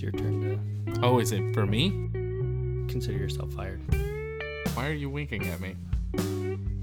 it's 0.00 0.02
your 0.02 0.12
turn 0.12 0.98
Oh, 1.02 1.18
is 1.18 1.32
it 1.32 1.52
for 1.52 1.66
me? 1.66 1.90
consider 2.88 3.18
yourself 3.18 3.52
fired. 3.52 3.80
Why 4.74 4.88
are 4.88 4.94
you 4.94 5.10
winking 5.10 5.46
at 5.46 5.60
me? 5.60 5.76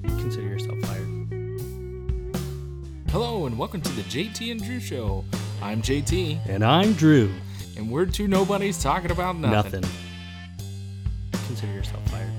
Consider 0.03 0.47
yourself 0.47 0.77
fired. 0.81 1.07
Hello, 3.09 3.47
and 3.47 3.57
welcome 3.57 3.81
to 3.81 3.91
the 3.93 4.03
JT 4.03 4.51
and 4.51 4.63
Drew 4.63 4.79
Show. 4.79 5.25
I'm 5.63 5.81
JT, 5.81 6.47
And 6.47 6.63
I'm 6.63 6.93
Drew. 6.93 7.33
and 7.75 7.89
we're 7.91 8.05
two 8.05 8.27
nobodies 8.27 8.81
talking 8.81 9.09
about 9.09 9.35
nothing. 9.37 9.81
Nothing. 9.81 9.89
Consider 11.47 11.73
yourself 11.73 12.07
fired. 12.09 12.31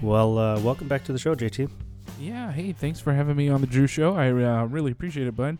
Well, 0.00 0.38
uh, 0.38 0.60
welcome 0.60 0.86
back 0.86 1.02
to 1.04 1.12
the 1.12 1.18
show, 1.18 1.34
JT. 1.34 1.68
Yeah, 2.20 2.52
hey, 2.52 2.72
thanks 2.72 3.00
for 3.00 3.12
having 3.12 3.36
me 3.36 3.48
on 3.48 3.60
the 3.60 3.66
Drew 3.66 3.86
Show. 3.88 4.14
I 4.14 4.30
uh, 4.30 4.64
really 4.66 4.92
appreciate 4.92 5.26
it, 5.26 5.34
bud. 5.34 5.58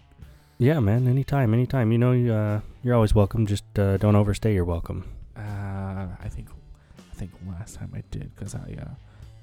Yeah, 0.60 0.78
man. 0.78 1.08
Anytime, 1.08 1.54
anytime. 1.54 1.90
You 1.90 1.96
know, 1.96 2.12
you, 2.12 2.34
uh, 2.34 2.60
you're 2.82 2.94
always 2.94 3.14
welcome. 3.14 3.46
Just 3.46 3.64
uh, 3.78 3.96
don't 3.96 4.14
overstay 4.14 4.52
your 4.52 4.66
welcome. 4.66 5.08
Uh, 5.34 5.40
I 6.22 6.28
think, 6.28 6.48
I 6.98 7.14
think 7.14 7.30
last 7.48 7.76
time 7.76 7.90
I 7.94 8.02
did 8.10 8.30
because 8.34 8.54
I 8.54 8.76
uh, 8.78 8.90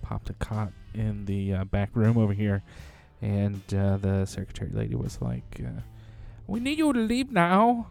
popped 0.03 0.29
a 0.29 0.33
cot 0.33 0.71
in 0.93 1.25
the 1.25 1.55
uh, 1.55 1.63
back 1.63 1.89
room 1.95 2.19
over 2.19 2.33
here, 2.33 2.61
and 3.19 3.61
uh, 3.73 3.97
the 3.97 4.25
secretary 4.25 4.69
lady 4.71 4.93
was 4.93 5.19
like, 5.19 5.59
uh, 5.65 5.81
"We 6.45 6.59
need 6.59 6.77
you 6.77 6.93
to 6.93 6.99
leave 6.99 7.31
now." 7.31 7.87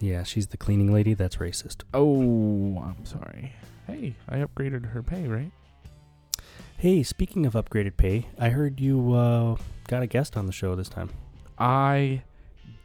Yeah, 0.00 0.24
she's 0.24 0.48
the 0.48 0.56
cleaning 0.56 0.92
lady. 0.92 1.14
That's 1.14 1.36
racist. 1.36 1.84
Oh, 1.94 2.82
I'm 2.82 3.06
sorry. 3.06 3.52
Hey, 3.86 4.16
I 4.28 4.38
upgraded 4.38 4.90
her 4.90 5.02
pay, 5.04 5.28
right? 5.28 5.52
Hey, 6.76 7.04
speaking 7.04 7.46
of 7.46 7.52
upgraded 7.52 7.96
pay, 7.96 8.26
I 8.36 8.48
heard 8.48 8.80
you 8.80 9.12
uh, 9.12 9.56
got 9.86 10.02
a 10.02 10.08
guest 10.08 10.36
on 10.36 10.46
the 10.46 10.52
show 10.52 10.74
this 10.74 10.88
time. 10.88 11.10
I 11.58 12.22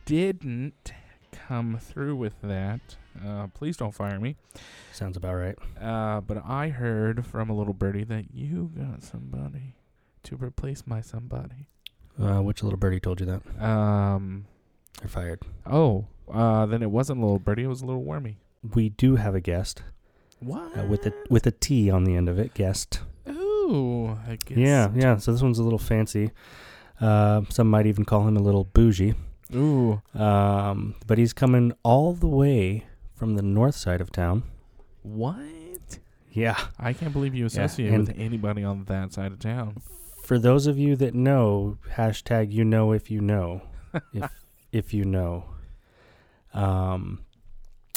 didn't 0.05 0.93
come 1.31 1.77
through 1.79 2.15
with 2.15 2.33
that. 2.41 2.79
Uh, 3.25 3.47
please 3.47 3.75
don't 3.77 3.93
fire 3.93 4.19
me. 4.19 4.35
Sounds 4.93 5.17
about 5.17 5.35
right. 5.35 5.57
Uh, 5.81 6.21
but 6.21 6.43
I 6.45 6.69
heard 6.69 7.25
from 7.25 7.49
a 7.49 7.53
little 7.55 7.73
birdie 7.73 8.05
that 8.05 8.33
you 8.33 8.71
got 8.77 9.03
somebody 9.03 9.75
to 10.23 10.35
replace 10.37 10.83
my 10.85 11.01
somebody. 11.01 11.67
Uh, 12.21 12.41
which 12.41 12.63
little 12.63 12.77
birdie 12.79 12.99
told 12.99 13.19
you 13.19 13.25
that? 13.25 13.63
Um. 13.63 14.45
They're 14.99 15.09
fired. 15.09 15.39
Oh. 15.65 16.05
Uh. 16.31 16.65
Then 16.65 16.81
it 16.83 16.91
wasn't 16.91 17.19
a 17.19 17.21
little 17.21 17.39
birdie. 17.39 17.63
It 17.63 17.67
was 17.67 17.81
a 17.81 17.85
little 17.85 18.03
wormy. 18.03 18.37
We 18.75 18.89
do 18.89 19.15
have 19.15 19.33
a 19.33 19.41
guest 19.41 19.81
What? 20.39 20.77
uh, 20.77 20.83
with 20.85 21.05
a 21.07 21.13
with 21.29 21.47
a 21.47 21.51
T 21.51 21.89
on 21.89 22.03
the 22.03 22.15
end 22.15 22.29
of 22.29 22.37
it. 22.37 22.53
Guest. 22.53 22.99
Ooh. 23.27 24.17
I 24.27 24.37
guess. 24.45 24.57
Yeah, 24.57 24.89
yeah. 24.95 25.17
So 25.17 25.31
this 25.31 25.41
one's 25.41 25.59
a 25.59 25.63
little 25.63 25.79
fancy. 25.79 26.31
Uh, 27.01 27.41
some 27.49 27.67
might 27.69 27.87
even 27.87 28.05
call 28.05 28.27
him 28.27 28.37
a 28.37 28.41
little 28.41 28.63
bougie. 28.63 29.15
Ooh. 29.55 30.01
Um, 30.13 30.95
but 31.07 31.17
he's 31.17 31.33
coming 31.33 31.73
all 31.83 32.13
the 32.13 32.27
way 32.27 32.85
from 33.15 33.35
the 33.35 33.41
north 33.41 33.75
side 33.75 33.99
of 34.01 34.11
town. 34.11 34.43
What? 35.01 35.99
Yeah. 36.31 36.57
I 36.79 36.93
can't 36.93 37.11
believe 37.11 37.35
you 37.35 37.45
associate 37.47 37.91
and- 37.91 38.07
with 38.07 38.17
anybody 38.17 38.63
on 38.63 38.85
that 38.85 39.13
side 39.13 39.31
of 39.31 39.39
town. 39.39 39.77
For 40.23 40.37
those 40.39 40.67
of 40.67 40.77
you 40.77 40.95
that 40.97 41.13
know, 41.15 41.77
hashtag 41.95 42.51
you 42.53 42.63
know 42.63 42.93
if 42.93 43.11
you 43.11 43.19
know, 43.19 43.63
if 44.13 44.31
if 44.71 44.93
you 44.93 45.03
know. 45.03 45.45
Um, 46.53 47.23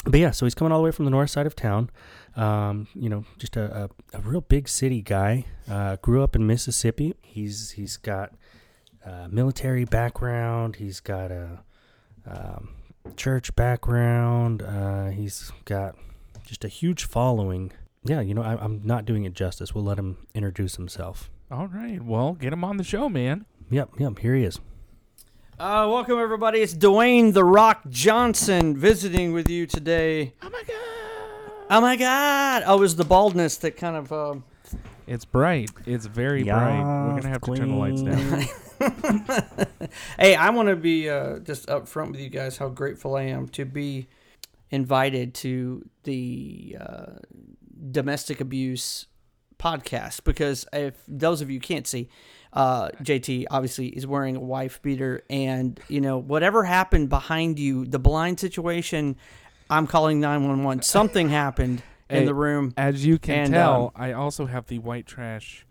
but 0.03 0.19
yeah, 0.19 0.31
so 0.31 0.45
he's 0.45 0.55
coming 0.55 0.71
all 0.71 0.79
the 0.79 0.85
way 0.85 0.91
from 0.91 1.05
the 1.05 1.11
north 1.11 1.29
side 1.29 1.45
of 1.45 1.55
town. 1.55 1.89
Um, 2.35 2.87
you 2.93 3.09
know, 3.09 3.23
just 3.37 3.55
a, 3.55 3.89
a, 4.13 4.17
a 4.17 4.21
real 4.21 4.41
big 4.41 4.67
city 4.67 5.01
guy. 5.01 5.45
Uh, 5.69 5.95
grew 5.97 6.23
up 6.23 6.35
in 6.35 6.45
Mississippi. 6.45 7.15
He's 7.21 7.71
he's 7.71 7.95
got 7.95 8.33
a 9.05 9.29
military 9.29 9.85
background. 9.85 10.77
He's 10.77 10.99
got 10.99 11.31
a 11.31 11.59
um, 12.27 12.69
church 13.15 13.55
background. 13.55 14.61
Uh, 14.61 15.07
he's 15.09 15.51
got 15.65 15.95
just 16.45 16.65
a 16.65 16.67
huge 16.67 17.05
following. 17.05 17.71
Yeah, 18.03 18.21
you 18.21 18.33
know, 18.33 18.41
I, 18.43 18.55
I'm 18.63 18.81
not 18.83 19.05
doing 19.05 19.25
it 19.25 19.33
justice. 19.33 19.73
We'll 19.73 19.83
let 19.83 19.97
him 19.97 20.17
introduce 20.33 20.75
himself. 20.75 21.29
All 21.51 21.67
right. 21.67 22.01
Well, 22.01 22.33
get 22.33 22.53
him 22.53 22.63
on 22.63 22.77
the 22.77 22.83
show, 22.83 23.07
man. 23.09 23.45
Yep, 23.69 23.91
yep. 23.99 24.19
Here 24.19 24.35
he 24.35 24.43
is. 24.43 24.59
Uh, 25.57 25.87
welcome 25.89 26.19
everybody. 26.19 26.59
It's 26.59 26.73
Dwayne 26.73 27.33
the 27.33 27.43
Rock 27.43 27.83
Johnson 27.89 28.75
visiting 28.75 29.31
with 29.31 29.49
you 29.49 29.65
today. 29.65 30.33
Oh 30.41 30.49
my 30.49 30.63
god. 30.67 30.75
Oh 31.67 31.81
my 31.81 31.95
God! 31.95 32.63
Oh, 32.67 32.77
it 32.77 32.79
was 32.79 32.95
the 32.95 33.05
baldness 33.05 33.57
that 33.57 33.77
kind 33.77 33.95
of. 33.95 34.11
Um, 34.11 34.43
It's 35.07 35.25
bright. 35.25 35.71
It's 35.85 36.05
very 36.05 36.43
bright. 36.43 36.81
We're 36.81 37.21
gonna 37.21 37.29
have 37.29 37.41
to 37.41 37.55
turn 37.55 37.69
the 37.69 37.75
lights 37.75 38.01
down. 38.01 38.43
hey, 40.19 40.35
I 40.35 40.49
want 40.49 40.69
to 40.69 40.75
be 40.75 41.09
uh, 41.09 41.39
just 41.39 41.67
upfront 41.67 42.11
with 42.11 42.19
you 42.19 42.29
guys 42.29 42.57
how 42.57 42.69
grateful 42.69 43.15
I 43.15 43.23
am 43.23 43.47
to 43.49 43.65
be 43.65 44.07
invited 44.71 45.33
to 45.35 45.87
the 46.03 46.77
uh, 46.79 47.05
domestic 47.91 48.41
abuse 48.41 49.07
podcast 49.57 50.23
because 50.23 50.65
if 50.73 51.01
those 51.07 51.41
of 51.41 51.49
you 51.49 51.59
can't 51.59 51.87
see, 51.87 52.09
uh, 52.53 52.89
JT 53.01 53.45
obviously 53.51 53.87
is 53.87 54.07
wearing 54.07 54.35
a 54.35 54.39
wife 54.39 54.81
beater, 54.81 55.23
and 55.29 55.79
you 55.87 56.01
know 56.01 56.17
whatever 56.17 56.63
happened 56.63 57.09
behind 57.09 57.59
you, 57.59 57.85
the 57.85 57.99
blind 57.99 58.39
situation. 58.39 59.17
I'm 59.69 59.87
calling 59.87 60.19
911. 60.19 60.83
Something 60.83 61.29
happened 61.29 61.81
in 62.09 62.19
Hey, 62.19 62.25
the 62.25 62.35
room. 62.35 62.71
As 62.77 63.03
you 63.03 63.17
can 63.17 63.35
And, 63.45 63.53
tell, 63.53 63.85
um, 63.85 63.91
I 63.95 64.11
also 64.13 64.45
have 64.45 64.67
the 64.67 64.77
white 64.77 65.07
trash 65.07 65.65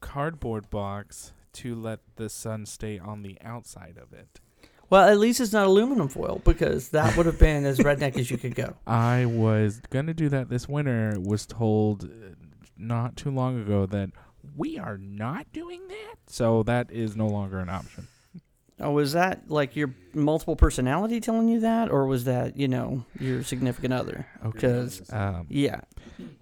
cardboard 0.00 0.68
box 0.68 1.32
to 1.56 1.74
let 1.74 2.00
the 2.16 2.28
sun 2.28 2.66
stay 2.66 2.98
on 2.98 3.22
the 3.22 3.38
outside 3.42 3.98
of 4.00 4.12
it. 4.12 4.40
Well, 4.88 5.08
at 5.08 5.18
least 5.18 5.40
it's 5.40 5.52
not 5.52 5.66
aluminum 5.66 6.08
foil 6.08 6.40
because 6.44 6.90
that 6.90 7.16
would 7.16 7.26
have 7.26 7.38
been 7.40 7.64
as 7.64 7.78
redneck 7.78 8.16
as 8.16 8.30
you 8.30 8.38
could 8.38 8.54
go. 8.54 8.74
I 8.86 9.26
was 9.26 9.80
gonna 9.90 10.14
do 10.14 10.28
that 10.28 10.48
this 10.48 10.68
winter. 10.68 11.16
Was 11.18 11.44
told 11.44 12.04
uh, 12.04 12.34
not 12.76 13.16
too 13.16 13.30
long 13.30 13.60
ago 13.60 13.86
that 13.86 14.10
we 14.56 14.78
are 14.78 14.96
not 14.96 15.52
doing 15.52 15.88
that, 15.88 16.16
so 16.28 16.62
that 16.64 16.90
is 16.92 17.16
no 17.16 17.26
longer 17.26 17.58
an 17.58 17.68
option. 17.68 18.06
Oh, 18.78 18.92
was 18.92 19.12
that 19.14 19.50
like 19.50 19.74
your 19.74 19.94
multiple 20.14 20.54
personality 20.54 21.18
telling 21.18 21.48
you 21.48 21.60
that, 21.60 21.90
or 21.90 22.06
was 22.06 22.24
that 22.24 22.56
you 22.56 22.68
know 22.68 23.04
your 23.18 23.42
significant 23.42 23.92
other? 23.92 24.26
Because 24.44 25.02
Um, 25.12 25.46
yeah, 25.48 25.80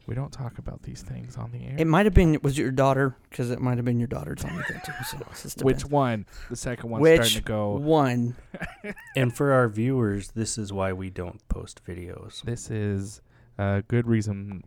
we 0.06 0.14
don't 0.14 0.32
talk 0.32 0.58
about 0.58 0.82
these 0.82 1.02
things 1.02 1.36
on 1.36 1.50
the 1.52 1.64
air. 1.64 1.74
it 1.78 1.86
might 1.86 2.06
have 2.06 2.14
been 2.14 2.38
was 2.42 2.56
your 2.58 2.70
daughter 2.70 3.16
because 3.30 3.50
it 3.50 3.60
might 3.60 3.76
have 3.76 3.84
been 3.84 3.98
your 3.98 4.06
daughter 4.08 4.34
telling 4.34 4.56
you 4.56 4.62
that 4.68 4.84
too. 4.84 4.92
So 5.10 5.16
it 5.18 5.26
just 5.42 5.62
Which 5.64 5.78
depends. 5.78 5.90
one? 5.92 6.26
The 6.50 6.56
second 6.56 6.90
one's 6.90 7.02
Which 7.02 7.16
starting 7.16 7.36
to 7.38 7.42
go. 7.42 7.70
one? 7.76 8.36
And 9.16 9.34
for 9.34 9.52
our 9.52 9.68
viewers, 9.68 10.32
this 10.32 10.58
is 10.58 10.72
why 10.72 10.92
we 10.92 11.08
don't 11.10 11.46
post 11.48 11.84
videos. 11.86 12.42
This 12.42 12.70
is 12.70 13.20
a 13.58 13.82
good 13.86 14.06
reason. 14.06 14.62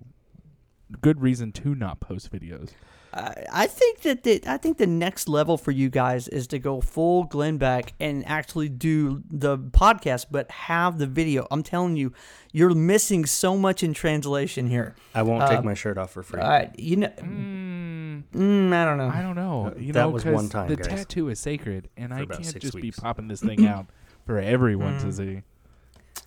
Good 1.02 1.22
reason 1.22 1.52
to 1.54 1.76
not 1.76 2.00
post 2.00 2.32
videos. 2.32 2.72
I 3.14 3.46
I 3.52 3.68
think 3.68 4.02
that 4.02 4.24
the, 4.24 4.42
I 4.46 4.58
think 4.58 4.78
the 4.78 4.86
next 4.88 5.28
level 5.30 5.58
for 5.58 5.72
you 5.72 5.90
guys 5.90 6.28
is 6.28 6.46
to 6.48 6.60
go 6.60 6.82
full 6.82 7.24
Glenn 7.24 7.58
Beck 7.58 7.94
and 8.00 8.26
actually 8.28 8.70
do 8.70 9.24
the 9.30 9.58
podcast, 9.58 10.26
but 10.30 10.50
have 10.52 10.98
the 10.98 11.08
video. 11.08 11.48
I'm 11.50 11.64
telling 11.64 11.96
you, 11.96 12.14
you're 12.52 12.74
missing 12.76 13.26
so 13.26 13.58
much 13.58 13.82
in 13.84 13.94
translation 13.94 14.68
here. 14.68 14.96
I 15.16 15.22
won't 15.24 15.48
take 15.48 15.60
Uh, 15.60 15.64
my 15.64 15.74
shirt 15.74 15.98
off 15.98 16.12
for 16.12 16.22
free. 16.24 16.42
All 16.42 16.50
right, 16.50 16.78
you 16.78 16.98
know, 16.98 17.08
Mm, 17.20 18.24
mm, 18.34 18.74
I 18.74 18.86
don't 18.86 18.98
know. 18.98 19.10
I 19.10 19.22
don't 19.22 19.36
know. 19.36 19.74
You 19.78 19.94
That 19.94 20.02
know, 20.02 20.10
was 20.10 20.24
'cause 20.24 20.34
one 20.34 20.50
time, 20.50 20.68
the 20.70 20.76
guys. 20.76 20.88
tattoo 20.88 21.30
is 21.30 21.40
sacred, 21.40 21.90
and 21.98 22.10
For 22.12 22.20
I 22.20 22.26
can't 22.26 22.60
just 22.60 22.76
weeks. 22.76 22.98
be 22.98 23.02
popping 23.02 23.28
this 23.28 23.42
thing 23.42 23.66
out 23.66 23.88
for 24.26 24.38
everyone 24.40 24.98
to 25.00 25.08
Mm. 25.08 25.14
see. 25.14 25.42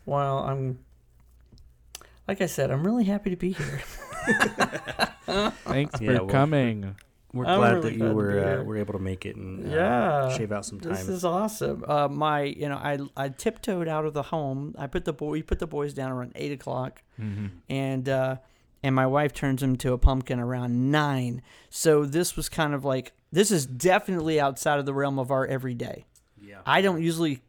Well, 0.07 0.39
I'm 0.39 0.79
like 2.27 2.41
I 2.41 2.47
said, 2.47 2.71
I'm 2.71 2.85
really 2.87 3.05
happy 3.05 3.31
to 3.31 3.37
be 3.37 3.53
here. 3.53 3.81
Thanks 5.65 6.01
Yeah, 6.01 6.07
for 6.19 6.25
well, 6.25 6.27
coming. 6.27 6.97
We're 7.33 7.47
I'm 7.47 7.59
glad 7.59 7.75
really 7.75 7.91
that 7.93 7.99
glad 7.99 8.05
you 8.07 8.09
to 8.09 8.15
were 8.15 8.33
be 8.33 8.39
uh, 8.39 8.43
here. 8.43 8.65
were 8.65 8.77
able 8.77 8.93
to 8.95 8.99
make 8.99 9.25
it 9.25 9.37
and 9.37 9.65
uh, 9.73 9.77
Yeah. 9.77 10.37
shave 10.37 10.51
out 10.51 10.65
some 10.67 10.81
time. 10.81 10.93
This 10.93 11.09
is 11.09 11.25
awesome. 11.25 11.85
Uh, 11.87 12.09
my, 12.09 12.43
you 12.43 12.69
know, 12.69 12.77
I 12.77 12.99
I 13.17 13.29
tiptoed 13.29 13.87
out 13.87 14.05
of 14.05 14.15
the 14.15 14.23
home. 14.25 14.75
I 14.79 14.89
put 14.89 15.05
the 15.05 15.13
boy, 15.13 15.31
we 15.31 15.43
put 15.43 15.61
the 15.61 15.67
boys 15.69 15.95
down 15.95 16.11
around 16.11 16.33
eight 16.35 16.53
o'clock, 16.53 17.03
Mm-hmm. 17.21 17.47
and 17.69 18.09
uh, 18.09 18.37
and 18.83 18.95
my 18.97 19.07
wife 19.07 19.33
turns 19.33 19.63
him 19.63 19.77
to 19.77 19.93
a 19.93 19.99
pumpkin 19.99 20.41
around 20.41 20.91
nine. 20.91 21.43
So 21.69 22.05
this 22.05 22.35
was 22.35 22.49
kind 22.49 22.75
of 22.75 22.85
like 22.85 23.13
this 23.31 23.53
is 23.53 23.65
definitely 23.67 24.41
outside 24.41 24.81
of 24.81 24.87
the 24.87 24.95
realm 24.95 25.19
of 25.21 25.31
our 25.31 25.47
everyday. 25.47 26.07
yeah. 26.43 26.63
I 26.67 26.81
don't 26.81 27.01
usually 27.01 27.43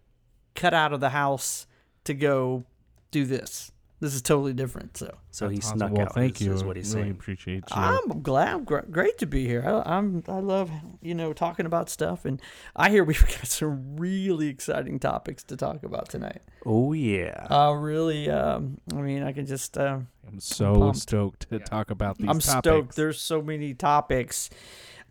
cut 0.53 0.75
out 0.75 0.93
of 0.93 0.99
the 0.99 1.09
house 1.09 1.65
to 2.03 2.13
go 2.13 2.65
do 3.09 3.25
this. 3.25 3.70
This 4.01 4.13
is 4.15 4.21
totally 4.23 4.51
different. 4.53 4.97
So 4.97 5.15
So 5.29 5.47
he 5.47 5.57
That's 5.57 5.69
snuck 5.69 5.91
well, 5.93 6.07
out. 6.07 6.15
Thank 6.15 6.41
is, 6.41 6.47
you. 6.47 6.53
is 6.53 6.63
what 6.63 6.75
he's 6.75 6.93
really 6.93 7.03
saying. 7.09 7.11
appreciate 7.11 7.63
you. 7.69 7.75
I'm 7.75 8.21
glad, 8.21 8.65
gr- 8.65 8.79
great 8.89 9.17
to 9.19 9.25
be 9.27 9.45
here. 9.47 9.63
I, 9.65 9.97
I'm, 9.97 10.23
I 10.27 10.39
love, 10.39 10.69
you 11.01 11.13
know, 11.13 11.31
talking 11.33 11.65
about 11.67 11.87
stuff, 11.89 12.25
and 12.25 12.41
I 12.75 12.89
hear 12.89 13.03
we've 13.03 13.21
got 13.27 13.45
some 13.47 13.95
really 13.97 14.47
exciting 14.47 14.99
topics 14.99 15.43
to 15.45 15.55
talk 15.55 15.83
about 15.83 16.09
tonight. 16.09 16.41
Oh 16.65 16.93
yeah. 16.93 17.45
Uh, 17.49 17.71
really, 17.73 18.27
um, 18.29 18.79
I 18.91 19.01
mean, 19.01 19.21
I 19.23 19.31
can 19.33 19.45
just, 19.45 19.77
uh, 19.77 19.99
I'm 20.27 20.39
so 20.39 20.73
pumped. 20.73 20.97
stoked 20.99 21.49
to 21.51 21.59
talk 21.59 21.91
about 21.91 22.17
these 22.17 22.27
I'm 22.27 22.39
topics. 22.39 22.47
stoked. 22.65 22.95
There's 22.95 23.21
so 23.21 23.41
many 23.41 23.73
topics. 23.75 24.49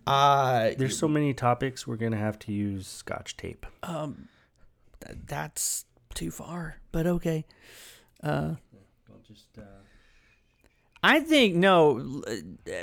Uh, 0.06 0.70
There's 0.76 0.98
so 0.98 1.06
many 1.06 1.32
topics 1.34 1.86
we're 1.86 1.96
gonna 1.96 2.16
have 2.16 2.38
to 2.40 2.52
use 2.52 2.88
scotch 2.88 3.36
tape. 3.36 3.66
um, 3.84 4.28
th- 5.06 5.18
that's 5.26 5.84
too 6.14 6.30
far, 6.32 6.78
but 6.90 7.06
okay. 7.06 7.44
Uh, 8.22 8.26
I'll 8.56 8.58
just, 9.32 9.46
uh, 9.58 9.62
I 11.02 11.20
think 11.20 11.54
no. 11.54 12.22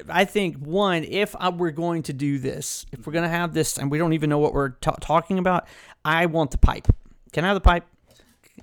I 0.09 0.25
think 0.25 0.57
one, 0.57 1.03
if 1.03 1.35
I, 1.37 1.49
we're 1.49 1.71
going 1.71 2.03
to 2.03 2.13
do 2.13 2.39
this, 2.39 2.85
if 2.91 3.05
we're 3.05 3.13
going 3.13 3.23
to 3.23 3.29
have 3.29 3.53
this, 3.53 3.77
and 3.77 3.91
we 3.91 3.97
don't 3.99 4.13
even 4.13 4.29
know 4.29 4.39
what 4.39 4.53
we're 4.53 4.69
ta- 4.71 4.95
talking 4.99 5.37
about, 5.37 5.67
I 6.03 6.25
want 6.25 6.51
the 6.51 6.57
pipe. 6.57 6.87
Can 7.31 7.43
I 7.45 7.49
have 7.49 7.55
the 7.55 7.61
pipe? 7.61 7.85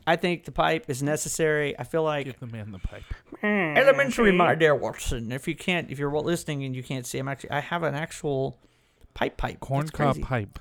I 0.06 0.16
think 0.16 0.44
the 0.44 0.52
pipe 0.52 0.86
is 0.88 1.02
necessary. 1.02 1.78
I 1.78 1.84
feel 1.84 2.02
like 2.02 2.26
Give 2.26 2.40
the 2.40 2.46
man 2.48 2.72
the 2.72 2.78
pipe. 2.80 3.04
elementary, 3.42 4.32
my 4.32 4.54
dear 4.56 4.74
Watson. 4.74 5.30
If 5.30 5.46
you 5.46 5.54
can't, 5.54 5.90
if 5.90 5.98
you're 6.00 6.10
listening 6.20 6.64
and 6.64 6.74
you 6.74 6.82
can't 6.82 7.06
see, 7.06 7.18
I'm 7.18 7.28
actually, 7.28 7.52
I 7.52 7.60
have 7.60 7.84
an 7.84 7.94
actual 7.94 8.58
pipe 9.14 9.36
pipe. 9.36 9.60
Corn 9.60 9.82
It's 9.82 9.90
cob 9.92 10.14
crazy. 10.14 10.22
pipe. 10.22 10.58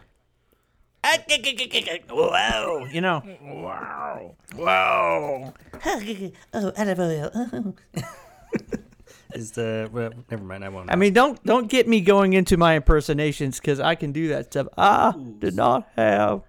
Wow, 2.10 2.86
you 2.90 3.02
know. 3.02 3.22
Wow. 3.42 4.36
Wow. 4.56 5.54
oh, 6.54 6.72
Annabelle. 6.78 7.76
is 9.34 9.52
the 9.52 9.90
well, 9.92 10.12
never 10.30 10.44
mind. 10.44 10.64
I 10.64 10.70
won't. 10.70 10.92
I 10.92 10.96
mean, 10.96 11.14
don't 11.14 11.44
don't 11.44 11.70
get 11.70 11.88
me 11.88 12.02
going 12.02 12.34
into 12.34 12.58
my 12.58 12.76
impersonations 12.76 13.60
because 13.60 13.80
I 13.80 13.96
can 13.96 14.12
do 14.12 14.30
that 14.30 14.46
stuff. 14.46 14.68
I 14.78 15.14
did 15.40 15.56
not 15.56 15.88
have. 15.98 16.44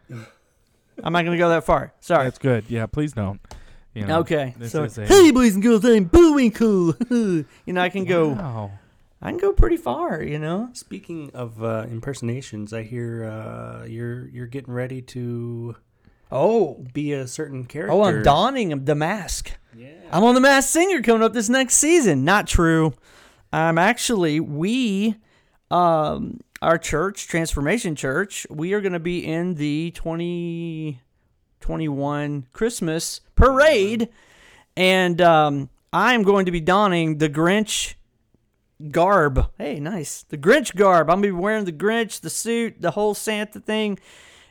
I'm 1.02 1.12
not 1.12 1.24
gonna 1.24 1.38
go 1.38 1.48
that 1.48 1.64
far. 1.64 1.92
Sorry. 2.00 2.24
That's 2.24 2.38
good. 2.38 2.64
Yeah, 2.68 2.86
please 2.86 3.12
don't. 3.12 3.40
You 3.94 4.06
know, 4.06 4.20
Okay. 4.20 4.54
So, 4.66 4.84
a, 4.84 5.06
hey, 5.06 5.30
boys 5.30 5.54
and 5.54 5.62
girls, 5.62 5.84
I'm 5.84 6.04
Booing 6.04 6.50
Cool. 6.50 6.96
you 7.10 7.46
know, 7.68 7.80
I 7.80 7.88
can 7.88 8.04
go. 8.04 8.30
Wow. 8.30 8.72
I 9.24 9.30
can 9.30 9.38
go 9.38 9.52
pretty 9.52 9.78
far. 9.78 10.22
You 10.22 10.38
know. 10.38 10.68
Speaking 10.74 11.30
of 11.34 11.62
uh, 11.64 11.86
impersonations, 11.90 12.72
I 12.72 12.82
hear 12.82 13.24
uh, 13.24 13.84
you're 13.86 14.28
you're 14.28 14.46
getting 14.46 14.72
ready 14.74 15.00
to 15.02 15.74
Oh. 16.30 16.84
be 16.92 17.12
a 17.12 17.26
certain 17.26 17.64
character. 17.64 17.92
Oh, 17.92 18.02
I'm 18.02 18.22
donning 18.22 18.84
the 18.84 18.94
mask. 18.94 19.52
Yeah. 19.76 19.88
I'm 20.12 20.22
on 20.24 20.34
the 20.34 20.40
Masked 20.40 20.70
Singer 20.72 21.02
coming 21.02 21.22
up 21.22 21.32
this 21.32 21.48
next 21.48 21.76
season. 21.76 22.24
Not 22.24 22.46
true. 22.46 22.92
I'm 23.52 23.78
actually 23.78 24.38
we, 24.40 25.16
um, 25.70 26.40
our 26.62 26.78
church, 26.78 27.26
Transformation 27.28 27.94
Church, 27.96 28.46
we 28.50 28.72
are 28.72 28.80
going 28.80 28.92
to 28.94 29.00
be 29.00 29.24
in 29.24 29.54
the 29.54 29.90
2021 29.92 32.46
Christmas 32.52 33.20
parade, 33.36 34.08
and 34.76 35.20
um, 35.20 35.68
I'm 35.92 36.22
going 36.22 36.46
to 36.46 36.52
be 36.52 36.60
donning 36.60 37.18
the 37.18 37.28
Grinch 37.28 37.94
garb. 38.90 39.50
Hey, 39.58 39.80
nice. 39.80 40.22
The 40.28 40.38
Grinch 40.38 40.74
garb. 40.74 41.08
I'm 41.10 41.16
gonna 41.16 41.28
be 41.28 41.30
wearing 41.32 41.64
the 41.64 41.72
Grinch, 41.72 42.20
the 42.20 42.30
suit, 42.30 42.80
the 42.80 42.92
whole 42.92 43.14
Santa 43.14 43.60
thing. 43.60 43.98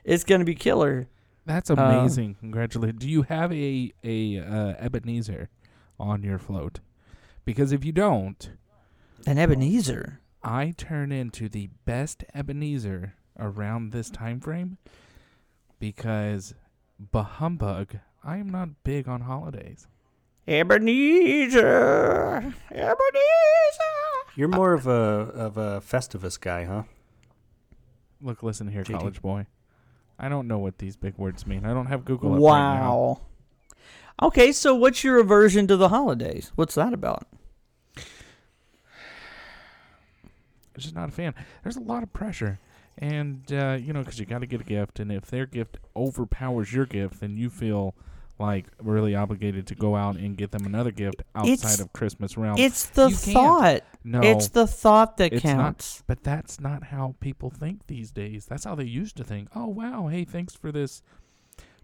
It's 0.04 0.24
gonna 0.24 0.46
be 0.46 0.56
killer. 0.56 1.08
That's 1.46 1.70
Um, 1.70 1.78
amazing. 1.80 2.36
Congratulations. 2.40 3.00
Do 3.02 3.10
you 3.10 3.24
have 3.24 3.52
a 3.52 3.92
a 4.04 4.40
uh, 4.40 4.74
Ebenezer 4.80 5.50
on 6.00 6.24
your 6.24 6.38
float? 6.40 6.80
Because 7.46 7.72
if 7.74 7.84
you 7.84 7.92
don't, 7.92 8.52
An 9.28 9.38
Ebenezer. 9.38 10.20
I 10.44 10.74
turn 10.76 11.12
into 11.12 11.48
the 11.50 11.70
best 11.86 12.24
Ebenezer 12.34 13.16
around 13.40 13.92
this 13.92 14.10
time 14.10 14.40
frame 14.42 14.78
because 15.80 16.54
bah 17.00 17.24
humbug, 17.24 17.98
I 18.24 18.38
am 18.38 18.50
not 18.50 18.84
big 18.84 19.08
on 19.08 19.22
holidays. 19.22 19.88
Ebenezer. 20.48 22.54
Ebenezer. 22.72 22.94
You're 24.36 24.48
more 24.48 24.74
of 24.74 24.88
a 24.88 24.92
of 24.92 25.58
a 25.58 25.82
Festivus 25.82 26.40
guy, 26.40 26.66
huh? 26.66 26.84
Look, 28.22 28.44
listen 28.44 28.68
here, 28.68 28.84
JT. 28.84 29.00
college 29.00 29.22
boy. 29.22 29.46
I 30.18 30.30
don't 30.30 30.48
know 30.48 30.60
what 30.60 30.78
these 30.78 30.96
big 30.96 31.18
words 31.18 31.46
mean. 31.46 31.66
I 31.66 31.74
don't 31.74 31.88
have 31.88 32.06
Google 32.06 32.34
up 32.34 32.40
right 32.40 32.80
now. 32.80 32.98
Wow. 32.98 33.22
Okay, 34.22 34.52
so 34.52 34.76
what's 34.76 35.04
your 35.04 35.20
aversion 35.20 35.68
to 35.68 35.76
the 35.76 35.90
holidays? 35.90 36.52
What's 36.56 36.76
that 36.76 36.94
about? 36.94 37.28
I'm 37.98 38.04
just 40.78 40.96
not 40.96 41.10
a 41.10 41.12
fan. 41.12 41.34
There's 41.64 41.78
a 41.78 41.82
lot 41.82 42.04
of 42.04 42.14
pressure. 42.14 42.60
And, 42.98 43.52
uh, 43.52 43.78
you 43.82 43.92
know, 43.92 44.02
because 44.02 44.20
you 44.20 44.26
got 44.26 44.40
to 44.40 44.46
get 44.46 44.62
a 44.62 44.64
gift. 44.64 45.00
And 45.00 45.12
if 45.12 45.26
their 45.26 45.46
gift 45.46 45.78
overpowers 45.96 46.74
your 46.74 46.86
gift, 46.86 47.20
then 47.20 47.38
you 47.38 47.50
feel 47.50 47.96
like 48.40 48.66
really 48.82 49.16
obligated 49.16 49.68
to 49.68 49.76
go 49.76 49.96
out 49.96 50.16
and 50.18 50.36
get 50.36 50.52
them 50.52 50.66
another 50.66 50.92
gift 50.92 51.22
outside 51.36 51.52
It's- 51.54 51.80
of 51.80 51.94
Christmas 51.94 52.36
realm. 52.38 52.58
It's 52.58 52.86
the 52.88 53.10
you 53.10 53.16
can't. 53.16 53.34
thought. 53.34 53.84
no, 54.04 54.22
It's 54.22 54.48
the 54.50 54.66
thought 54.68 55.18
that 55.18 55.34
it's 55.34 55.44
not. 55.44 55.52
counts. 55.56 56.04
but 56.08 56.24
that's 56.24 56.60
not 56.60 56.86
how 56.86 57.16
people 57.20 57.50
think 57.50 57.88
these 57.88 58.12
days. 58.12 58.46
That's 58.46 58.64
how 58.66 58.76
they 58.76 58.86
used 58.86 59.16
to 59.18 59.24
think. 59.24 59.50
Oh, 59.56 59.68
wow. 59.68 60.08
Hey, 60.08 60.26
thanks 60.26 60.56
for 60.56 60.72
this 60.72 61.02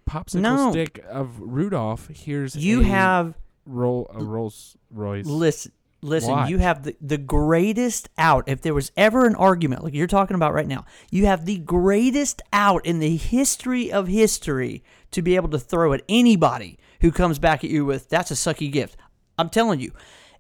popsicle 0.10 0.42
No. 0.42 0.72
stick 0.72 1.04
of 1.07 1.40
Rudolph. 1.40 2.10
Here's 2.13 2.56
You 2.56 2.81
have 2.81 3.36
roll, 3.66 4.10
a 4.13 4.24
Rolls 4.24 4.75
Royce. 4.92 5.25
listen. 5.28 5.72
Listen, 6.01 6.31
What? 6.31 6.50
you 6.50 6.60
have 6.60 6.84
the, 6.84 6.96
the 7.01 7.18
greatest 7.18 8.10
out. 8.18 8.46
If 8.48 8.62
there 8.62 8.74
was 8.74 8.92
ever 8.96 9.25
an 9.25 9.36
argument 9.36 9.84
like 9.84 9.94
you're 9.94 10.07
talking 10.07 10.36
about 10.36 10.54
right 10.54 10.68
now, 10.68 10.86
you 11.12 11.25
have 11.25 11.46
the 11.46 11.57
greatest 11.57 12.42
out 12.54 12.86
in 12.86 13.00
the 13.00 13.18
history 13.18 13.92
of 13.92 14.07
history 14.07 14.84
to 15.12 15.22
be 15.22 15.36
able 15.36 15.50
to 15.50 15.60
throw 15.60 15.92
at 15.94 16.04
anybody 16.07 16.80
who 17.01 17.12
comes 17.12 17.38
back 17.40 17.63
at 17.63 17.69
you 17.69 17.86
with 17.86 18.10
that's 18.10 18.31
a 18.31 18.36
sucky 18.36 18.72
gift. 18.72 18.96
I'm 19.38 19.50
telling 19.50 19.80
you, 19.80 19.92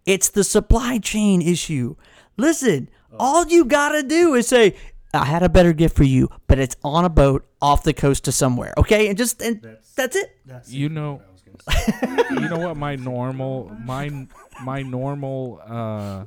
it's 0.05 0.29
the 0.29 0.43
supply 0.43 0.97
chain 0.97 1.41
issue. 1.41 1.95
Listen, 2.37 2.89
all 3.17 3.45
you 3.47 3.65
gotta 3.65 4.03
do 4.03 4.33
is 4.35 4.47
say, 4.47 4.75
"I 5.13 5.25
had 5.25 5.43
a 5.43 5.49
better 5.49 5.73
gift 5.73 5.95
for 5.97 6.03
you, 6.03 6.29
but 6.47 6.59
it's 6.59 6.75
on 6.83 7.03
a 7.03 7.09
boat 7.09 7.45
off 7.61 7.83
the 7.83 7.93
coast 7.93 8.23
to 8.25 8.31
somewhere." 8.31 8.73
Okay, 8.77 9.07
and 9.09 9.17
just 9.17 9.41
and 9.41 9.61
that's, 9.95 10.15
it. 10.15 10.37
That's 10.45 10.71
You 10.71 10.89
know, 10.89 11.21
you 12.31 12.49
know 12.49 12.59
what 12.59 12.77
my 12.77 12.95
normal 12.95 13.71
my 13.83 14.27
my 14.63 14.81
normal 14.81 15.61
uh 15.65 16.25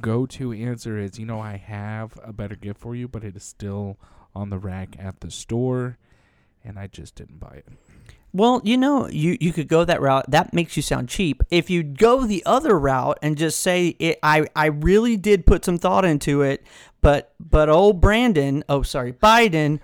go-to 0.00 0.52
answer 0.52 0.98
is 0.98 1.18
you 1.18 1.26
know 1.26 1.40
I 1.40 1.56
have 1.56 2.18
a 2.22 2.32
better 2.32 2.56
gift 2.56 2.80
for 2.80 2.94
you 2.94 3.08
but 3.08 3.24
it 3.24 3.36
is 3.36 3.44
still 3.44 3.98
on 4.34 4.50
the 4.50 4.58
rack 4.58 4.96
at 4.98 5.20
the 5.20 5.30
store 5.30 5.98
and 6.64 6.78
I 6.78 6.86
just 6.86 7.14
didn't 7.14 7.40
buy 7.40 7.56
it. 7.56 7.66
Well, 8.34 8.62
you 8.64 8.78
know, 8.78 9.08
you, 9.08 9.36
you 9.40 9.52
could 9.52 9.68
go 9.68 9.84
that 9.84 10.00
route. 10.00 10.30
That 10.30 10.54
makes 10.54 10.74
you 10.74 10.82
sound 10.82 11.10
cheap. 11.10 11.42
If 11.50 11.68
you 11.68 11.82
go 11.82 12.24
the 12.24 12.42
other 12.46 12.78
route 12.78 13.18
and 13.20 13.36
just 13.36 13.60
say, 13.60 13.88
it, 13.98 14.18
I, 14.22 14.46
I 14.56 14.66
really 14.66 15.18
did 15.18 15.44
put 15.44 15.66
some 15.66 15.76
thought 15.76 16.06
into 16.06 16.40
it, 16.40 16.64
but 17.02 17.34
but 17.38 17.68
old 17.68 18.00
Brandon, 18.00 18.64
oh 18.68 18.82
sorry, 18.82 19.12
Biden, 19.12 19.80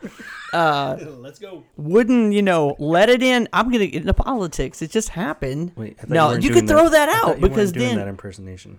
uh, 0.54 0.96
Let's 1.18 1.38
go. 1.38 1.64
wouldn't 1.76 2.32
you 2.32 2.40
know 2.42 2.76
let 2.78 3.10
it 3.10 3.22
in? 3.22 3.48
I'm 3.52 3.70
gonna 3.70 3.87
get 3.88 4.00
into 4.00 4.14
politics. 4.14 4.80
It 4.80 4.90
just 4.90 5.10
happened. 5.10 5.72
Wait, 5.76 6.08
no, 6.08 6.28
weren't 6.28 6.44
you 6.44 6.50
could 6.50 6.66
throw 6.66 6.88
that, 6.88 7.08
I 7.08 7.18
thought 7.18 7.30
out 7.30 7.40
you 7.40 7.48
because 7.48 7.72
doing 7.72 7.88
then 7.88 7.96
that 7.98 8.08
impersonation. 8.08 8.78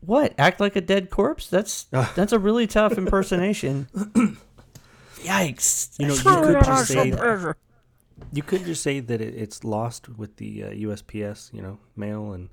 what? 0.00 0.34
Act 0.38 0.60
like 0.60 0.76
a 0.76 0.80
dead 0.80 1.10
corpse? 1.10 1.48
That's 1.48 1.86
Ah. 1.92 2.12
that's 2.14 2.32
a 2.32 2.38
really 2.38 2.66
tough 2.66 2.92
impersonation. 2.98 3.88
Yikes! 5.16 5.98
You 5.98 6.06
know, 6.06 6.14
you 6.14 6.22
could 6.22 6.64
just 6.64 6.88
say 6.88 7.12
you 8.32 8.42
could 8.42 8.64
just 8.64 8.82
say 8.82 9.00
that 9.00 9.20
it, 9.20 9.34
it's 9.34 9.64
lost 9.64 10.08
with 10.08 10.36
the 10.36 10.64
uh, 10.64 10.70
USPS, 10.70 11.52
you 11.52 11.62
know, 11.62 11.78
mail, 11.96 12.32
and 12.32 12.50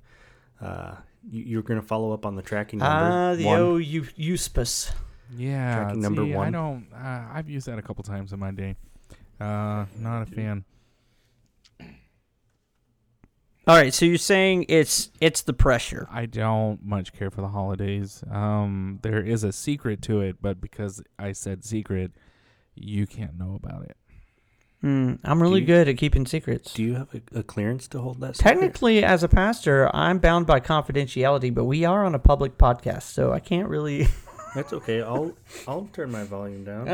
uh, 0.61 0.95
you, 0.95 1.06
you're 1.29 1.61
going 1.63 1.79
to 1.81 1.85
follow 1.85 2.11
up 2.13 2.25
on 2.25 2.35
the 2.35 2.41
tracking 2.41 2.79
number. 2.79 2.93
Ah, 3.11 3.35
the 3.35 3.45
one. 3.45 3.59
old 3.59 3.83
Eu- 3.83 4.05
Yeah, 5.35 5.75
Tracking 5.83 6.01
number 6.01 6.23
see, 6.23 6.33
I 6.35 6.49
don't 6.51 6.87
uh, 6.93 7.25
I've 7.33 7.49
used 7.49 7.67
that 7.67 7.77
a 7.77 7.81
couple 7.81 8.03
times 8.03 8.31
in 8.33 8.39
my 8.39 8.51
day. 8.51 8.75
Uh 9.39 9.85
not 9.99 10.21
a 10.21 10.25
fan. 10.25 10.63
All 13.67 13.75
right, 13.75 13.93
so 13.93 14.05
you're 14.05 14.17
saying 14.17 14.65
it's 14.69 15.11
it's 15.19 15.41
the 15.41 15.51
pressure. 15.53 16.07
I 16.09 16.25
don't 16.25 16.81
much 16.85 17.11
care 17.11 17.29
for 17.29 17.41
the 17.41 17.49
holidays. 17.49 18.23
Um 18.31 18.99
there 19.01 19.19
is 19.21 19.43
a 19.43 19.51
secret 19.51 20.01
to 20.03 20.21
it, 20.21 20.37
but 20.41 20.61
because 20.61 21.03
I 21.19 21.33
said 21.33 21.65
secret, 21.65 22.13
you 22.75 23.05
can't 23.05 23.37
know 23.37 23.59
about 23.61 23.83
it. 23.83 23.96
Hmm, 24.81 25.15
I'm 25.23 25.41
really 25.41 25.61
you- 25.61 25.65
good 25.65 25.87
at 25.87 25.97
keeping 25.97 26.25
secrets. 26.27 26.73
Do 26.73 26.83
you 26.83 26.93
have 26.95 27.07
a, 27.13 27.39
a 27.39 27.43
clearance 27.43 27.87
to 27.89 27.99
hold 27.99 28.19
that? 28.21 28.35
secret? 28.35 28.51
Technically, 28.53 29.03
as 29.03 29.23
a 29.23 29.27
pastor, 29.27 29.89
I'm 29.95 30.19
bound 30.19 30.45
by 30.45 30.59
confidentiality, 30.59 31.53
but 31.53 31.65
we 31.65 31.83
are 31.83 32.05
on 32.05 32.13
a 32.13 32.19
public 32.19 32.57
podcast, 32.59 33.03
so 33.03 33.31
I 33.33 33.39
can't 33.39 33.67
really. 33.69 34.07
that's 34.55 34.73
okay. 34.73 35.01
I'll 35.01 35.35
I'll 35.67 35.89
turn 35.93 36.11
my 36.11 36.23
volume 36.25 36.63
down. 36.63 36.85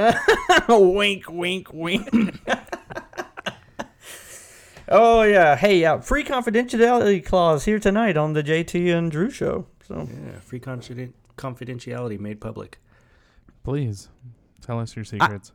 wink, 0.69 1.29
wink, 1.29 1.73
wink. 1.73 2.07
oh 4.89 5.23
yeah, 5.23 5.55
hey, 5.55 5.83
uh, 5.85 5.99
free 5.99 6.23
confidentiality 6.23 7.23
clause 7.25 7.65
here 7.65 7.79
tonight 7.79 8.15
on 8.17 8.33
the 8.33 8.43
JT 8.43 8.93
and 8.97 9.11
Drew 9.11 9.29
show. 9.29 9.65
So 9.87 10.07
Yeah, 10.09 10.39
free 10.39 10.59
confiden- 10.61 11.13
confidentiality 11.37 12.19
made 12.19 12.39
public. 12.39 12.79
Please 13.63 14.09
tell 14.61 14.79
us 14.79 14.95
your 14.95 15.05
secrets. 15.05 15.51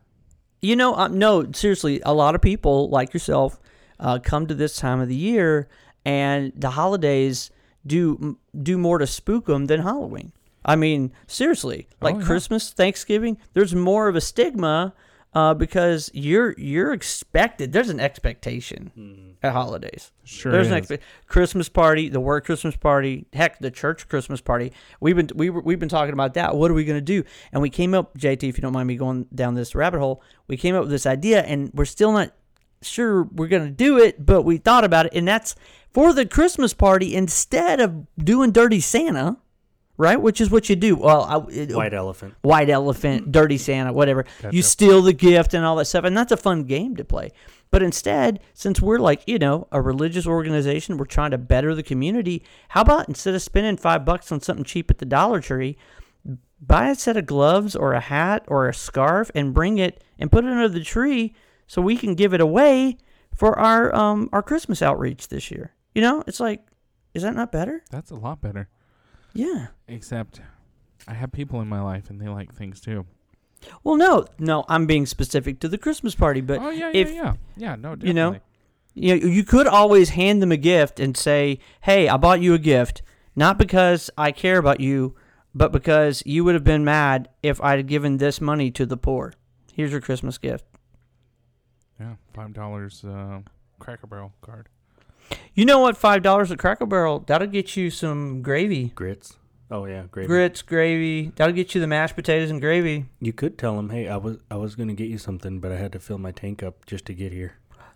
You 0.60 0.76
know, 0.76 0.94
um, 0.94 1.18
no, 1.18 1.50
seriously, 1.52 2.00
a 2.04 2.12
lot 2.14 2.34
of 2.34 2.40
people 2.40 2.88
like 2.88 3.12
yourself 3.14 3.60
uh, 4.00 4.18
come 4.22 4.46
to 4.46 4.54
this 4.54 4.76
time 4.76 5.00
of 5.00 5.08
the 5.08 5.14
year, 5.14 5.68
and 6.04 6.52
the 6.56 6.70
holidays 6.70 7.50
do 7.86 8.38
do 8.60 8.76
more 8.78 8.98
to 8.98 9.06
spook 9.06 9.46
them 9.46 9.66
than 9.66 9.80
Halloween. 9.80 10.32
I 10.64 10.76
mean, 10.76 11.12
seriously, 11.26 11.88
like 12.00 12.16
Oh, 12.16 12.18
yeah. 12.18 12.24
Christmas, 12.26 12.70
Thanksgiving, 12.72 13.38
there's 13.54 13.74
more 13.74 14.08
of 14.08 14.16
a 14.16 14.20
stigma 14.20 14.92
uh, 15.34 15.54
because 15.54 16.10
you're 16.14 16.54
you're 16.58 16.92
expected. 16.92 17.72
There's 17.72 17.90
an 17.90 18.00
expectation 18.00 18.92
Mm. 18.98 19.34
at 19.42 19.52
holidays. 19.52 20.10
Sure. 20.24 20.50
There's 20.52 20.68
an 20.70 20.78
is. 20.78 20.88
expe- 20.88 21.00
Christmas 21.26 21.68
party, 21.68 22.08
the 22.08 22.20
work 22.20 22.46
Christmas 22.46 22.76
party, 22.76 23.26
heck, 23.32 23.58
the 23.58 23.70
church 23.70 24.08
Christmas 24.08 24.40
party. 24.40 24.72
We've 25.00 25.16
been 25.16 25.28
we 25.34 25.50
were, 25.50 25.60
we've 25.60 25.78
been 25.78 25.88
talking 25.88 26.12
about 26.12 26.34
that. 26.34 26.56
What 26.56 26.70
are 26.70 26.74
we 26.74 26.84
going 26.84 26.98
to 26.98 27.00
do? 27.00 27.24
And 27.52 27.60
we 27.62 27.70
came 27.70 27.94
up, 27.94 28.16
JT, 28.18 28.48
if 28.48 28.56
you 28.58 28.62
don't 28.62 28.72
mind 28.72 28.88
me 28.88 28.96
going 28.96 29.26
down 29.34 29.54
this 29.54 29.74
rabbit 29.74 29.98
hole, 30.00 30.22
we 30.46 30.56
came 30.56 30.74
up 30.74 30.82
with 30.82 30.90
this 30.90 31.06
idea, 31.06 31.42
and 31.42 31.70
we're 31.74 31.84
still 31.84 32.12
not 32.12 32.32
sure 32.80 33.24
we're 33.24 33.48
going 33.48 33.64
to 33.64 33.70
do 33.70 33.98
it, 33.98 34.24
but 34.24 34.42
we 34.42 34.56
thought 34.56 34.84
about 34.84 35.06
it, 35.06 35.12
and 35.14 35.26
that's 35.26 35.54
for 35.92 36.12
the 36.12 36.24
Christmas 36.24 36.72
party 36.74 37.14
instead 37.14 37.80
of 37.80 38.06
doing 38.16 38.52
Dirty 38.52 38.78
Santa, 38.80 39.36
right? 39.98 40.18
Which 40.20 40.40
is 40.40 40.50
what 40.50 40.70
you 40.70 40.76
do. 40.76 40.96
Well, 40.96 41.22
I, 41.24 41.52
it- 41.52 41.76
White 41.76 41.92
elephant. 41.92 42.34
white 42.40 42.70
elephant, 42.70 43.30
dirty 43.30 43.58
Santa, 43.58 43.92
whatever. 43.92 44.24
You 44.50 44.62
steal 44.62 45.02
the 45.02 45.12
gift 45.12 45.52
and 45.52 45.64
all 45.64 45.76
that 45.76 45.84
stuff, 45.84 46.04
and 46.04 46.16
that's 46.16 46.32
a 46.32 46.36
fun 46.38 46.64
game 46.64 46.96
to 46.96 47.04
play. 47.04 47.32
But 47.70 47.82
instead, 47.82 48.40
since 48.54 48.80
we're 48.80 48.98
like 48.98 49.22
you 49.26 49.38
know 49.38 49.68
a 49.70 49.82
religious 49.82 50.26
organization, 50.26 50.96
we're 50.96 51.04
trying 51.04 51.32
to 51.32 51.38
better 51.38 51.74
the 51.74 51.82
community. 51.82 52.42
How 52.70 52.80
about 52.80 53.08
instead 53.08 53.34
of 53.34 53.42
spending 53.42 53.76
five 53.76 54.06
bucks 54.06 54.32
on 54.32 54.40
something 54.40 54.64
cheap 54.64 54.90
at 54.90 54.96
the 54.98 55.04
Dollar 55.04 55.40
Tree, 55.42 55.76
buy 56.60 56.88
a 56.88 56.94
set 56.94 57.16
of 57.18 57.26
gloves 57.26 57.76
or 57.76 57.92
a 57.92 58.00
hat 58.00 58.44
or 58.48 58.68
a 58.68 58.74
scarf 58.74 59.30
and 59.34 59.52
bring 59.52 59.76
it 59.78 60.02
and 60.18 60.32
put 60.32 60.44
it 60.44 60.50
under 60.50 60.68
the 60.68 60.82
tree 60.82 61.34
so 61.66 61.82
we 61.82 61.96
can 61.96 62.14
give 62.14 62.32
it 62.32 62.40
away 62.40 62.96
for 63.34 63.58
our 63.58 63.94
um 63.94 64.30
our 64.32 64.42
Christmas 64.42 64.80
outreach 64.80 65.28
this 65.28 65.50
year. 65.50 65.74
You 65.94 66.00
know, 66.02 66.24
it's 66.26 66.40
like, 66.40 66.64
is 67.12 67.22
that 67.22 67.34
not 67.34 67.52
better? 67.52 67.82
That's 67.90 68.10
a 68.10 68.14
lot 68.16 68.40
better. 68.40 68.68
Yeah. 69.34 69.68
Except, 69.86 70.40
I 71.06 71.14
have 71.14 71.32
people 71.32 71.60
in 71.60 71.68
my 71.68 71.80
life 71.80 72.10
and 72.10 72.20
they 72.20 72.28
like 72.28 72.54
things 72.54 72.80
too. 72.80 73.06
Well, 73.82 73.96
no, 73.96 74.24
no, 74.38 74.64
I'm 74.68 74.86
being 74.86 75.04
specific 75.06 75.58
to 75.60 75.68
the 75.68 75.78
Christmas 75.78 76.14
party, 76.14 76.40
but 76.40 76.60
oh 76.60 76.70
yeah, 76.70 76.90
if- 76.94 77.08
yeah, 77.10 77.14
yeah, 77.14 77.34
yeah. 77.56 77.74
No, 77.76 77.96
definitely. 77.96 78.08
you 78.08 78.14
know, 78.14 78.36
you 78.94 79.14
know, 79.20 79.26
you 79.26 79.44
could 79.44 79.66
always 79.66 80.10
hand 80.10 80.40
them 80.42 80.52
a 80.52 80.56
gift 80.56 81.00
and 81.00 81.16
say, 81.16 81.58
"Hey, 81.82 82.08
I 82.08 82.16
bought 82.16 82.40
you 82.40 82.54
a 82.54 82.58
gift, 82.58 83.02
not 83.34 83.58
because 83.58 84.10
I 84.16 84.30
care 84.32 84.58
about 84.58 84.80
you, 84.80 85.16
but 85.54 85.72
because 85.72 86.22
you 86.24 86.44
would 86.44 86.54
have 86.54 86.64
been 86.64 86.84
mad 86.84 87.28
if 87.42 87.60
I'd 87.60 87.86
given 87.88 88.18
this 88.18 88.40
money 88.40 88.70
to 88.72 88.86
the 88.86 88.96
poor. 88.96 89.32
Here's 89.74 89.90
your 89.92 90.00
Christmas 90.00 90.38
gift." 90.38 90.64
yeah, 92.00 92.14
five 92.32 92.52
dollars 92.52 93.04
uh, 93.04 93.40
Cracker 93.80 94.06
Barrel 94.06 94.32
card. 94.40 94.68
You 95.54 95.64
know 95.64 95.80
what? 95.80 95.96
Five 95.96 96.22
dollars 96.22 96.50
at 96.52 96.58
Cracker 96.58 96.86
Barrel 96.86 97.20
that'll 97.26 97.48
get 97.48 97.76
you 97.76 97.90
some 97.90 98.42
gravy, 98.42 98.88
Grits. 98.94 99.34
Oh 99.70 99.84
yeah, 99.84 100.04
gravy. 100.10 100.28
grits, 100.28 100.62
gravy. 100.62 101.30
That'll 101.36 101.54
get 101.54 101.74
you 101.74 101.80
the 101.80 101.86
mashed 101.86 102.14
potatoes 102.14 102.50
and 102.50 102.60
gravy. 102.60 103.04
You 103.20 103.34
could 103.34 103.58
tell 103.58 103.78
him, 103.78 103.90
hey, 103.90 104.08
I 104.08 104.16
was 104.16 104.38
I 104.50 104.56
was 104.56 104.74
gonna 104.74 104.94
get 104.94 105.08
you 105.08 105.18
something, 105.18 105.60
but 105.60 105.72
I 105.72 105.76
had 105.76 105.92
to 105.92 105.98
fill 105.98 106.18
my 106.18 106.32
tank 106.32 106.62
up 106.62 106.86
just 106.86 107.04
to 107.06 107.14
get 107.14 107.32
here. 107.32 107.54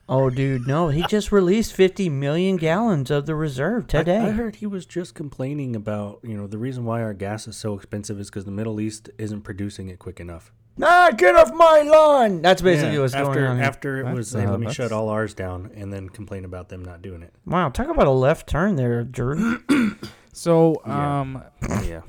Oh, 0.09 0.29
dude, 0.29 0.67
no, 0.67 0.89
he 0.89 1.05
just 1.05 1.33
released 1.33 1.73
fifty 1.73 2.09
million 2.11 2.57
gallons 2.57 3.11
of 3.11 3.25
the 3.25 3.35
reserve 3.35 3.85
I- 3.85 3.87
today. 3.87 4.19
I, 4.19 4.31
heard 4.33 4.57
he 4.57 4.67
was 4.67 4.85
just 4.85 5.15
complaining 5.15 5.75
about 5.75 6.21
you 6.23 6.37
know 6.37 6.47
the 6.47 6.59
reason 6.59 6.85
why 6.85 7.01
our 7.03 7.15
gas 7.15 7.49
is 7.49 7.57
so 7.57 7.75
expensive 7.75 8.21
is 8.21 8.29
because 8.29 8.45
the 8.45 8.51
Middle 8.51 8.79
East 8.81 9.09
isn't 9.17 9.43
producing 9.43 9.89
it 9.89 9.99
quick 9.99 10.21
enough. 10.21 10.53
Ah, 10.81 11.11
get 11.17 11.35
off 11.35 11.53
my 11.53 11.83
lawn! 11.83 12.41
That's 12.43 12.63
basically 12.63 12.95
Yeah, 12.95 13.01
what's 13.01 13.15
after, 13.15 13.35
going 13.35 13.47
on. 13.47 13.57
here. 13.57 13.65
After 13.67 14.01
it 14.01 14.05
That's, 14.05 14.17
was, 14.17 14.33
hey, 14.33 14.45
uh, 14.47 14.51
let 14.53 14.61
me 14.61 14.73
shut 14.73 14.93
all 14.93 15.09
ours 15.09 15.35
down, 15.35 15.71
and 15.75 15.93
then 15.93 16.09
complain 16.09 16.45
about 16.45 16.69
them 16.69 16.85
not 16.85 17.03
doing 17.03 17.23
it. 17.23 17.35
Wow, 17.45 17.69
talk 17.69 17.89
about 17.89 18.07
a 18.07 18.11
left 18.11 18.49
turn 18.49 18.77
there, 18.77 19.05
Drew. 19.05 19.61
So, 20.35 20.81
Yeah. 20.87 21.21
um, 21.21 21.43
yeah. 21.85 22.01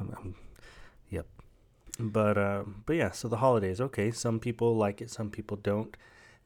Um, 0.00 0.14
um, 0.16 0.34
yep. 1.10 1.26
But 1.98 2.38
uh, 2.38 2.64
but 2.86 2.96
yeah. 2.96 3.10
So 3.10 3.28
the 3.28 3.36
holidays. 3.36 3.78
Okay. 3.80 4.10
Some 4.10 4.40
people 4.40 4.74
like 4.74 5.02
it. 5.02 5.10
Some 5.10 5.30
people 5.30 5.58
don't. 5.58 5.94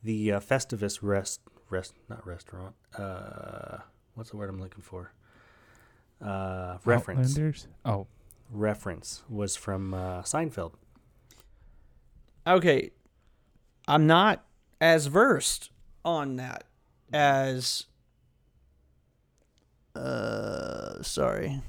The 0.03 0.33
uh, 0.33 0.41
Festivus 0.41 0.99
rest 1.01 1.43
rest 1.69 1.95
not 2.09 2.27
restaurant. 2.27 2.75
Uh, 2.99 3.79
what's 4.15 4.31
the 4.31 4.37
word 4.37 4.51
I'm 4.51 4.61
looking 4.61 4.83
for? 4.83 5.13
Uh, 6.21 6.79
reference 6.85 7.31
Outlanders? 7.31 7.69
Oh, 7.85 8.07
reference 8.51 9.23
was 9.29 9.57
from 9.57 9.95
uh, 9.95 10.23
Seinfeld. 10.23 10.73
okay, 12.47 12.91
I'm 13.89 14.07
not 14.07 14.45
as 14.81 15.07
versed 15.07 15.71
on 16.05 16.37
that 16.37 16.65
as. 17.13 17.87
Uh, 19.95 21.03
sorry. 21.03 21.63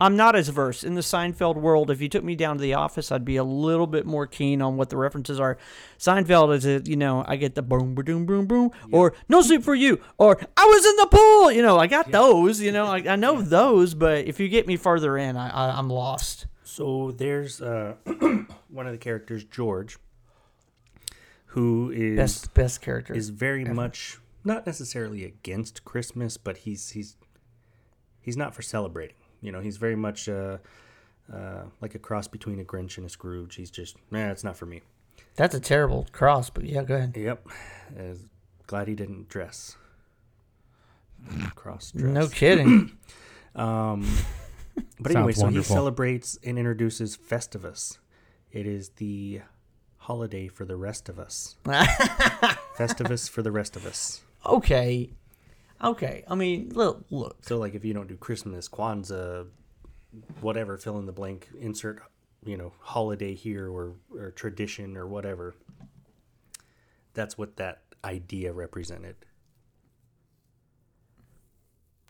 I'm 0.00 0.16
not 0.16 0.34
as 0.34 0.48
versed 0.48 0.82
in 0.82 0.94
the 0.94 1.02
Seinfeld 1.02 1.56
world. 1.56 1.90
If 1.90 2.00
you 2.00 2.08
took 2.08 2.24
me 2.24 2.34
down 2.34 2.56
to 2.56 2.62
the 2.62 2.74
office, 2.74 3.12
I'd 3.12 3.24
be 3.24 3.36
a 3.36 3.44
little 3.44 3.86
bit 3.86 4.06
more 4.06 4.26
keen 4.26 4.62
on 4.62 4.76
what 4.76 4.88
the 4.88 4.96
references 4.96 5.38
are. 5.38 5.58
Seinfeld 5.98 6.54
is 6.56 6.64
a, 6.64 6.80
you 6.88 6.96
know, 6.96 7.24
I 7.28 7.36
get 7.36 7.54
the 7.54 7.62
boom, 7.62 7.94
boom, 7.94 8.24
boom, 8.24 8.46
boom, 8.46 8.70
or 8.92 9.12
no 9.28 9.42
sleep 9.42 9.62
for 9.62 9.74
you, 9.74 10.00
or 10.16 10.40
I 10.56 10.64
was 10.64 10.86
in 10.86 10.96
the 10.96 11.06
pool. 11.06 11.52
You 11.52 11.62
know, 11.62 11.78
I 11.78 11.86
got 11.86 12.10
those. 12.10 12.60
You 12.60 12.72
know, 12.72 12.86
I, 12.86 12.98
I 13.06 13.16
know 13.16 13.42
those, 13.42 13.92
but 13.94 14.26
if 14.26 14.40
you 14.40 14.48
get 14.48 14.66
me 14.66 14.76
further 14.76 15.18
in, 15.18 15.36
I, 15.36 15.50
I 15.50 15.78
I'm 15.78 15.90
lost. 15.90 16.46
So 16.64 17.10
there's 17.10 17.60
uh, 17.60 17.94
one 18.68 18.86
of 18.86 18.92
the 18.92 18.98
characters, 18.98 19.44
George, 19.44 19.98
who 21.46 21.90
is 21.90 22.16
Best 22.16 22.54
best 22.54 22.80
character. 22.80 23.14
is 23.14 23.28
very 23.28 23.64
much 23.64 24.18
not 24.44 24.66
necessarily 24.66 25.24
against 25.24 25.84
Christmas, 25.84 26.36
but 26.36 26.58
he's 26.58 26.90
he's 26.90 27.16
he's 28.20 28.36
not 28.36 28.54
for 28.54 28.62
celebrating. 28.62 29.16
You 29.40 29.52
know, 29.52 29.60
he's 29.60 29.76
very 29.76 29.96
much 29.96 30.28
uh, 30.28 30.58
uh, 31.32 31.62
like 31.80 31.94
a 31.94 31.98
cross 31.98 32.28
between 32.28 32.60
a 32.60 32.64
Grinch 32.64 32.96
and 32.96 33.06
a 33.06 33.08
Scrooge. 33.08 33.54
He's 33.54 33.70
just, 33.70 33.96
nah, 34.10 34.30
it's 34.30 34.44
not 34.44 34.56
for 34.56 34.66
me. 34.66 34.82
That's 35.36 35.54
a 35.54 35.60
terrible 35.60 36.06
cross, 36.12 36.50
but 36.50 36.64
yeah, 36.64 36.82
go 36.82 36.96
ahead. 36.96 37.16
Yep. 37.16 37.46
Uh, 37.98 38.02
glad 38.66 38.88
he 38.88 38.94
didn't 38.94 39.28
dress. 39.28 39.76
Cross 41.54 41.92
dress. 41.92 42.12
No 42.12 42.28
kidding. 42.32 42.92
Um, 43.54 44.06
but 45.00 45.14
anyway, 45.14 45.32
so 45.32 45.44
wonderful. 45.44 45.74
he 45.74 45.78
celebrates 45.78 46.38
and 46.44 46.58
introduces 46.58 47.16
Festivus. 47.16 47.98
It 48.52 48.66
is 48.66 48.90
the 48.96 49.42
holiday 49.98 50.48
for 50.48 50.64
the 50.64 50.76
rest 50.76 51.08
of 51.08 51.18
us. 51.18 51.56
Festivus 51.64 53.28
for 53.28 53.42
the 53.42 53.52
rest 53.52 53.76
of 53.76 53.86
us. 53.86 54.22
okay, 54.44 55.10
okay. 55.82 56.24
I 56.28 56.34
mean, 56.34 56.70
look, 56.74 57.04
look. 57.10 57.44
So, 57.44 57.58
like, 57.58 57.74
if 57.74 57.84
you 57.84 57.94
don't 57.94 58.08
do 58.08 58.16
Christmas, 58.16 58.68
Kwanzaa, 58.68 59.46
whatever, 60.40 60.76
fill 60.76 60.98
in 60.98 61.06
the 61.06 61.12
blank, 61.12 61.48
insert, 61.58 62.02
you 62.44 62.56
know, 62.56 62.72
holiday 62.80 63.34
here 63.34 63.70
or, 63.70 63.94
or 64.14 64.30
tradition 64.30 64.96
or 64.96 65.06
whatever. 65.06 65.54
That's 67.14 67.36
what 67.36 67.56
that 67.56 67.82
idea 68.04 68.52
represented. 68.52 69.16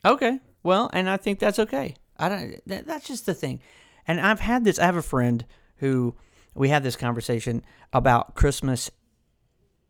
Okay, 0.04 0.40
well, 0.62 0.90
and 0.92 1.08
I 1.08 1.16
think 1.16 1.38
that's 1.38 1.58
okay. 1.58 1.94
I 2.16 2.28
don't. 2.28 2.60
That, 2.66 2.86
that's 2.86 3.06
just 3.06 3.26
the 3.26 3.34
thing. 3.34 3.60
And 4.06 4.20
I've 4.20 4.40
had 4.40 4.64
this. 4.64 4.78
I 4.78 4.86
have 4.86 4.96
a 4.96 5.02
friend 5.02 5.44
who 5.76 6.14
we 6.54 6.68
had 6.68 6.82
this 6.82 6.96
conversation 6.96 7.62
about 7.92 8.34
Christmas 8.34 8.90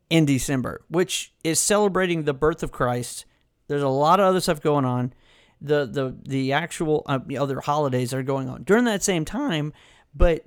in 0.09 0.25
December, 0.25 0.85
which 0.89 1.33
is 1.45 1.61
celebrating 1.61 2.25
the 2.25 2.35
birth 2.35 2.63
of 2.63 2.73
Christ. 2.73 3.25
There's 3.71 3.85
a 3.85 3.89
lot 3.89 4.19
of 4.19 4.27
other 4.27 4.41
stuff 4.41 4.61
going 4.61 4.85
on. 4.85 5.13
The 5.61 5.87
the 5.87 6.17
the 6.29 6.53
actual 6.53 7.05
uh, 7.07 7.21
other 7.39 7.61
holidays 7.61 8.13
are 8.13 8.25
going 8.25 8.49
on. 8.49 8.65
During 8.65 8.85
that 8.87 9.05
same 9.05 9.25
time, 9.25 9.73
but 10.13 10.45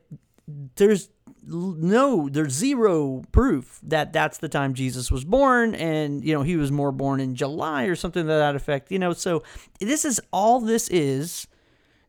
there's 0.76 1.10
no 1.46 2.28
there's 2.28 2.52
zero 2.52 3.24
proof 3.32 3.80
that 3.84 4.12
that's 4.12 4.40
the 4.40 4.50
time 4.50 4.74
Jesus 4.74 5.10
was 5.10 5.24
born 5.24 5.74
and 5.74 6.22
you 6.24 6.34
know 6.34 6.42
he 6.42 6.58
was 6.58 6.70
more 6.70 6.92
born 6.92 7.22
in 7.22 7.34
July 7.34 7.84
or 7.84 7.96
something 7.96 8.24
to 8.24 8.28
that 8.28 8.56
effect 8.56 8.92
you 8.92 9.00
know? 9.00 9.14
So 9.14 9.44
this 9.80 10.04
is 10.04 10.20
all 10.34 10.60
this 10.60 10.90
is 10.90 11.48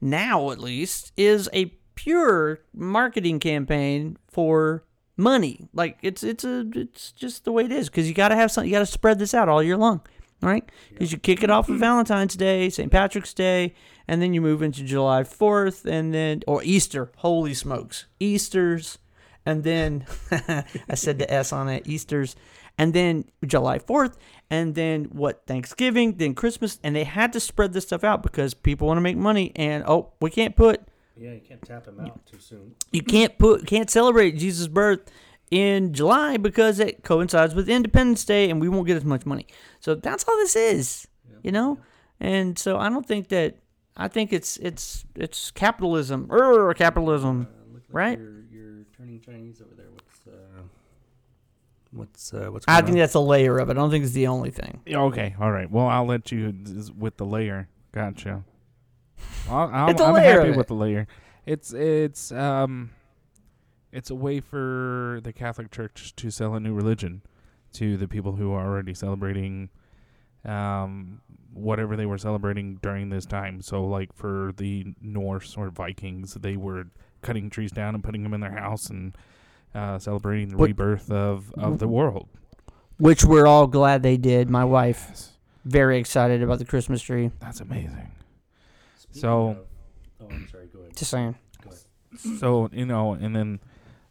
now 0.00 0.50
at 0.50 0.58
least 0.58 1.12
is 1.16 1.48
a 1.52 1.66
pure 1.94 2.60
marketing 2.74 3.38
campaign 3.38 4.16
for 4.28 4.82
money. 5.16 5.68
Like 5.72 5.98
it's 6.02 6.24
it's 6.24 6.42
a 6.42 6.66
it's 6.74 7.12
just 7.12 7.44
the 7.44 7.52
way 7.52 7.66
it 7.66 7.72
is 7.72 7.88
because 7.88 8.08
you 8.08 8.14
got 8.14 8.28
to 8.28 8.36
have 8.36 8.50
something 8.50 8.68
you 8.68 8.74
got 8.74 8.80
to 8.80 8.86
spread 8.86 9.20
this 9.20 9.32
out 9.32 9.48
all 9.48 9.62
year 9.62 9.76
long 9.76 10.00
right 10.42 10.68
because 10.90 11.12
you 11.12 11.18
kick 11.18 11.42
it 11.42 11.50
off 11.50 11.68
with 11.68 11.78
Valentine's 11.88 12.34
Day 12.36 12.68
St. 12.70 12.90
Patrick's 12.90 13.32
Day 13.34 13.74
and 14.06 14.20
then 14.20 14.34
you 14.34 14.40
move 14.40 14.62
into 14.62 14.82
July 14.82 15.22
4th 15.22 15.84
and 15.84 16.12
then 16.12 16.42
or 16.46 16.62
Easter 16.64 17.10
holy 17.16 17.54
smokes 17.54 18.06
Easter's 18.20 18.98
and 19.46 19.64
then 19.64 20.06
I 20.30 20.94
said 20.94 21.18
the 21.18 21.32
S 21.32 21.52
on 21.52 21.68
it 21.68 21.86
Easter's 21.86 22.36
and 22.76 22.92
then 22.92 23.24
July 23.46 23.78
4th 23.78 24.14
and 24.50 24.74
then 24.74 25.04
what 25.04 25.46
Thanksgiving 25.46 26.16
then 26.16 26.34
Christmas 26.34 26.78
and 26.82 26.94
they 26.94 27.04
had 27.04 27.32
to 27.32 27.40
spread 27.40 27.72
this 27.72 27.84
stuff 27.84 28.04
out 28.04 28.22
because 28.22 28.52
people 28.54 28.86
want 28.88 28.98
to 28.98 29.02
make 29.02 29.16
money 29.16 29.52
and 29.56 29.84
oh 29.86 30.12
we 30.20 30.30
can't 30.30 30.56
put 30.56 30.82
Yeah, 31.16 31.32
you 31.32 31.40
can't 31.40 31.62
tap 31.62 31.86
him 31.86 32.00
out 32.00 32.26
too 32.26 32.38
soon. 32.40 32.74
you 32.92 33.02
can't 33.02 33.38
put 33.38 33.66
can't 33.66 33.88
celebrate 33.88 34.32
Jesus' 34.32 34.66
birth 34.68 35.10
in 35.50 35.92
July 35.92 36.36
because 36.36 36.80
it 36.80 37.04
coincides 37.04 37.54
with 37.54 37.68
Independence 37.68 38.24
Day 38.24 38.50
and 38.50 38.60
we 38.60 38.68
won't 38.68 38.86
get 38.86 38.96
as 38.96 39.04
much 39.04 39.26
money. 39.26 39.46
So 39.80 39.94
that's 39.94 40.24
all 40.24 40.36
this 40.36 40.56
is, 40.56 41.06
you 41.42 41.52
know. 41.52 41.78
And 42.20 42.58
so 42.58 42.78
I 42.78 42.88
don't 42.88 43.06
think 43.06 43.28
that 43.28 43.56
I 43.96 44.08
think 44.08 44.32
it's 44.32 44.56
it's 44.58 45.04
it's 45.14 45.50
capitalism 45.50 46.26
or 46.30 46.72
capitalism, 46.74 47.48
Look 47.72 47.82
like 47.88 47.94
Right. 47.94 48.18
You're, 48.18 48.44
you're 48.50 48.84
turning 48.96 49.20
Chinese 49.20 49.60
over 49.60 49.74
there. 49.76 49.86
What's 49.90 50.26
uh, 50.26 50.62
what's 51.92 52.34
uh, 52.34 52.50
what's? 52.50 52.64
I 52.66 52.80
think 52.80 52.94
on? 52.94 52.98
that's 52.98 53.14
a 53.14 53.20
layer 53.20 53.58
of 53.58 53.68
it. 53.68 53.72
I 53.72 53.74
don't 53.74 53.90
think 53.90 54.04
it's 54.04 54.14
the 54.14 54.26
only 54.26 54.50
thing. 54.50 54.80
Yeah, 54.86 55.02
Okay, 55.02 55.34
all 55.40 55.50
right. 55.50 55.70
Well, 55.70 55.86
I'll 55.86 56.06
let 56.06 56.32
you 56.32 56.52
with 56.96 57.16
the 57.16 57.26
layer. 57.26 57.68
Gotcha. 57.92 58.42
I'll, 59.48 59.70
I'm, 59.72 59.88
It's 59.90 60.00
a 60.00 60.04
I'm 60.04 60.14
layer 60.14 60.38
happy 60.38 60.50
of 60.50 60.56
with 60.56 60.68
the 60.68 60.74
layer. 60.74 61.06
It's 61.46 61.72
it's 61.72 62.32
um, 62.32 62.90
it's 63.94 64.10
a 64.10 64.14
way 64.14 64.40
for 64.40 65.20
the 65.22 65.32
Catholic 65.32 65.70
Church 65.70 66.14
to 66.16 66.30
sell 66.30 66.54
a 66.54 66.60
new 66.60 66.74
religion 66.74 67.22
to 67.74 67.96
the 67.96 68.06
people 68.08 68.32
who 68.36 68.52
are 68.52 68.66
already 68.66 68.94
celebrating 68.94 69.70
um 70.44 71.20
whatever 71.54 71.96
they 71.96 72.04
were 72.06 72.18
celebrating 72.18 72.78
during 72.82 73.08
this 73.08 73.24
time. 73.24 73.62
So, 73.62 73.84
like 73.84 74.12
for 74.12 74.52
the 74.56 74.94
Norse 75.00 75.56
or 75.56 75.70
Vikings, 75.70 76.34
they 76.34 76.56
were 76.56 76.86
cutting 77.22 77.48
trees 77.48 77.70
down 77.70 77.94
and 77.94 78.02
putting 78.04 78.22
them 78.24 78.34
in 78.34 78.40
their 78.40 78.50
house 78.52 78.90
and 78.90 79.16
uh, 79.74 79.98
celebrating 79.98 80.48
the 80.48 80.56
What- 80.56 80.66
rebirth 80.68 81.10
of 81.10 81.52
of 81.54 81.78
the 81.78 81.88
world. 81.88 82.28
Which 82.98 83.24
we're 83.24 83.46
all 83.46 83.66
glad 83.66 84.02
they 84.02 84.16
did. 84.16 84.48
My 84.50 84.64
wife 84.64 85.30
very 85.64 85.98
excited 85.98 86.42
about 86.42 86.58
the 86.58 86.64
Christmas 86.64 87.00
tree. 87.02 87.30
That's 87.40 87.60
amazing. 87.60 88.10
Speaking 88.96 89.20
so- 89.20 89.48
of- 89.48 89.56
oh, 90.20 90.26
I'm 90.30 90.48
sorry. 90.48 90.66
Go 90.72 90.80
ahead. 90.80 90.96
Just 90.96 91.10
saying. 91.10 91.34
Go 91.62 91.70
ahead. 91.70 92.38
so 92.40 92.68
you 92.72 92.84
know, 92.86 93.12
and 93.14 93.34
then 93.34 93.60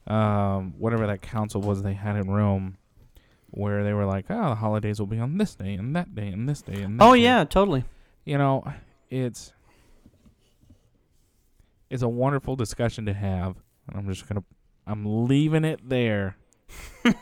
um, 0.08 0.74
whatever 0.78 1.08
that 1.08 1.22
council 1.22 1.62
was 1.62 1.82
they 1.84 1.94
had 1.94 2.16
in 2.16 2.30
Rome, 2.30 2.78
where 3.52 3.84
they 3.84 3.94
were 3.94 4.06
like, 4.06 4.26
"Oh, 4.30 4.50
the 4.50 4.56
holidays 4.56 5.00
will 5.00 5.08
be 5.08 5.20
on 5.20 5.38
this 5.38 5.56
day 5.56 5.74
and 5.76 5.96
that 5.96 6.14
day 6.16 6.28
and 6.28 6.48
this 6.50 6.62
day 6.62 6.82
and 6.82 7.00
that 7.00 7.04
Oh 7.06 7.14
day." 7.14 7.22
yeah, 7.22 7.44
totally. 7.46 7.84
you 8.26 8.38
know, 8.38 8.64
it's 9.10 9.54
it's 11.90 12.04
a 12.04 12.10
wonderful 12.10 12.56
discussion 12.56 13.06
to 13.06 13.14
have, 13.14 13.56
and 13.88 13.98
I'm 13.98 14.08
just 14.08 14.28
gonna 14.28 14.44
I'm 14.88 15.26
leaving 15.28 15.64
it 15.66 15.80
there. 15.88 16.38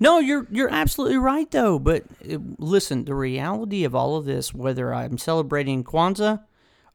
No, 0.00 0.18
you're 0.18 0.46
you're 0.50 0.70
absolutely 0.70 1.18
right 1.18 1.48
though. 1.50 1.78
But 1.78 2.04
uh, 2.28 2.38
listen, 2.58 3.04
the 3.04 3.14
reality 3.14 3.84
of 3.84 3.94
all 3.94 4.16
of 4.16 4.24
this, 4.24 4.52
whether 4.54 4.92
I'm 4.92 5.18
celebrating 5.18 5.84
Kwanzaa 5.84 6.42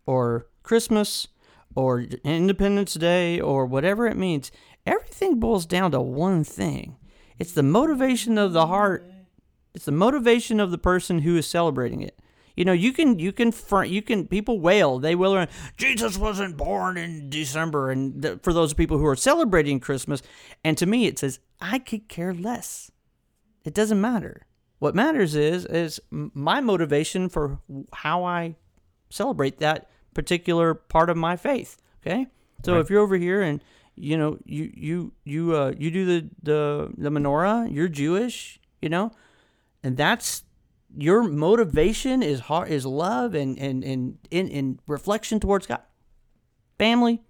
or 0.05 0.47
Christmas 0.63 1.27
or 1.75 2.01
Independence 2.23 2.93
Day 2.95 3.39
or 3.39 3.65
whatever 3.65 4.07
it 4.07 4.17
means, 4.17 4.51
everything 4.85 5.39
boils 5.39 5.65
down 5.65 5.91
to 5.91 6.01
one 6.01 6.43
thing. 6.43 6.95
It's 7.37 7.51
the 7.51 7.63
motivation 7.63 8.37
of 8.37 8.53
the 8.53 8.67
heart. 8.67 9.09
It's 9.73 9.85
the 9.85 9.91
motivation 9.91 10.59
of 10.59 10.71
the 10.71 10.77
person 10.77 11.19
who 11.19 11.35
is 11.35 11.45
celebrating 11.45 12.01
it. 12.01 12.17
You 12.55 12.63
know, 12.63 12.71
you 12.71 12.93
can 12.93 13.19
you 13.19 13.33
can 13.33 13.51
you 13.85 14.01
can 14.01 14.27
people 14.27 14.59
wail. 14.59 14.99
They 14.99 15.13
wail 15.13 15.35
around. 15.35 15.49
Jesus 15.75 16.17
wasn't 16.17 16.55
born 16.55 16.95
in 16.95 17.29
December, 17.29 17.91
and 17.91 18.39
for 18.41 18.53
those 18.53 18.73
people 18.73 18.97
who 18.97 19.05
are 19.05 19.15
celebrating 19.17 19.81
Christmas, 19.81 20.21
and 20.63 20.77
to 20.77 20.85
me, 20.85 21.05
it 21.05 21.19
says 21.19 21.39
I 21.59 21.79
could 21.79 22.07
care 22.07 22.33
less. 22.33 22.91
It 23.65 23.73
doesn't 23.73 23.99
matter. 23.99 24.45
What 24.79 24.95
matters 24.95 25.35
is 25.35 25.65
is 25.65 25.99
my 26.11 26.61
motivation 26.61 27.27
for 27.27 27.59
how 27.91 28.23
I 28.23 28.55
celebrate 29.09 29.59
that 29.59 29.89
particular 30.15 30.73
part 30.73 31.11
of 31.11 31.17
my 31.17 31.35
faith. 31.35 31.77
Okay, 32.01 32.25
so 32.63 32.73
Right. 32.73 32.81
if 32.81 32.89
you're 32.89 33.01
over 33.01 33.17
here 33.17 33.41
and 33.43 33.61
you 33.95 34.17
know 34.17 34.39
you 34.45 34.71
you 34.73 35.11
you 35.23 35.55
uh 35.55 35.73
you 35.77 35.91
do 35.91 36.05
the 36.05 36.29
the 36.41 36.91
the 36.97 37.09
menorah, 37.11 37.71
you're 37.71 37.87
Jewish, 37.87 38.59
you 38.81 38.89
know, 38.89 39.11
and 39.83 39.95
that's 39.95 40.43
your 40.97 41.23
motivation 41.23 42.23
is 42.23 42.39
heart 42.41 42.69
is 42.69 42.85
love 42.85 43.35
and 43.35 43.59
and 43.59 43.83
and 43.83 44.17
in, 44.31 44.47
in 44.47 44.79
reflection 44.87 45.39
towards 45.39 45.67
God, 45.67 45.81
family, 46.79 47.21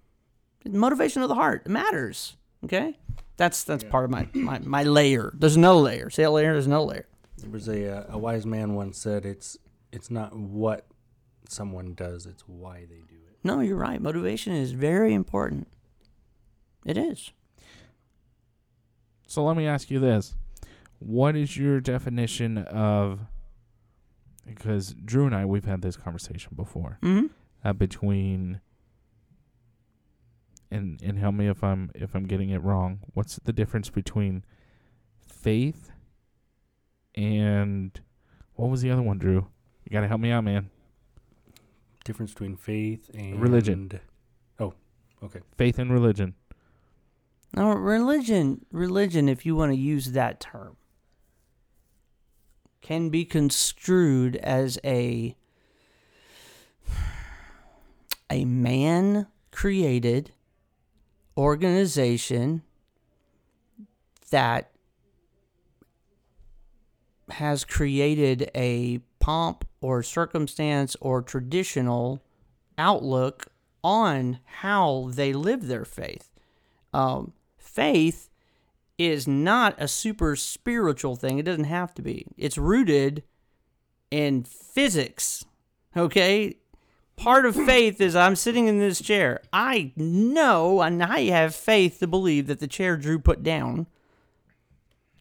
motivation 0.64 1.22
of 1.22 1.28
the 1.28 1.34
heart 1.34 1.62
it 1.66 1.70
matters. 1.70 2.36
Okay, 2.64 2.98
that's 3.36 3.62
that's 3.64 3.84
part 3.84 4.04
of 4.04 4.10
my, 4.10 4.28
my 4.32 4.58
my 4.60 4.82
layer. 4.82 5.32
There's 5.34 5.56
no 5.56 5.78
layer. 5.78 6.10
Say 6.10 6.22
a 6.24 6.30
layer. 6.30 6.52
There's 6.52 6.66
no 6.68 6.84
layer. 6.84 7.06
There 7.38 7.50
was 7.50 7.68
a 7.68 7.98
uh, 7.98 8.14
a 8.14 8.18
wise 8.18 8.46
man 8.46 8.74
once 8.74 8.98
said, 8.98 9.24
"It's 9.26 9.56
it's 9.92 10.10
not 10.10 10.34
what 10.36 10.86
someone 11.50 11.94
does; 11.94 12.26
it's 12.26 12.42
why 12.46 12.86
they 12.88 13.02
do 13.08 13.16
it." 13.28 13.38
No, 13.44 13.60
you're 13.60 13.76
right. 13.76 14.00
Motivation 14.00 14.52
is 14.54 14.72
very 14.72 15.14
important. 15.14 15.68
It 16.84 16.96
is. 16.96 17.32
So 19.26 19.44
let 19.44 19.56
me 19.56 19.66
ask 19.66 19.90
you 19.90 19.98
this: 19.98 20.34
What 20.98 21.36
is 21.36 21.56
your 21.56 21.80
definition 21.80 22.58
of? 22.58 23.20
Because 24.46 24.94
Drew 24.94 25.26
and 25.26 25.34
I, 25.34 25.44
we've 25.44 25.64
had 25.64 25.82
this 25.82 25.96
conversation 25.96 26.52
before. 26.54 26.98
Mm-hmm. 27.02 27.26
uh, 27.64 27.72
between 27.72 28.60
and 30.70 31.00
and 31.02 31.18
help 31.18 31.34
me 31.34 31.48
if 31.48 31.62
I'm 31.62 31.90
if 31.94 32.14
I'm 32.14 32.26
getting 32.26 32.50
it 32.50 32.62
wrong. 32.62 33.00
What's 33.14 33.36
the 33.36 33.52
difference 33.52 33.90
between 33.90 34.44
faith 35.26 35.90
and 37.14 37.98
what 38.54 38.70
was 38.70 38.82
the 38.82 38.90
other 38.90 39.02
one, 39.02 39.18
Drew? 39.18 39.46
You 39.84 39.90
got 39.92 40.00
to 40.00 40.08
help 40.08 40.20
me 40.20 40.30
out, 40.30 40.44
man. 40.44 40.70
Difference 42.06 42.32
between 42.32 42.54
faith 42.56 43.10
and 43.14 43.42
Religion. 43.42 43.90
Oh, 44.60 44.74
okay. 45.24 45.40
Faith 45.58 45.80
and 45.80 45.92
religion. 45.92 46.34
Now, 47.52 47.72
religion, 47.72 48.64
religion, 48.70 49.28
if 49.28 49.44
you 49.44 49.56
want 49.56 49.72
to 49.72 49.76
use 49.76 50.12
that 50.12 50.38
term, 50.38 50.76
can 52.80 53.08
be 53.08 53.24
construed 53.24 54.36
as 54.36 54.78
a 54.84 55.34
a 58.30 58.44
man 58.44 59.26
created 59.50 60.30
organization 61.36 62.62
that 64.30 64.70
has 67.30 67.64
created 67.64 68.48
a 68.54 69.00
pomp 69.18 69.66
or 69.86 70.02
circumstance 70.02 70.96
or 71.00 71.22
traditional 71.22 72.20
outlook 72.76 73.46
on 73.84 74.40
how 74.46 75.08
they 75.12 75.32
live 75.32 75.68
their 75.68 75.84
faith. 75.84 76.32
Um, 76.92 77.34
faith 77.56 78.28
is 78.98 79.28
not 79.28 79.76
a 79.78 79.86
super 79.86 80.34
spiritual 80.34 81.14
thing. 81.14 81.38
It 81.38 81.44
doesn't 81.44 81.64
have 81.64 81.94
to 81.94 82.02
be. 82.02 82.26
It's 82.36 82.58
rooted 82.58 83.22
in 84.10 84.42
physics. 84.42 85.44
Okay? 85.96 86.56
Part 87.14 87.46
of 87.46 87.54
faith 87.54 88.00
is 88.00 88.16
I'm 88.16 88.34
sitting 88.34 88.66
in 88.66 88.80
this 88.80 89.00
chair. 89.00 89.40
I 89.52 89.92
know 89.94 90.82
and 90.82 91.00
I 91.00 91.26
have 91.26 91.54
faith 91.54 92.00
to 92.00 92.08
believe 92.08 92.48
that 92.48 92.58
the 92.58 92.66
chair 92.66 92.96
Drew 92.96 93.20
put 93.20 93.44
down 93.44 93.86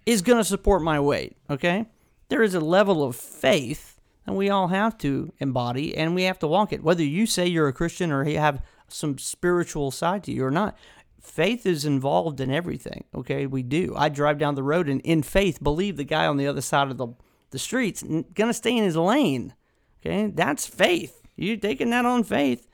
is 0.07 0.23
going 0.23 0.39
to 0.39 0.43
support 0.43 0.81
my 0.81 0.99
weight. 0.99 1.37
Okay? 1.51 1.85
There 2.29 2.41
is 2.41 2.55
a 2.55 2.59
level 2.59 3.03
of 3.03 3.15
faith 3.15 3.94
that 4.25 4.33
we 4.33 4.49
all 4.49 4.67
have 4.67 4.97
to 4.99 5.31
embody 5.39 5.95
and 5.95 6.15
we 6.15 6.23
have 6.23 6.39
to 6.39 6.47
walk 6.47 6.73
it. 6.73 6.83
Whether 6.83 7.03
you 7.03 7.25
say 7.25 7.47
you're 7.47 7.67
a 7.67 7.73
Christian 7.73 8.11
or 8.11 8.27
you 8.27 8.39
have 8.39 8.61
some 8.87 9.17
spiritual 9.17 9.91
side 9.91 10.23
to 10.25 10.31
you 10.31 10.45
or 10.45 10.51
not, 10.51 10.77
faith 11.21 11.65
is 11.65 11.85
involved 11.85 12.39
in 12.39 12.51
everything. 12.51 13.05
Okay, 13.13 13.45
we 13.45 13.63
do. 13.63 13.93
I 13.95 14.09
drive 14.09 14.37
down 14.37 14.55
the 14.55 14.63
road 14.63 14.89
and 14.89 15.01
in 15.01 15.23
faith 15.23 15.61
believe 15.61 15.97
the 15.97 16.03
guy 16.03 16.25
on 16.25 16.37
the 16.37 16.47
other 16.47 16.61
side 16.61 16.89
of 16.89 16.97
the 16.97 17.07
the 17.51 17.59
street's 17.59 18.03
gonna 18.33 18.53
stay 18.53 18.75
in 18.75 18.83
his 18.83 18.97
lane. 18.97 19.53
Okay, 20.01 20.27
that's 20.27 20.65
faith. 20.65 21.21
You're 21.35 21.57
taking 21.57 21.89
that 21.91 22.05
on 22.05 22.23
faith. 22.23 22.67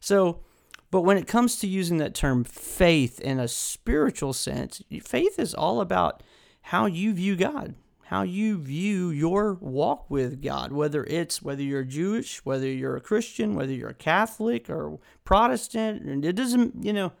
So, 0.00 0.40
but 0.90 1.02
when 1.02 1.18
it 1.18 1.26
comes 1.26 1.56
to 1.56 1.66
using 1.66 1.98
that 1.98 2.14
term 2.14 2.44
faith 2.44 3.20
in 3.20 3.38
a 3.38 3.48
spiritual 3.48 4.32
sense, 4.32 4.82
faith 5.02 5.38
is 5.38 5.54
all 5.54 5.80
about 5.80 6.22
how 6.62 6.86
you 6.86 7.12
view 7.12 7.36
God, 7.36 7.74
how 8.08 8.22
you 8.22 8.58
view 8.58 9.10
your 9.10 9.52
walk 9.60 10.08
with 10.08 10.40
God, 10.42 10.72
whether 10.72 11.04
it's 11.04 11.42
whether 11.42 11.62
you're 11.62 11.84
Jewish, 11.84 12.42
whether 12.42 12.66
you're 12.66 12.96
a 12.96 13.02
Christian, 13.02 13.54
whether 13.54 13.72
you're 13.72 13.90
a 13.90 13.94
Catholic 13.94 14.70
or 14.70 14.98
Protestant, 15.24 16.00
and 16.02 16.24
it 16.24 16.32
doesn't, 16.32 16.82
you 16.82 16.94
know, 16.94 17.12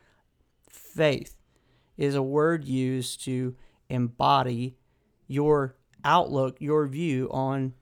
faith 0.66 1.36
is 1.98 2.14
a 2.14 2.22
word 2.22 2.64
used 2.64 3.22
to 3.24 3.54
embody 3.90 4.78
your 5.26 5.76
outlook, 6.04 6.56
your 6.58 6.86
view 6.86 7.28
on 7.32 7.74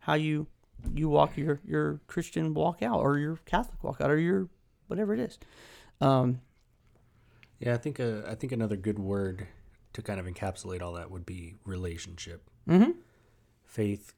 how 0.00 0.12
you 0.12 0.46
you 0.94 1.08
walk 1.08 1.38
your 1.38 1.58
your 1.64 2.02
Christian 2.06 2.52
walk 2.52 2.82
out 2.82 3.00
or 3.00 3.16
your 3.16 3.36
Catholic 3.46 3.82
walk 3.82 4.02
out 4.02 4.10
or 4.10 4.18
your 4.18 4.50
whatever 4.88 5.14
it 5.14 5.20
is. 5.20 5.38
Um, 6.02 6.42
Yeah, 7.60 7.72
I 7.72 7.78
think 7.78 7.98
uh, 7.98 8.22
I 8.28 8.34
think 8.34 8.52
another 8.52 8.76
good 8.76 8.98
word 8.98 9.46
to 9.92 10.02
kind 10.02 10.18
of 10.20 10.26
encapsulate 10.26 10.80
all 10.82 10.92
that 10.94 11.10
would 11.10 11.26
be 11.26 11.54
relationship. 11.64 12.48
mhm. 12.68 12.94
Faith 13.64 14.14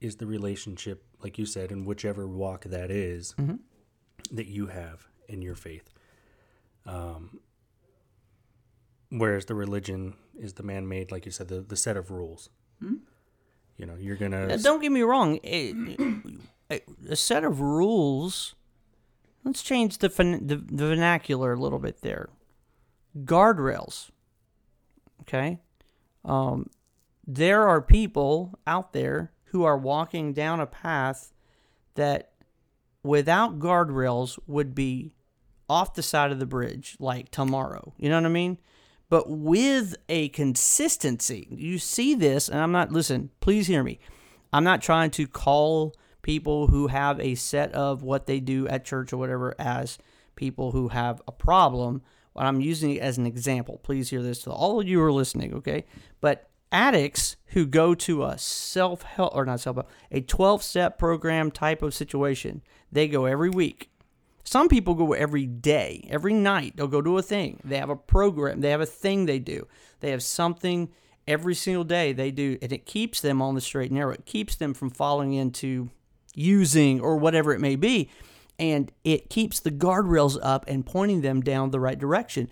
is 0.00 0.16
the 0.16 0.26
relationship, 0.26 1.04
like 1.22 1.38
you 1.38 1.46
said, 1.46 1.70
in 1.72 1.84
whichever 1.84 2.26
walk 2.26 2.64
that 2.64 2.90
is, 2.90 3.34
Mhm. 3.38 3.60
that 4.32 4.46
you 4.46 4.66
have 4.66 5.08
in 5.28 5.40
your 5.42 5.54
faith. 5.54 5.88
Um, 6.84 7.40
whereas 9.10 9.46
the 9.46 9.54
religion 9.54 10.14
is 10.38 10.54
the 10.54 10.62
man-made, 10.62 11.10
like 11.12 11.24
you 11.24 11.32
said, 11.32 11.48
the, 11.48 11.60
the 11.60 11.76
set 11.76 11.96
of 11.96 12.10
rules. 12.10 12.50
You 12.80 13.86
know, 13.86 13.94
you're 13.98 14.16
gonna 14.16 14.58
Don't 14.58 14.80
get 14.82 14.92
me 14.92 15.02
wrong. 15.02 15.38
A 15.42 16.82
set 17.14 17.44
of 17.44 17.60
rules. 17.60 18.54
Let's 19.42 19.62
change 19.62 19.98
the, 19.98 20.08
fin- 20.10 20.46
the 20.46 20.56
the 20.56 20.86
vernacular 20.88 21.52
a 21.54 21.56
little 21.56 21.78
bit 21.78 22.02
there. 22.02 22.28
guardrails. 23.16 24.10
Okay? 25.26 25.58
Um, 26.24 26.70
there 27.26 27.66
are 27.66 27.80
people 27.80 28.58
out 28.66 28.92
there 28.92 29.32
who 29.46 29.64
are 29.64 29.78
walking 29.78 30.32
down 30.32 30.60
a 30.60 30.66
path 30.66 31.32
that 31.94 32.32
without 33.02 33.58
guardrails 33.58 34.38
would 34.46 34.74
be 34.74 35.14
off 35.68 35.94
the 35.94 36.02
side 36.02 36.32
of 36.32 36.38
the 36.38 36.46
bridge 36.46 36.96
like 36.98 37.30
tomorrow. 37.30 37.94
You 37.98 38.08
know 38.08 38.16
what 38.16 38.26
I 38.26 38.30
mean? 38.30 38.58
But 39.08 39.30
with 39.30 39.94
a 40.08 40.28
consistency, 40.30 41.46
you 41.50 41.78
see 41.78 42.14
this, 42.14 42.48
and 42.48 42.58
I'm 42.58 42.72
not, 42.72 42.90
listen, 42.90 43.30
please 43.40 43.66
hear 43.66 43.82
me. 43.82 44.00
I'm 44.52 44.64
not 44.64 44.82
trying 44.82 45.10
to 45.12 45.26
call 45.26 45.94
people 46.22 46.68
who 46.68 46.88
have 46.88 47.20
a 47.20 47.34
set 47.34 47.72
of 47.72 48.02
what 48.02 48.26
they 48.26 48.40
do 48.40 48.66
at 48.68 48.84
church 48.84 49.12
or 49.12 49.18
whatever 49.18 49.54
as 49.58 49.98
people 50.36 50.72
who 50.72 50.88
have 50.88 51.20
a 51.28 51.32
problem. 51.32 52.02
I'm 52.36 52.60
using 52.60 52.92
it 52.92 53.00
as 53.00 53.18
an 53.18 53.26
example. 53.26 53.80
Please 53.82 54.10
hear 54.10 54.22
this 54.22 54.40
to 54.40 54.50
all 54.50 54.80
of 54.80 54.88
you 54.88 54.98
who 54.98 55.04
are 55.04 55.12
listening, 55.12 55.54
okay? 55.54 55.84
But 56.20 56.48
addicts 56.72 57.36
who 57.48 57.66
go 57.66 57.94
to 57.94 58.24
a 58.24 58.36
self 58.36 59.02
help 59.02 59.34
or 59.34 59.44
not 59.44 59.60
self 59.60 59.76
help, 59.76 59.90
a 60.10 60.20
12 60.20 60.62
step 60.62 60.98
program 60.98 61.50
type 61.50 61.82
of 61.82 61.94
situation, 61.94 62.62
they 62.90 63.08
go 63.08 63.26
every 63.26 63.50
week. 63.50 63.90
Some 64.42 64.68
people 64.68 64.94
go 64.94 65.14
every 65.14 65.46
day, 65.46 66.06
every 66.10 66.34
night. 66.34 66.74
They'll 66.76 66.86
go 66.86 67.00
to 67.00 67.16
a 67.16 67.22
thing. 67.22 67.60
They 67.64 67.78
have 67.78 67.90
a 67.90 67.96
program, 67.96 68.60
they 68.60 68.70
have 68.70 68.80
a 68.80 68.86
thing 68.86 69.26
they 69.26 69.38
do. 69.38 69.66
They 70.00 70.10
have 70.10 70.22
something 70.22 70.90
every 71.26 71.54
single 71.54 71.84
day 71.84 72.12
they 72.12 72.30
do, 72.30 72.58
and 72.60 72.72
it 72.72 72.84
keeps 72.84 73.20
them 73.20 73.40
on 73.40 73.54
the 73.54 73.60
straight 73.60 73.90
and 73.90 73.98
narrow. 73.98 74.12
It 74.12 74.26
keeps 74.26 74.56
them 74.56 74.74
from 74.74 74.90
falling 74.90 75.32
into 75.32 75.90
using 76.34 77.00
or 77.00 77.16
whatever 77.16 77.54
it 77.54 77.60
may 77.60 77.76
be. 77.76 78.10
And 78.58 78.92
it 79.02 79.30
keeps 79.30 79.60
the 79.60 79.70
guardrails 79.70 80.38
up 80.42 80.64
and 80.68 80.86
pointing 80.86 81.22
them 81.22 81.40
down 81.40 81.70
the 81.70 81.80
right 81.80 81.98
direction. 81.98 82.48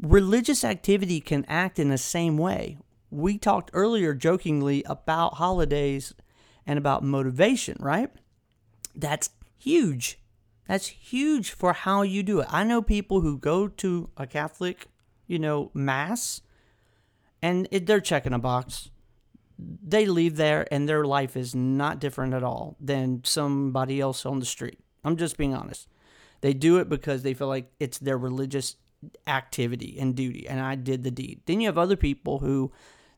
Religious 0.00 0.64
activity 0.64 1.20
can 1.20 1.44
act 1.46 1.78
in 1.78 1.88
the 1.88 1.98
same 1.98 2.36
way. 2.36 2.78
We 3.10 3.38
talked 3.38 3.70
earlier 3.72 4.14
jokingly 4.14 4.82
about 4.86 5.34
holidays 5.34 6.14
and 6.66 6.78
about 6.78 7.04
motivation, 7.04 7.76
right? 7.78 8.10
That's 8.94 9.30
huge. 9.58 10.18
That's 10.66 10.86
huge 10.86 11.50
for 11.50 11.72
how 11.72 12.02
you 12.02 12.22
do 12.22 12.40
it. 12.40 12.48
I 12.50 12.64
know 12.64 12.82
people 12.82 13.20
who 13.20 13.38
go 13.38 13.68
to 13.68 14.10
a 14.16 14.26
Catholic, 14.26 14.88
you 15.26 15.38
know, 15.38 15.70
mass 15.74 16.40
and 17.42 17.68
it, 17.70 17.86
they're 17.86 18.00
checking 18.00 18.32
a 18.32 18.38
box. 18.38 18.90
They 19.82 20.06
leave 20.06 20.36
there 20.36 20.66
and 20.70 20.88
their 20.88 21.04
life 21.04 21.36
is 21.36 21.54
not 21.54 21.98
different 22.00 22.34
at 22.34 22.42
all 22.42 22.76
than 22.80 23.22
somebody 23.24 24.00
else 24.00 24.24
on 24.26 24.38
the 24.38 24.46
street. 24.46 24.78
I'm 25.04 25.16
just 25.16 25.36
being 25.36 25.54
honest. 25.54 25.88
They 26.40 26.52
do 26.52 26.78
it 26.78 26.88
because 26.88 27.22
they 27.22 27.34
feel 27.34 27.48
like 27.48 27.70
it's 27.78 27.98
their 27.98 28.18
religious 28.18 28.76
activity 29.26 29.96
and 29.98 30.14
duty, 30.14 30.46
and 30.46 30.60
I 30.60 30.74
did 30.74 31.02
the 31.02 31.10
deed. 31.10 31.40
Then 31.46 31.60
you 31.60 31.68
have 31.68 31.78
other 31.78 31.96
people 31.96 32.38
who 32.38 32.72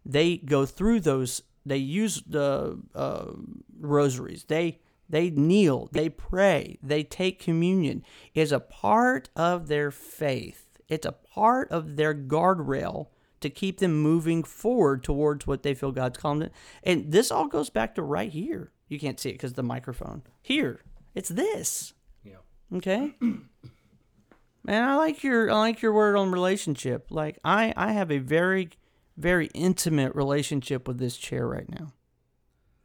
they 0.04 0.38
go 0.38 0.66
through 0.66 1.00
those. 1.00 1.42
They 1.66 1.78
use 1.78 2.22
the 2.26 2.80
uh, 2.94 3.32
rosaries. 3.80 4.44
They 4.44 4.80
they 5.08 5.30
kneel. 5.30 5.88
They 5.92 6.08
pray. 6.08 6.78
They 6.82 7.02
take 7.02 7.38
communion. 7.38 8.04
It's 8.34 8.52
a 8.52 8.60
part 8.60 9.28
of 9.36 9.68
their 9.68 9.90
faith. 9.90 10.66
It's 10.88 11.06
a 11.06 11.12
part 11.12 11.70
of 11.70 11.96
their 11.96 12.14
guardrail 12.14 13.08
to 13.44 13.50
keep 13.50 13.78
them 13.78 13.94
moving 14.00 14.42
forward 14.42 15.04
towards 15.04 15.46
what 15.46 15.62
they 15.62 15.74
feel 15.74 15.92
God's 15.92 16.18
calling 16.18 16.40
them. 16.40 16.50
And 16.82 17.12
this 17.12 17.30
all 17.30 17.46
goes 17.46 17.70
back 17.70 17.94
to 17.94 18.02
right 18.02 18.30
here. 18.30 18.72
You 18.88 18.98
can't 18.98 19.20
see 19.20 19.28
it 19.30 19.34
because 19.34 19.52
the 19.52 19.62
microphone. 19.62 20.22
Here, 20.42 20.80
it's 21.14 21.28
this. 21.28 21.92
Yeah. 22.24 22.36
Okay. 22.74 23.14
Man, 23.20 24.82
I 24.82 24.96
like 24.96 25.22
your 25.22 25.50
I 25.50 25.54
like 25.58 25.82
your 25.82 25.92
word 25.92 26.16
on 26.16 26.32
relationship. 26.32 27.08
Like 27.10 27.38
I 27.44 27.74
I 27.76 27.92
have 27.92 28.10
a 28.10 28.18
very 28.18 28.70
very 29.16 29.46
intimate 29.54 30.14
relationship 30.14 30.88
with 30.88 30.98
this 30.98 31.16
chair 31.16 31.46
right 31.46 31.68
now. 31.68 31.92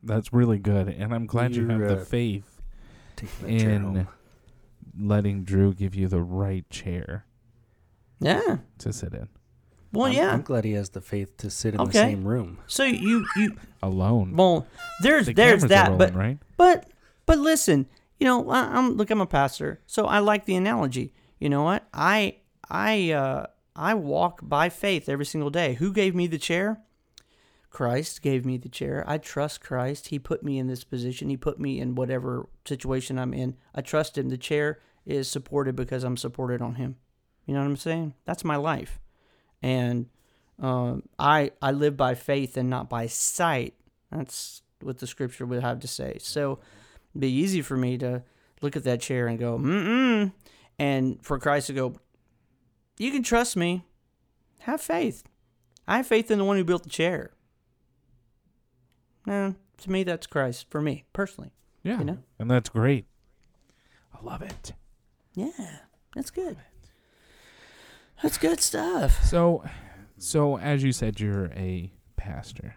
That's 0.03 0.31
really 0.33 0.59
good, 0.59 0.87
and 0.89 1.13
I'm 1.13 1.25
glad 1.25 1.55
you 1.55 1.67
have 1.67 1.79
You're, 1.79 1.95
the 1.95 2.01
uh, 2.01 2.05
faith 2.05 2.61
Taking 3.15 3.57
that 3.57 3.59
chair 3.59 3.69
in 3.71 4.07
letting 4.97 5.43
Drew 5.43 5.73
give 5.73 5.95
you 5.95 6.07
the 6.07 6.21
right 6.21 6.69
chair 6.69 7.25
Yeah. 8.19 8.57
to 8.79 8.91
sit 8.93 9.13
in 9.13 9.29
Well, 9.91 10.07
I'm, 10.07 10.13
yeah. 10.13 10.33
I'm 10.33 10.41
glad 10.43 10.65
he 10.65 10.73
has 10.73 10.89
the 10.89 11.01
faith 11.01 11.35
to 11.37 11.49
sit 11.49 11.73
in 11.73 11.77
the 11.77 11.83
Okay. 11.85 11.99
same 12.11 12.23
room. 12.27 12.59
so 12.67 12.83
you 12.83 13.25
you 13.35 13.55
alone. 13.81 14.35
well 14.35 14.67
there's 15.01 15.25
the 15.27 15.33
there's 15.33 15.61
cameras 15.61 15.63
are 15.65 15.67
that, 15.69 15.89
rolling, 15.91 15.97
but 15.97 16.15
right? 16.15 16.37
But 16.57 16.89
but 17.25 17.37
listen, 17.39 17.87
you 18.19 18.25
know, 18.25 18.49
I, 18.49 18.59
I'm 18.75 18.97
look, 18.97 19.09
I'm 19.09 19.21
a 19.21 19.25
pastor, 19.25 19.79
so 19.87 20.05
I 20.05 20.19
like 20.19 20.45
the 20.45 20.55
analogy. 20.55 21.13
You 21.39 21.49
know 21.49 21.63
what? 21.63 21.87
I 21.93 22.37
I 22.69 23.11
uh, 23.11 23.45
I 23.75 23.93
walk 23.95 24.41
by 24.43 24.69
faith 24.69 25.07
every 25.09 25.25
single 25.25 25.49
day. 25.49 25.75
Who 25.75 25.91
gave 25.93 26.13
me 26.13 26.27
the 26.27 26.37
chair? 26.37 26.81
Christ 27.69 28.21
gave 28.23 28.45
me 28.45 28.57
the 28.57 28.67
chair. 28.69 29.03
I 29.07 29.19
trust 29.19 29.61
Christ. 29.61 30.07
He 30.07 30.17
put 30.19 30.43
me 30.43 30.57
in 30.57 30.67
this 30.67 30.83
position. 30.83 31.29
He 31.29 31.37
put 31.37 31.59
me 31.59 31.79
in 31.79 31.93
whatever 31.95 32.49
situation 32.65 33.19
I'm 33.19 33.33
in. 33.33 33.55
I 33.75 33.81
trust 33.81 34.17
Him. 34.17 34.29
The 34.29 34.37
chair 34.37 34.79
is 35.05 35.29
supported 35.29 35.75
because 35.75 36.03
I'm 36.03 36.17
supported 36.17 36.61
on 36.63 36.75
Him. 36.75 36.95
You 37.45 37.53
know 37.53 37.59
what 37.61 37.67
I'm 37.67 37.77
saying? 37.77 38.15
That's 38.25 38.43
my 38.43 38.55
life, 38.55 38.99
and 39.61 40.07
um, 40.59 41.03
I 41.17 41.51
I 41.61 41.71
live 41.71 41.95
by 41.97 42.15
faith 42.15 42.57
and 42.57 42.69
not 42.69 42.89
by 42.89 43.07
sight. 43.07 43.75
That's 44.11 44.61
what 44.81 44.99
the 44.99 45.07
scripture 45.07 45.45
would 45.45 45.61
have 45.61 45.79
to 45.81 45.87
say. 45.87 46.17
So 46.19 46.59
it'd 47.11 47.21
be 47.21 47.31
easy 47.31 47.61
for 47.61 47.77
me 47.77 47.97
to 47.99 48.23
look 48.61 48.75
at 48.75 48.83
that 48.83 49.01
chair 49.01 49.27
and 49.27 49.39
go, 49.39 49.57
mm-mm, 49.57 50.31
and 50.77 51.23
for 51.23 51.39
Christ 51.39 51.67
to 51.67 51.73
go, 51.73 51.95
you 52.97 53.11
can 53.11 53.23
trust 53.23 53.55
me. 53.55 53.85
Have 54.59 54.81
faith. 54.81 55.23
I 55.87 55.97
have 55.97 56.07
faith 56.07 56.29
in 56.29 56.37
the 56.37 56.45
one 56.45 56.57
who 56.57 56.63
built 56.63 56.83
the 56.83 56.89
chair. 56.89 57.31
No, 59.25 59.55
to 59.77 59.91
me, 59.91 60.03
that's 60.03 60.27
Christ. 60.27 60.67
For 60.69 60.81
me, 60.81 61.05
personally. 61.13 61.51
Yeah, 61.83 61.99
you 61.99 62.05
know? 62.05 62.17
and 62.37 62.51
that's 62.51 62.69
great. 62.69 63.05
I 64.13 64.23
love 64.23 64.41
it. 64.41 64.73
Yeah, 65.33 65.77
that's 66.13 66.29
good. 66.29 66.57
That's 68.21 68.37
good 68.37 68.59
stuff. 68.61 69.23
So, 69.23 69.63
so 70.17 70.57
as 70.57 70.83
you 70.83 70.91
said, 70.91 71.19
you're 71.19 71.45
a 71.55 71.91
pastor. 72.17 72.75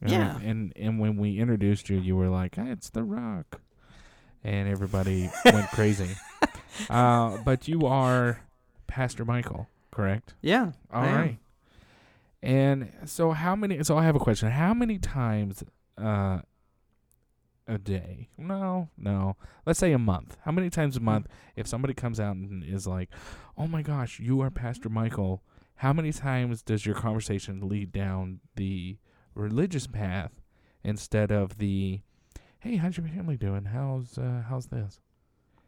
right? 0.00 0.10
Yeah. 0.12 0.38
And 0.40 0.72
and 0.76 0.98
when 1.00 1.16
we 1.16 1.38
introduced 1.40 1.88
you, 1.90 1.98
you 1.98 2.16
were 2.16 2.28
like, 2.28 2.56
"Ah, 2.58 2.66
"It's 2.66 2.90
the 2.90 3.02
Rock," 3.02 3.60
and 4.44 4.68
everybody 4.68 5.30
went 5.44 5.68
crazy. 5.70 6.10
Uh, 6.90 7.38
but 7.44 7.66
you 7.68 7.86
are 7.86 8.40
Pastor 8.86 9.24
Michael, 9.24 9.68
correct? 9.90 10.34
Yeah. 10.42 10.72
All 10.92 11.02
I 11.02 11.12
right. 11.12 11.28
am. 11.30 11.38
And 12.42 12.92
so, 13.06 13.32
how 13.32 13.56
many? 13.56 13.82
So, 13.82 13.96
I 13.96 14.04
have 14.04 14.16
a 14.16 14.20
question. 14.20 14.50
How 14.50 14.74
many 14.74 14.98
times 14.98 15.64
uh, 15.98 16.40
a 17.66 17.78
day? 17.78 18.28
No, 18.36 18.88
no. 18.96 19.36
Let's 19.66 19.78
say 19.78 19.92
a 19.92 19.98
month. 19.98 20.36
How 20.44 20.52
many 20.52 20.70
times 20.70 20.96
a 20.96 21.00
Hmm. 21.00 21.04
month? 21.06 21.26
If 21.56 21.66
somebody 21.66 21.94
comes 21.94 22.20
out 22.20 22.36
and 22.36 22.62
is 22.64 22.86
like, 22.86 23.10
"Oh 23.56 23.66
my 23.66 23.82
gosh, 23.82 24.20
you 24.20 24.40
are 24.40 24.50
Pastor 24.50 24.88
Michael," 24.88 25.42
how 25.76 25.92
many 25.92 26.12
times 26.12 26.62
does 26.62 26.84
your 26.86 26.94
conversation 26.94 27.68
lead 27.68 27.92
down 27.92 28.40
the 28.56 28.98
religious 29.34 29.86
path 29.86 30.32
instead 30.82 31.30
of 31.30 31.58
the, 31.58 32.00
"Hey, 32.60 32.76
how's 32.76 32.96
your 32.96 33.08
family 33.08 33.36
doing? 33.36 33.66
How's 33.66 34.18
uh, 34.18 34.44
how's 34.48 34.66
this?" 34.66 35.00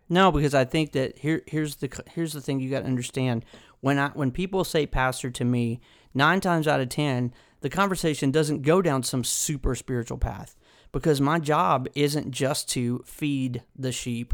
No, 0.08 0.30
because 0.30 0.54
I 0.54 0.64
think 0.64 0.92
that 0.92 1.18
here 1.18 1.42
here's 1.46 1.76
the 1.76 1.90
here's 2.14 2.32
the 2.32 2.40
thing 2.40 2.60
you 2.60 2.70
got 2.70 2.80
to 2.80 2.86
understand. 2.86 3.44
When 3.80 3.98
I 3.98 4.10
when 4.10 4.30
people 4.30 4.62
say 4.64 4.86
pastor 4.86 5.30
to 5.30 5.44
me, 5.44 5.80
nine 6.14 6.40
times 6.40 6.68
out 6.68 6.80
of 6.80 6.88
ten, 6.88 7.32
the 7.60 7.70
conversation 7.70 8.30
doesn't 8.30 8.62
go 8.62 8.80
down 8.82 9.02
some 9.02 9.24
super 9.24 9.74
spiritual 9.74 10.18
path 10.18 10.54
because 10.96 11.20
my 11.20 11.38
job 11.38 11.86
isn't 11.94 12.30
just 12.30 12.70
to 12.70 13.02
feed 13.04 13.62
the 13.78 13.92
sheep 13.92 14.32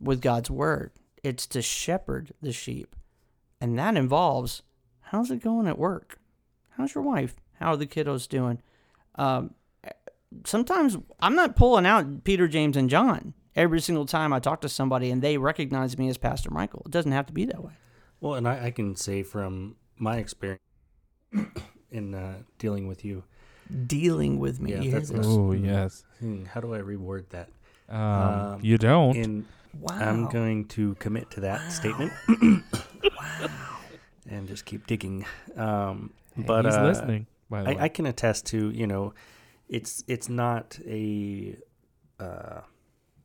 with 0.00 0.20
God's 0.20 0.50
word. 0.50 0.90
It's 1.22 1.46
to 1.46 1.62
shepherd 1.62 2.32
the 2.42 2.50
sheep, 2.50 2.96
and 3.60 3.78
that 3.78 3.96
involves 3.96 4.62
how's 4.98 5.30
it 5.30 5.44
going 5.44 5.68
at 5.68 5.78
work? 5.78 6.18
How's 6.70 6.96
your 6.96 7.04
wife? 7.04 7.36
How 7.60 7.74
are 7.74 7.76
the 7.76 7.86
kiddos 7.86 8.28
doing? 8.28 8.60
Um, 9.14 9.54
sometimes 10.44 10.96
I'm 11.20 11.36
not 11.36 11.54
pulling 11.54 11.86
out 11.86 12.24
Peter, 12.24 12.48
James, 12.48 12.76
and 12.76 12.90
John 12.90 13.32
every 13.54 13.80
single 13.80 14.06
time 14.06 14.32
I 14.32 14.40
talk 14.40 14.62
to 14.62 14.68
somebody 14.68 15.12
and 15.12 15.22
they 15.22 15.38
recognize 15.38 15.96
me 15.96 16.08
as 16.08 16.18
Pastor 16.18 16.50
Michael. 16.50 16.82
It 16.84 16.90
doesn't 16.90 17.12
have 17.12 17.26
to 17.26 17.32
be 17.32 17.44
that 17.44 17.62
way. 17.62 17.74
Well, 18.20 18.34
and 18.34 18.48
I, 18.48 18.66
I 18.66 18.70
can 18.72 18.96
say 18.96 19.22
from 19.22 19.76
my 19.98 20.16
experience 20.16 20.60
in 21.92 22.12
uh, 22.12 22.38
dealing 22.58 22.88
with 22.88 23.04
you, 23.04 23.22
Dealing 23.86 24.38
with 24.38 24.60
me. 24.60 24.74
Yeah, 24.74 24.90
that's. 24.98 25.10
Oh 25.10 25.50
Mm. 25.50 25.64
yes. 25.64 26.04
hmm, 26.20 26.44
how 26.44 26.60
do 26.60 26.74
I 26.74 26.78
reward 26.78 27.26
that? 27.30 27.48
Um, 27.88 27.98
Um, 28.00 28.60
you 28.62 28.78
don't. 28.78 29.16
And 29.16 29.44
Wow. 29.80 29.98
I'm 29.98 30.28
going 30.28 30.66
to 30.68 30.94
commit 30.94 31.30
to 31.32 31.40
that 31.40 31.70
statement 31.70 32.12
wow. 32.28 33.48
and 34.30 34.48
just 34.48 34.64
keep 34.64 34.86
digging. 34.86 35.26
Um, 35.56 36.12
but 36.36 36.64
he's 36.64 36.74
uh, 36.74 36.82
listening. 36.84 37.26
By 37.50 37.62
the 37.62 37.68
way. 37.70 37.76
I, 37.78 37.84
I 37.84 37.88
can 37.88 38.06
attest 38.06 38.46
to 38.46 38.70
you 38.70 38.86
know, 38.86 39.12
it's 39.68 40.02
it's 40.08 40.28
not 40.28 40.78
a, 40.86 41.56
uh, 42.18 42.60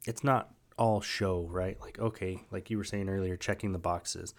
it's 0.05 0.23
not 0.23 0.53
all 0.77 1.01
show 1.01 1.47
right. 1.49 1.79
Like 1.79 1.99
okay, 1.99 2.43
like 2.51 2.69
you 2.69 2.77
were 2.77 2.83
saying 2.83 3.09
earlier, 3.09 3.37
checking 3.37 3.71
the 3.71 3.79
boxes. 3.79 4.33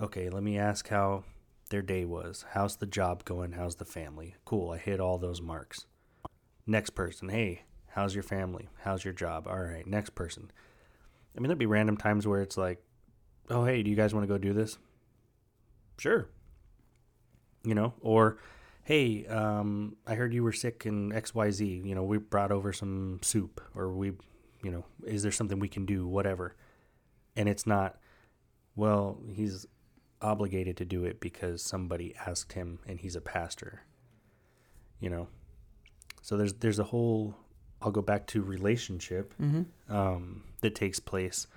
Okay, 0.00 0.28
let 0.30 0.42
me 0.42 0.58
ask 0.58 0.88
how 0.88 1.24
their 1.72 1.82
day 1.82 2.04
was. 2.04 2.44
How's 2.52 2.76
the 2.76 2.86
job 2.86 3.24
going? 3.24 3.52
How's 3.52 3.76
the 3.76 3.84
family? 3.84 4.36
Cool, 4.44 4.70
I 4.70 4.78
hit 4.78 5.00
all 5.00 5.18
those 5.18 5.42
marks. 5.42 5.86
Next 6.66 6.90
person, 6.90 7.30
hey, 7.30 7.62
how's 7.88 8.14
your 8.14 8.22
family? 8.22 8.68
How's 8.82 9.04
your 9.04 9.14
job? 9.14 9.48
All 9.48 9.58
right, 9.58 9.84
next 9.86 10.10
person. 10.10 10.52
I 11.34 11.40
mean, 11.40 11.48
there'd 11.48 11.58
be 11.58 11.66
random 11.66 11.96
times 11.96 12.26
where 12.26 12.42
it's 12.42 12.56
like, 12.56 12.84
oh, 13.50 13.64
hey, 13.64 13.82
do 13.82 13.90
you 13.90 13.96
guys 13.96 14.14
want 14.14 14.22
to 14.22 14.32
go 14.32 14.38
do 14.38 14.52
this? 14.52 14.78
Sure. 15.98 16.28
You 17.64 17.74
know, 17.74 17.94
or 18.00 18.38
hey, 18.84 19.26
um, 19.26 19.96
I 20.06 20.14
heard 20.14 20.34
you 20.34 20.42
were 20.42 20.52
sick 20.52 20.84
in 20.84 21.10
XYZ. 21.10 21.86
You 21.86 21.94
know, 21.94 22.02
we 22.02 22.18
brought 22.18 22.52
over 22.52 22.72
some 22.72 23.20
soup, 23.22 23.60
or 23.74 23.92
we, 23.92 24.12
you 24.62 24.70
know, 24.70 24.84
is 25.06 25.22
there 25.22 25.32
something 25.32 25.58
we 25.58 25.68
can 25.68 25.86
do? 25.86 26.06
Whatever. 26.06 26.54
And 27.34 27.48
it's 27.48 27.66
not, 27.66 27.98
well, 28.76 29.18
he's 29.32 29.66
obligated 30.22 30.76
to 30.78 30.84
do 30.84 31.04
it 31.04 31.20
because 31.20 31.62
somebody 31.62 32.14
asked 32.26 32.52
him 32.52 32.78
and 32.86 33.00
he's 33.00 33.16
a 33.16 33.20
pastor. 33.20 33.82
You 35.00 35.10
know? 35.10 35.28
So 36.22 36.36
there's 36.36 36.54
there's 36.54 36.78
a 36.78 36.84
whole 36.84 37.36
I'll 37.82 37.90
go 37.90 38.02
back 38.02 38.26
to 38.28 38.42
relationship 38.42 39.34
Mm-hmm. 39.40 39.92
um, 39.94 40.44
that 40.60 40.74
takes 40.74 41.00
place, 41.00 41.48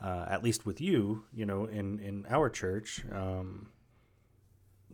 uh, 0.00 0.26
at 0.28 0.44
least 0.44 0.64
with 0.64 0.80
you, 0.80 1.24
you 1.34 1.44
know, 1.44 1.64
in, 1.64 1.98
in 1.98 2.24
our 2.30 2.48
church, 2.48 3.04
um, 3.12 3.70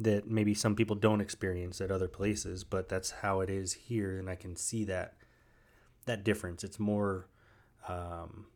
that 0.01 0.27
maybe 0.27 0.55
some 0.55 0.75
people 0.75 0.97
don't 0.97 1.21
experience 1.21 1.81
at 1.81 1.91
other 1.91 2.09
places, 2.09 2.65
but 2.65 2.89
that's 2.89 3.11
how 3.11 3.41
it 3.41 3.51
is 3.51 3.75
here, 3.75 4.19
and 4.19 4.29
I 4.31 4.35
can 4.35 4.57
see 4.57 4.85
that 4.85 5.15
that 6.07 6.25
difference. 6.25 6.65
It's 6.65 6.79
more, 6.79 7.29
um, 7.89 8.47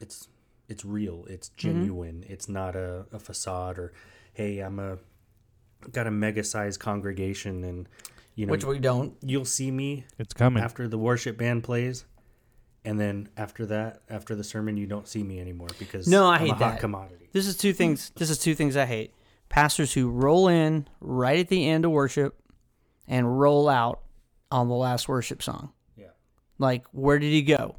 it's 0.00 0.28
it's 0.68 0.84
real, 0.84 1.26
it's 1.28 1.48
mm-hmm. 1.50 1.58
genuine. 1.68 2.24
It's 2.28 2.48
not 2.48 2.76
a, 2.76 3.06
a 3.12 3.18
facade 3.18 3.78
or, 3.78 3.92
hey, 4.32 4.58
I'm 4.60 4.78
a 4.78 4.98
got 5.92 6.06
a 6.06 6.10
mega 6.10 6.42
sized 6.44 6.80
congregation, 6.80 7.62
and 7.64 7.88
you 8.34 8.46
know, 8.46 8.52
Which 8.52 8.64
we 8.64 8.78
don't. 8.78 9.14
you'll 9.22 9.44
see 9.44 9.70
me 9.70 10.06
It's 10.18 10.32
coming. 10.34 10.62
after 10.62 10.88
the 10.88 10.98
worship 10.98 11.36
band 11.38 11.62
plays, 11.64 12.04
and 12.84 12.98
then 12.98 13.28
after 13.36 13.66
that, 13.66 14.02
after 14.08 14.34
the 14.34 14.44
sermon, 14.44 14.76
you 14.76 14.86
don't 14.86 15.06
see 15.06 15.22
me 15.22 15.40
anymore 15.40 15.68
because 15.78 16.08
No, 16.08 16.26
I 16.26 16.34
I'm 16.36 16.40
hate 16.40 16.50
a 16.50 16.54
hot 16.54 16.58
that. 16.58 16.80
commodity. 16.80 17.28
This 17.32 17.46
is 17.46 17.56
two 17.56 17.72
things. 17.72 18.10
This 18.16 18.30
is 18.30 18.38
two 18.38 18.54
things 18.54 18.76
I 18.76 18.86
hate. 18.86 19.14
Pastors 19.48 19.92
who 19.92 20.08
roll 20.10 20.48
in 20.48 20.88
right 21.00 21.38
at 21.38 21.48
the 21.48 21.68
end 21.68 21.84
of 21.84 21.90
worship 21.90 22.40
and 23.06 23.38
roll 23.38 23.68
out 23.68 24.00
on 24.50 24.68
the 24.68 24.74
last 24.74 25.08
worship 25.08 25.42
song. 25.42 25.72
Yeah. 25.96 26.06
Like, 26.58 26.86
where 26.92 27.18
did 27.18 27.30
he 27.30 27.42
go? 27.42 27.76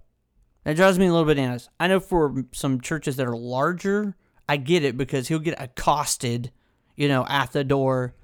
That 0.66 0.76
drives 0.76 0.98
me 0.98 1.06
a 1.06 1.12
little 1.12 1.26
bit 1.26 1.38
bananas. 1.38 1.70
I 1.80 1.88
know 1.88 2.00
for 2.00 2.44
some 2.52 2.82
churches 2.82 3.16
that 3.18 3.28
are 3.28 3.38
larger, 3.38 4.16
I 4.50 4.58
get 4.58 4.84
it 4.84 4.98
because 4.98 5.28
he'll 5.28 5.40
get 5.40 5.62
accosted, 5.62 6.52
you 6.96 7.08
know, 7.08 7.26
at 7.30 7.52
the 7.52 7.64
door, 7.64 8.16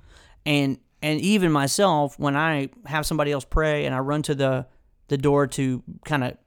and 0.46 0.80
and 1.04 1.22
even 1.22 1.52
myself 1.52 2.20
when 2.20 2.36
I 2.36 2.70
have 2.86 3.06
somebody 3.06 3.32
else 3.32 3.46
pray 3.46 3.86
and 3.86 3.96
I 3.96 4.00
run 4.00 4.24
to 4.24 4.36
the 4.36 4.68
the 5.08 5.18
door 5.18 5.48
to 5.48 5.84
kind 6.04 6.24
of 6.24 6.38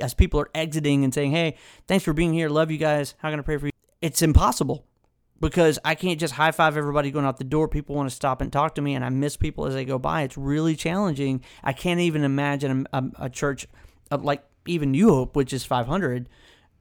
as 0.00 0.14
people 0.14 0.40
are 0.40 0.50
exiting 0.54 1.04
and 1.04 1.12
saying, 1.12 1.32
"Hey, 1.32 1.56
thanks 1.86 2.04
for 2.04 2.12
being 2.12 2.32
here. 2.32 2.48
Love 2.48 2.70
you 2.70 2.78
guys. 2.78 3.14
How 3.18 3.30
can 3.30 3.38
I 3.38 3.42
pray 3.42 3.58
for 3.58 3.66
you?" 3.66 3.72
It's 4.00 4.22
impossible 4.22 4.86
because 5.38 5.78
I 5.84 5.94
can't 5.94 6.18
just 6.18 6.34
high 6.34 6.50
five 6.50 6.78
everybody 6.78 7.10
going 7.10 7.26
out 7.26 7.36
the 7.36 7.44
door. 7.44 7.68
People 7.68 7.94
want 7.94 8.08
to 8.08 8.16
stop 8.16 8.40
and 8.40 8.50
talk 8.50 8.74
to 8.76 8.82
me, 8.82 8.94
and 8.94 9.04
I 9.04 9.10
miss 9.10 9.36
people 9.36 9.66
as 9.66 9.74
they 9.74 9.84
go 9.84 9.98
by. 9.98 10.22
It's 10.22 10.38
really 10.38 10.76
challenging. 10.76 11.42
I 11.62 11.74
can't 11.74 12.00
even 12.00 12.24
imagine 12.24 12.86
a, 12.92 12.98
a, 12.98 13.10
a 13.26 13.30
church 13.30 13.68
of 14.10 14.24
like 14.24 14.42
even 14.68 14.90
New 14.92 15.08
Hope, 15.10 15.36
which 15.36 15.52
is 15.52 15.64
500, 15.64 16.28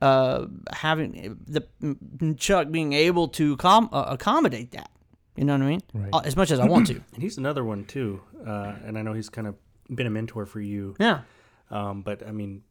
uh, 0.01 0.45
having 0.73 1.37
the 1.47 2.35
Chuck 2.37 2.69
being 2.71 2.93
able 2.93 3.27
to 3.29 3.55
com- 3.57 3.89
uh, 3.91 4.05
accommodate 4.09 4.71
that. 4.71 4.91
You 5.35 5.43
know 5.45 5.53
what 5.53 5.63
I 5.63 5.67
mean? 5.67 5.81
Right. 5.93 6.09
Uh, 6.13 6.21
As 6.23 6.35
much 6.37 6.49
as 6.51 6.59
I 6.59 6.65
want 6.65 6.87
to. 6.87 6.93
And 7.13 7.21
he's 7.23 7.37
another 7.37 7.63
one 7.63 7.85
too, 7.85 8.21
uh, 8.45 8.75
and 8.85 8.97
I 8.97 9.01
know 9.01 9.13
he's 9.13 9.29
kind 9.29 9.47
of 9.47 9.55
been 9.93 10.07
a 10.07 10.09
mentor 10.09 10.45
for 10.45 10.61
you. 10.61 10.95
Yeah. 10.99 11.21
Um, 11.69 12.01
but 12.03 12.25
I 12.25 12.31
mean, 12.31 12.63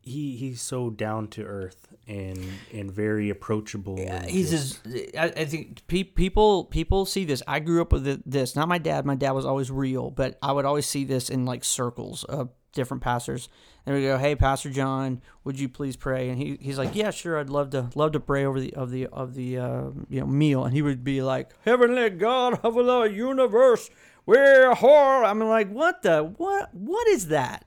he 0.00 0.36
he's 0.36 0.60
so 0.60 0.90
down 0.90 1.28
to 1.28 1.44
earth 1.44 1.88
and 2.06 2.38
and 2.72 2.90
very 2.90 3.30
approachable. 3.30 3.98
Yeah, 3.98 4.24
he's 4.26 4.50
just- 4.50 4.84
just. 4.84 5.16
I, 5.16 5.24
I 5.36 5.44
think 5.44 5.86
pe- 5.86 6.04
people 6.04 6.64
people 6.64 7.04
see 7.04 7.24
this. 7.24 7.42
I 7.46 7.60
grew 7.60 7.80
up 7.82 7.92
with 7.92 8.22
this. 8.30 8.56
Not 8.56 8.68
my 8.68 8.78
dad. 8.78 9.04
My 9.06 9.14
dad 9.14 9.32
was 9.32 9.44
always 9.44 9.70
real, 9.70 10.10
but 10.10 10.38
I 10.42 10.52
would 10.52 10.64
always 10.64 10.86
see 10.86 11.04
this 11.04 11.28
in 11.30 11.44
like 11.44 11.64
circles 11.64 12.24
of 12.24 12.50
different 12.72 13.02
pastors. 13.02 13.48
And 13.86 13.94
we 13.96 14.02
go, 14.02 14.18
"Hey, 14.18 14.34
Pastor 14.36 14.68
John, 14.70 15.22
would 15.44 15.58
you 15.58 15.68
please 15.68 15.96
pray?" 15.96 16.28
And 16.28 16.38
he, 16.38 16.58
he's 16.60 16.76
like, 16.78 16.94
"Yeah, 16.94 17.10
sure. 17.10 17.38
I'd 17.38 17.48
love 17.50 17.70
to 17.70 17.88
love 17.94 18.12
to 18.12 18.20
pray 18.20 18.44
over 18.44 18.60
the 18.60 18.74
of 18.74 18.90
the 18.90 19.06
of 19.06 19.34
the 19.34 19.58
uh, 19.58 19.82
you 20.10 20.20
know 20.20 20.26
meal." 20.26 20.64
And 20.64 20.74
he 20.74 20.82
would 20.82 21.02
be 21.04 21.22
like, 21.22 21.50
"Heavenly 21.64 22.10
God 22.10 22.60
of 22.62 22.74
the 22.74 23.02
universe, 23.04 23.88
we're 24.26 24.74
whore." 24.74 25.24
I'm 25.24 25.40
like, 25.40 25.70
"What 25.70 26.02
the 26.02 26.22
what? 26.36 26.74
What 26.74 27.08
is 27.08 27.28
that?" 27.28 27.64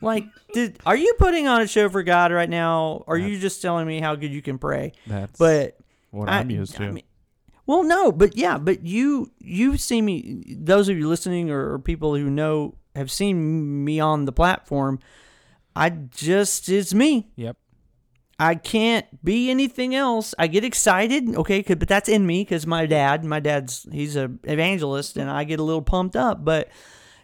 Like, 0.00 0.24
did 0.52 0.78
are 0.86 0.96
you 0.96 1.12
putting 1.18 1.48
on 1.48 1.60
a 1.60 1.66
show 1.66 1.88
for 1.88 2.02
God 2.04 2.30
right 2.32 2.48
now? 2.48 3.02
Are 3.08 3.18
you 3.18 3.38
just 3.38 3.60
telling 3.60 3.86
me 3.86 4.00
how 4.00 4.14
good 4.14 4.30
you 4.32 4.40
can 4.42 4.56
pray? 4.58 4.92
That's 5.08 5.36
But 5.38 5.76
what 6.10 6.28
I- 6.28 6.38
I'm 6.38 6.50
used 6.50 6.76
to. 6.76 6.84
I 6.84 6.90
mean- 6.92 7.02
well, 7.66 7.82
no, 7.82 8.12
but 8.12 8.36
yeah, 8.36 8.56
but 8.58 8.86
you 8.86 9.30
you 9.40 9.76
see 9.76 10.00
me. 10.00 10.56
Those 10.56 10.88
of 10.88 10.96
you 10.96 11.06
listening 11.08 11.50
or, 11.50 11.74
or 11.74 11.78
people 11.80 12.14
who 12.14 12.30
know 12.30 12.76
have 12.98 13.10
seen 13.10 13.84
me 13.84 14.00
on 14.00 14.26
the 14.26 14.32
platform. 14.32 14.98
I 15.74 15.90
just 15.90 16.68
it's 16.68 16.92
me. 16.92 17.30
yep. 17.36 17.56
I 18.40 18.54
can't 18.54 19.06
be 19.24 19.50
anything 19.50 19.96
else. 19.96 20.32
I 20.38 20.46
get 20.46 20.62
excited, 20.62 21.34
okay, 21.34 21.62
but 21.62 21.88
that's 21.88 22.08
in 22.08 22.24
me 22.24 22.42
because 22.42 22.68
my 22.68 22.86
dad, 22.86 23.24
my 23.24 23.40
dad's 23.40 23.86
he's 23.90 24.14
a 24.14 24.30
evangelist, 24.44 25.16
and 25.16 25.28
I 25.28 25.42
get 25.42 25.58
a 25.58 25.64
little 25.64 25.82
pumped 25.82 26.14
up. 26.14 26.44
But 26.44 26.68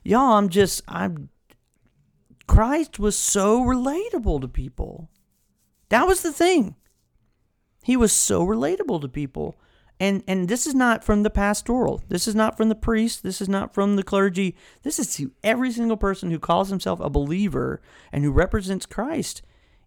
y'all, 0.03 0.37
I'm 0.37 0.49
just 0.49 0.83
I'm. 0.89 1.29
Christ 2.47 2.99
was 2.99 3.17
so 3.17 3.61
relatable 3.61 4.41
to 4.41 4.49
people. 4.49 5.09
That 5.89 6.07
was 6.07 6.23
the 6.23 6.33
thing. 6.33 6.75
He 7.85 7.97
was 7.97 8.13
so 8.13 8.45
relatable 8.45 9.01
to 9.03 9.09
people. 9.09 9.57
And 10.01 10.25
and 10.27 10.49
this 10.49 10.67
is 10.67 10.75
not 10.75 11.05
from 11.05 11.23
the 11.23 11.31
pastoral. 11.31 12.03
This 12.09 12.27
is 12.27 12.35
not 12.35 12.57
from 12.57 12.69
the 12.69 12.75
priest. 12.75 13.23
This 13.23 13.41
is 13.41 13.49
not 13.49 13.73
from 13.73 13.97
the 13.97 14.03
clergy. 14.03 14.57
This 14.83 14.99
is 14.99 15.15
to 15.17 15.33
every 15.45 15.71
single 15.71 15.97
person 15.97 16.31
who 16.31 16.39
calls 16.39 16.69
himself 16.69 16.99
a 17.01 17.09
believer 17.09 17.81
and 18.13 18.25
who 18.25 18.33
represents 18.33 18.87
Christ. 18.87 19.43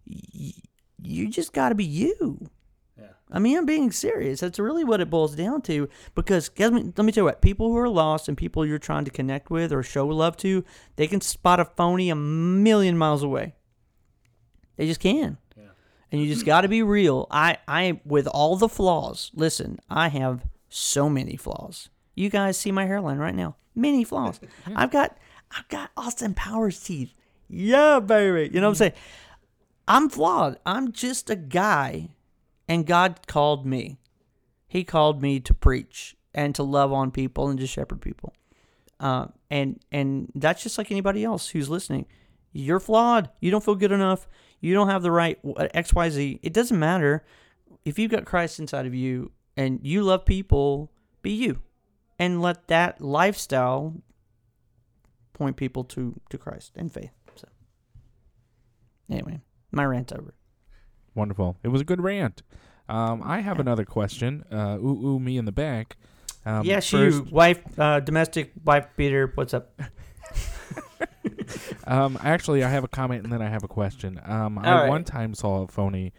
You 0.06 1.28
just 1.28 1.52
got 1.52 1.68
to 1.68 1.74
be 1.74 1.84
you. 1.84 2.48
Yeah. 2.98 3.08
I 3.30 3.38
mean, 3.38 3.58
I'm 3.58 3.66
being 3.66 3.92
serious. 3.92 4.40
That's 4.40 4.58
really 4.58 4.82
what 4.82 5.02
it 5.02 5.10
boils 5.10 5.36
down 5.36 5.60
to. 5.62 5.90
Because 6.14 6.50
let 6.58 6.72
me, 6.72 6.92
let 6.96 7.04
me 7.04 7.12
tell 7.12 7.22
you 7.22 7.26
what: 7.26 7.42
people 7.42 7.68
who 7.68 7.76
are 7.76 7.88
lost 7.88 8.28
and 8.28 8.36
people 8.36 8.64
you're 8.64 8.78
trying 8.78 9.04
to 9.04 9.10
connect 9.10 9.50
with 9.50 9.72
or 9.72 9.82
show 9.82 10.06
love 10.06 10.38
to, 10.38 10.64
they 10.96 11.06
can 11.06 11.20
spot 11.20 11.60
a 11.60 11.66
phony 11.66 12.08
a 12.08 12.14
million 12.14 12.96
miles 12.96 13.22
away. 13.22 13.54
They 14.76 14.86
just 14.86 15.00
can 15.00 15.36
and 16.10 16.20
you 16.20 16.32
just 16.32 16.46
got 16.46 16.62
to 16.62 16.68
be 16.68 16.82
real. 16.82 17.26
I, 17.30 17.58
I, 17.66 18.00
with 18.04 18.26
all 18.26 18.56
the 18.56 18.68
flaws, 18.68 19.30
listen, 19.34 19.78
I 19.90 20.08
have 20.08 20.44
so 20.68 21.08
many 21.08 21.36
flaws. 21.36 21.90
You 22.14 22.30
guys 22.30 22.56
see 22.56 22.72
my 22.72 22.86
hairline 22.86 23.18
right 23.18 23.34
now, 23.34 23.56
many 23.74 24.04
flaws. 24.04 24.40
I've 24.74 24.90
got, 24.90 25.16
I've 25.50 25.68
got 25.68 25.90
Austin 25.96 26.34
Powers 26.34 26.82
teeth. 26.82 27.12
Yeah, 27.48 28.00
baby. 28.00 28.50
You 28.52 28.60
know 28.60 28.68
what 28.68 28.72
I'm 28.72 28.74
saying? 28.76 28.92
I'm 29.86 30.10
flawed. 30.10 30.58
I'm 30.66 30.92
just 30.92 31.30
a 31.30 31.36
guy, 31.36 32.10
and 32.68 32.86
God 32.86 33.26
called 33.26 33.64
me. 33.64 33.98
He 34.66 34.84
called 34.84 35.22
me 35.22 35.40
to 35.40 35.54
preach 35.54 36.14
and 36.34 36.54
to 36.54 36.62
love 36.62 36.92
on 36.92 37.10
people 37.10 37.48
and 37.48 37.58
to 37.58 37.66
shepherd 37.66 38.02
people. 38.02 38.34
Uh, 39.00 39.28
and 39.50 39.80
and 39.90 40.30
that's 40.34 40.62
just 40.62 40.76
like 40.76 40.90
anybody 40.90 41.24
else 41.24 41.48
who's 41.48 41.70
listening. 41.70 42.04
You're 42.52 42.80
flawed. 42.80 43.30
You 43.40 43.50
don't 43.50 43.64
feel 43.64 43.76
good 43.76 43.92
enough. 43.92 44.28
You 44.60 44.74
don't 44.74 44.88
have 44.88 45.02
the 45.02 45.10
right 45.10 45.38
X 45.74 45.94
Y 45.94 46.10
Z. 46.10 46.40
It 46.42 46.52
doesn't 46.52 46.78
matter 46.78 47.24
if 47.84 47.98
you've 47.98 48.10
got 48.10 48.24
Christ 48.24 48.58
inside 48.58 48.86
of 48.86 48.94
you 48.94 49.30
and 49.56 49.80
you 49.82 50.02
love 50.02 50.24
people. 50.24 50.90
Be 51.22 51.30
you, 51.32 51.60
and 52.18 52.40
let 52.40 52.68
that 52.68 53.00
lifestyle 53.00 53.94
point 55.32 55.56
people 55.56 55.84
to 55.84 56.20
to 56.30 56.38
Christ 56.38 56.72
and 56.76 56.92
faith. 56.92 57.10
So 57.34 57.48
anyway, 59.10 59.40
my 59.72 59.84
rant's 59.84 60.12
over. 60.12 60.34
Wonderful. 61.14 61.56
It 61.62 61.68
was 61.68 61.80
a 61.80 61.84
good 61.84 62.00
rant. 62.00 62.42
Um, 62.88 63.22
I 63.24 63.40
have 63.40 63.60
another 63.60 63.84
question. 63.84 64.44
Uh, 64.50 64.78
ooh, 64.78 65.06
ooh, 65.06 65.20
me 65.20 65.36
in 65.36 65.44
the 65.44 65.52
back. 65.52 65.96
Um, 66.46 66.64
yes, 66.64 66.88
first, 66.88 67.16
you 67.16 67.22
wife, 67.30 67.60
uh, 67.78 68.00
domestic 68.00 68.52
wife 68.64 68.86
beater. 68.96 69.30
What's 69.34 69.52
up? 69.52 69.78
Um, 71.88 72.18
actually, 72.22 72.62
I 72.62 72.68
have 72.68 72.84
a 72.84 72.88
comment 72.88 73.24
and 73.24 73.32
then 73.32 73.40
I 73.40 73.48
have 73.48 73.64
a 73.64 73.68
question. 73.68 74.20
Um, 74.22 74.58
I 74.58 74.70
All 74.70 74.78
right. 74.82 74.88
one 74.90 75.04
time 75.04 75.32
saw 75.34 75.62
a 75.62 75.68
phony, 75.68 76.12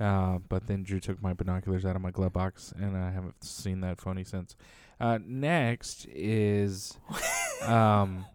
uh, 0.00 0.38
but 0.48 0.66
then 0.66 0.82
Drew 0.82 0.98
took 0.98 1.22
my 1.22 1.32
binoculars 1.32 1.84
out 1.84 1.94
of 1.94 2.02
my 2.02 2.10
glove 2.10 2.32
box, 2.32 2.74
and 2.76 2.96
I 2.96 3.12
haven't 3.12 3.44
seen 3.44 3.80
that 3.82 4.00
phony 4.00 4.24
since. 4.24 4.56
Uh, 5.00 5.20
next 5.24 6.06
is, 6.10 6.98
um, 7.62 8.26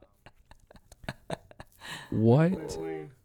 what, 2.12 2.78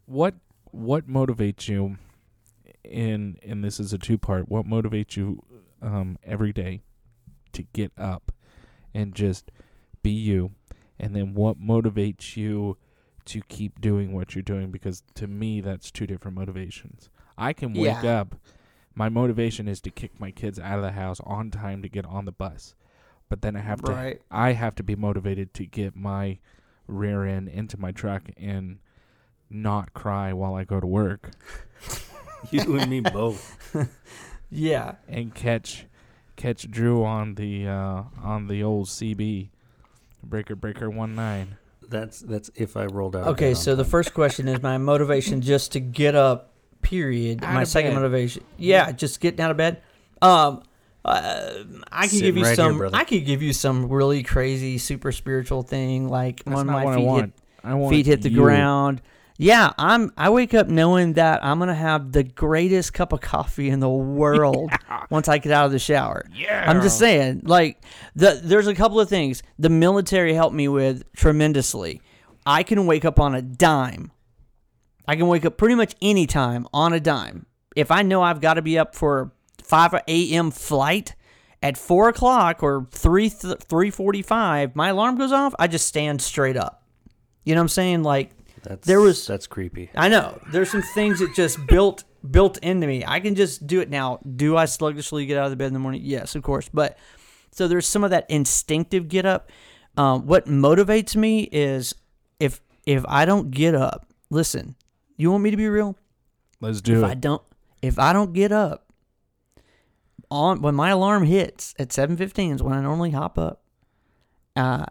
what, 0.05 0.35
what 0.71 1.07
motivates 1.07 1.69
you? 1.69 1.97
In 2.83 3.39
and 3.41 3.63
this 3.63 3.79
is 3.79 3.93
a 3.93 3.97
two 3.97 4.19
part. 4.19 4.47
What 4.47 4.67
motivates 4.67 5.15
you 5.15 5.43
um, 5.81 6.19
every 6.23 6.53
day 6.53 6.81
to 7.53 7.63
get 7.73 7.91
up 7.97 8.31
and 8.93 9.15
just 9.15 9.49
be 10.03 10.11
you, 10.11 10.51
and 10.99 11.15
then 11.15 11.33
what 11.33 11.59
motivates 11.59 12.37
you 12.37 12.77
to 13.25 13.41
keep 13.47 13.81
doing 13.81 14.13
what 14.13 14.35
you're 14.35 14.41
doing? 14.41 14.71
Because 14.71 15.03
to 15.15 15.27
me, 15.27 15.61
that's 15.61 15.91
two 15.91 16.05
different 16.07 16.37
motivations. 16.37 17.09
I 17.37 17.53
can 17.53 17.73
wake 17.73 18.03
Yeah. 18.03 18.21
up. 18.21 18.35
My 18.93 19.09
motivation 19.09 19.67
is 19.67 19.81
to 19.81 19.89
kick 19.89 20.19
my 20.19 20.31
kids 20.31 20.57
out 20.59 20.77
of 20.77 20.83
the 20.83 20.93
house 20.93 21.19
on 21.25 21.51
time 21.51 21.81
to 21.81 21.89
get 21.89 22.05
on 22.05 22.23
the 22.25 22.31
bus, 22.31 22.75
but 23.27 23.41
then 23.41 23.55
I 23.57 23.59
have 23.59 23.81
to 23.83 24.17
I 24.31 24.53
have 24.53 24.73
to 24.75 24.83
be 24.83 24.95
motivated 24.95 25.53
to 25.55 25.65
get 25.65 25.95
my 25.97 26.39
rear 26.87 27.25
end 27.25 27.49
into 27.49 27.77
my 27.77 27.91
truck 27.91 28.23
and 28.37 28.77
not 29.49 29.93
cry 29.93 30.31
while 30.33 30.55
I 30.55 30.63
go 30.63 30.79
to 30.79 30.87
work 30.87 31.31
You 32.51 32.77
and 32.79 32.89
me 32.89 32.99
both. 33.01 33.73
Yeah. 34.49 34.95
and 35.09 35.33
catch 35.35 35.87
catch 36.37 36.69
Drew 36.71 37.03
on 37.03 37.35
the 37.35 37.67
uh, 37.67 38.03
on 38.23 38.47
the 38.47 38.63
old 38.63 38.87
CB 38.87 39.49
breaker 40.23 40.55
breaker 40.55 40.89
one 40.89 41.15
nine. 41.15 41.57
That's 41.89 42.19
that's 42.19 42.49
if 42.55 42.75
I 42.77 42.85
rolled 42.85 43.15
out. 43.15 43.27
Okay, 43.29 43.49
bed 43.51 43.55
on 43.57 43.61
so 43.63 43.75
the 43.75 43.85
first 43.85 44.13
question 44.13 44.47
is 44.47 44.61
my 44.61 44.77
motivation 44.77 45.41
just 45.41 45.71
to 45.73 45.79
get 45.79 46.15
up. 46.15 46.51
Period. 46.81 47.43
Out 47.43 47.53
my 47.53 47.61
of 47.63 47.67
second 47.67 47.91
bed. 47.91 47.95
motivation, 48.01 48.43
yeah, 48.57 48.91
just 48.91 49.19
getting 49.19 49.41
out 49.41 49.49
of 49.51 49.57
bed. 49.57 49.81
Um, 50.21 50.61
uh, 51.03 51.63
I 51.91 52.01
can 52.01 52.09
Sitting 52.09 52.25
give 52.27 52.37
you 52.37 52.43
right 52.43 52.49
here, 52.49 52.55
some. 52.55 52.77
brother. 52.77 52.95
I 52.97 53.03
could 53.03 53.25
give 53.25 53.41
you 53.41 53.53
some 53.53 53.89
really 53.89 54.21
crazy, 54.23 54.77
super 54.77 55.11
spiritual 55.11 55.63
thing, 55.63 56.09
like 56.09 56.43
That's 56.43 56.55
when 56.57 56.67
not 56.67 56.73
my 56.73 56.85
what 56.85 56.93
I 56.93 56.97
feet 56.97 57.21
hit. 57.21 57.31
I 57.63 57.73
want 57.75 57.95
feet 57.95 58.05
hit 58.05 58.21
the 58.21 58.29
you. 58.29 58.41
ground. 58.41 59.01
Yeah, 59.37 59.73
I'm. 59.77 60.13
I 60.15 60.29
wake 60.29 60.53
up 60.53 60.67
knowing 60.67 61.13
that 61.13 61.43
I'm 61.43 61.59
gonna 61.59 61.75
have 61.75 62.13
the 62.13 62.23
greatest 62.23 62.93
cup 62.93 63.11
of 63.11 63.19
coffee 63.19 63.69
in 63.69 63.81
the 63.81 63.89
world 63.89 64.71
once 65.09 65.27
I 65.27 65.39
get 65.39 65.51
out 65.51 65.65
of 65.65 65.71
the 65.73 65.79
shower. 65.79 66.25
Yeah, 66.33 66.63
I'm 66.65 66.81
just 66.81 66.97
saying, 66.97 67.41
like, 67.43 67.81
the 68.15 68.39
there's 68.41 68.67
a 68.67 68.75
couple 68.75 68.99
of 68.99 69.09
things 69.09 69.43
the 69.59 69.69
military 69.69 70.33
helped 70.33 70.55
me 70.55 70.69
with 70.69 71.03
tremendously. 71.13 72.01
I 72.45 72.63
can 72.63 72.85
wake 72.85 73.03
up 73.03 73.19
on 73.19 73.35
a 73.35 73.41
dime. 73.41 74.11
I 75.07 75.15
can 75.15 75.27
wake 75.27 75.45
up 75.45 75.57
pretty 75.57 75.75
much 75.75 75.95
any 76.01 76.27
time 76.27 76.67
on 76.73 76.93
a 76.93 76.99
dime. 76.99 77.45
If 77.75 77.91
I 77.91 78.03
know 78.03 78.21
I've 78.21 78.39
got 78.41 78.53
to 78.53 78.61
be 78.61 78.79
up 78.79 78.95
for 78.95 79.21
a 79.59 79.63
5 79.63 79.95
a.m. 80.07 80.51
flight 80.51 81.15
at 81.61 81.77
4 81.77 82.09
o'clock 82.09 82.63
or 82.63 82.87
three 82.91 83.29
3.45, 83.29 84.75
my 84.75 84.89
alarm 84.89 85.17
goes 85.17 85.31
off, 85.31 85.53
I 85.59 85.67
just 85.67 85.87
stand 85.87 86.21
straight 86.21 86.55
up. 86.55 86.83
You 87.43 87.53
know 87.53 87.61
what 87.61 87.65
I'm 87.65 87.69
saying? 87.69 88.03
Like, 88.03 88.31
that's, 88.65 88.85
there 88.85 88.99
was- 88.99 89.25
that's 89.25 89.47
creepy. 89.47 89.89
I 89.95 90.09
know 90.09 90.39
there's 90.51 90.69
some 90.71 90.81
things 90.81 91.19
that 91.19 91.33
just 91.35 91.65
built 91.67 92.03
built 92.29 92.57
into 92.59 92.87
me. 92.87 93.03
I 93.05 93.19
can 93.19 93.35
just 93.35 93.67
do 93.67 93.79
it 93.81 93.89
now. 93.89 94.19
Do 94.35 94.57
I 94.57 94.65
sluggishly 94.65 95.25
get 95.27 95.37
out 95.37 95.45
of 95.45 95.51
the 95.51 95.55
bed 95.57 95.67
in 95.67 95.73
the 95.73 95.79
morning? 95.79 96.01
Yes, 96.03 96.35
of 96.35 96.41
course. 96.43 96.69
But 96.73 96.97
so 97.51 97.67
there's 97.67 97.87
some 97.87 98.03
of 98.03 98.09
that 98.09 98.25
instinctive 98.29 99.07
get 99.07 99.25
up. 99.25 99.49
Um, 99.95 100.25
what 100.25 100.45
motivates 100.47 101.15
me 101.15 101.43
is 101.51 101.93
if 102.39 102.61
if 102.85 103.05
I 103.07 103.25
don't 103.25 103.51
get 103.51 103.75
up. 103.75 104.07
Listen, 104.31 104.75
you 105.17 105.29
want 105.29 105.43
me 105.43 105.51
to 105.51 105.57
be 105.57 105.67
real? 105.69 105.95
Let's 106.59 106.81
do 106.81 106.97
if 106.97 107.03
it. 107.03 107.05
I 107.05 107.13
don't 107.13 107.43
if 107.83 107.99
I 107.99 108.11
don't 108.11 108.33
get 108.33 108.51
up 108.51 108.91
on 110.31 110.61
when 110.63 110.73
my 110.73 110.89
alarm 110.89 111.23
hits 111.25 111.75
at 111.77 111.89
7:15 111.89 112.55
is 112.55 112.63
when 112.63 112.73
I 112.73 112.81
normally 112.81 113.11
hop 113.11 113.37
up. 113.37 113.61
Uh 114.55 114.85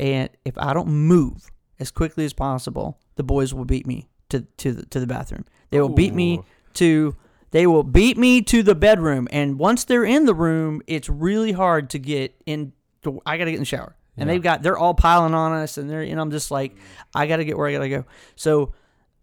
and 0.00 0.28
if 0.44 0.58
I 0.58 0.74
don't 0.74 0.88
move 0.88 1.51
as 1.82 1.90
quickly 1.90 2.24
as 2.24 2.32
possible, 2.32 2.98
the 3.16 3.22
boys 3.22 3.52
will 3.52 3.64
beat 3.66 3.86
me 3.86 4.08
to 4.30 4.40
to 4.58 4.72
the, 4.72 4.86
to 4.86 5.00
the 5.00 5.06
bathroom. 5.06 5.44
They 5.70 5.80
will 5.80 5.88
beat 5.90 6.14
me 6.14 6.38
Ooh. 6.38 6.44
to 6.74 7.16
they 7.50 7.66
will 7.66 7.82
beat 7.82 8.16
me 8.16 8.40
to 8.42 8.62
the 8.62 8.74
bedroom 8.74 9.28
and 9.30 9.58
once 9.58 9.84
they're 9.84 10.04
in 10.04 10.24
the 10.24 10.34
room, 10.34 10.80
it's 10.86 11.08
really 11.10 11.52
hard 11.52 11.90
to 11.90 11.98
get 11.98 12.34
in 12.46 12.72
to, 13.02 13.20
I 13.26 13.36
got 13.36 13.44
to 13.44 13.50
get 13.50 13.56
in 13.56 13.62
the 13.62 13.66
shower. 13.66 13.94
And 14.16 14.26
Yeah. 14.28 14.34
they've 14.34 14.42
got 14.42 14.62
they're 14.62 14.78
all 14.78 14.94
piling 14.94 15.34
on 15.34 15.52
us 15.52 15.76
and 15.78 15.90
they're 15.90 16.02
and 16.02 16.18
I'm 16.20 16.30
just 16.30 16.50
like 16.50 16.74
I 17.14 17.26
got 17.26 17.36
to 17.38 17.44
get 17.44 17.58
where 17.58 17.68
I 17.68 17.72
got 17.72 17.80
to 17.80 17.88
go. 17.88 18.04
So 18.36 18.72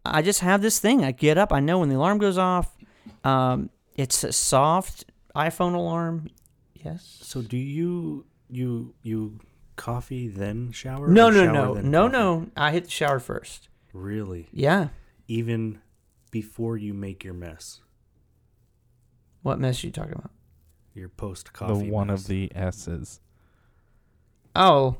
I 0.06 0.22
just 0.22 0.42
have 0.42 0.62
this 0.62 0.80
thing. 0.80 1.04
I 1.04 1.12
get 1.12 1.38
up. 1.38 1.52
I 1.54 1.60
know 1.60 1.80
when 1.80 1.90
the 1.90 1.96
alarm 1.96 2.18
goes 2.20 2.38
off. 2.38 2.76
Um, 3.24 3.70
it's 3.96 4.24
a 4.24 4.32
soft 4.32 5.06
iPhone 5.36 5.74
alarm. 5.76 6.30
Yes. 6.74 7.20
So 7.22 7.42
do 7.42 7.58
you 7.58 8.26
you 8.50 8.94
you 9.04 9.40
coffee 9.80 10.28
then 10.28 10.72
shower? 10.72 11.08
No, 11.08 11.30
or 11.30 11.32
no, 11.32 11.46
shower 11.46 11.54
no, 11.54 11.74
no, 11.82 12.04
coffee? 12.04 12.12
no. 12.18 12.48
I 12.56 12.72
hit 12.72 12.84
the 12.86 12.90
shower 12.92 13.20
first. 13.20 13.70
Really? 13.94 14.48
Yeah. 14.52 14.90
Even 15.28 15.80
before 16.32 16.78
you 16.78 16.94
make 16.94 17.24
your 17.24 17.34
mess, 17.34 17.82
What 19.42 19.60
mess 19.60 19.84
are 19.84 19.88
you 19.88 19.94
talking 19.94 20.14
about? 20.14 20.32
your 20.94 21.10
post 21.10 21.54
coffee. 21.54 21.86
the 21.86 21.92
one 21.92 22.08
mess. 22.08 22.22
of 22.22 22.28
the 22.28 22.52
S's. 22.54 23.22
Oh, 24.56 24.98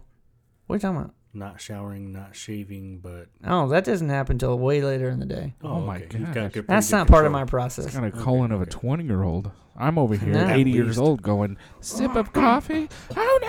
what 0.68 0.74
are 0.74 0.78
you 0.78 0.80
talking 0.80 0.98
about? 0.98 1.14
not 1.32 1.62
showering, 1.62 2.12
not 2.12 2.36
shaving, 2.36 2.98
but 3.00 3.28
Oh, 3.46 3.68
that 3.68 3.84
doesn't 3.84 4.10
happen 4.10 4.34
until 4.36 4.58
way 4.58 4.82
later 4.82 5.10
in 5.10 5.20
the 5.20 5.28
day. 5.28 5.54
oh, 5.64 5.74
Oh 5.74 5.82
my 5.82 5.98
okay. 6.02 6.18
You've 6.18 6.34
good- 6.54 6.66
That's 6.68 6.90
not 6.92 7.06
good 7.06 7.14
part 7.14 7.26
of 7.28 7.32
my 7.32 7.42
control. 7.42 7.66
It's 7.68 7.76
process. 7.76 7.94
kind 7.94 8.06
of 8.08 8.14
Okay, 8.16 8.24
colon 8.24 8.52
of 8.52 8.62
a 8.64 8.66
twenty 8.66 9.04
year 9.04 9.22
old. 9.22 9.52
I'm 9.78 10.00
over 10.00 10.16
here, 10.16 10.34
No. 10.34 10.50
eighty 10.50 10.72
At 10.72 10.76
years 10.76 10.88
least. 10.98 11.00
old, 11.00 11.22
going 11.22 11.58
sip 11.82 12.16
of 12.16 12.34
coffee. 12.34 12.90
Oh 13.16 13.40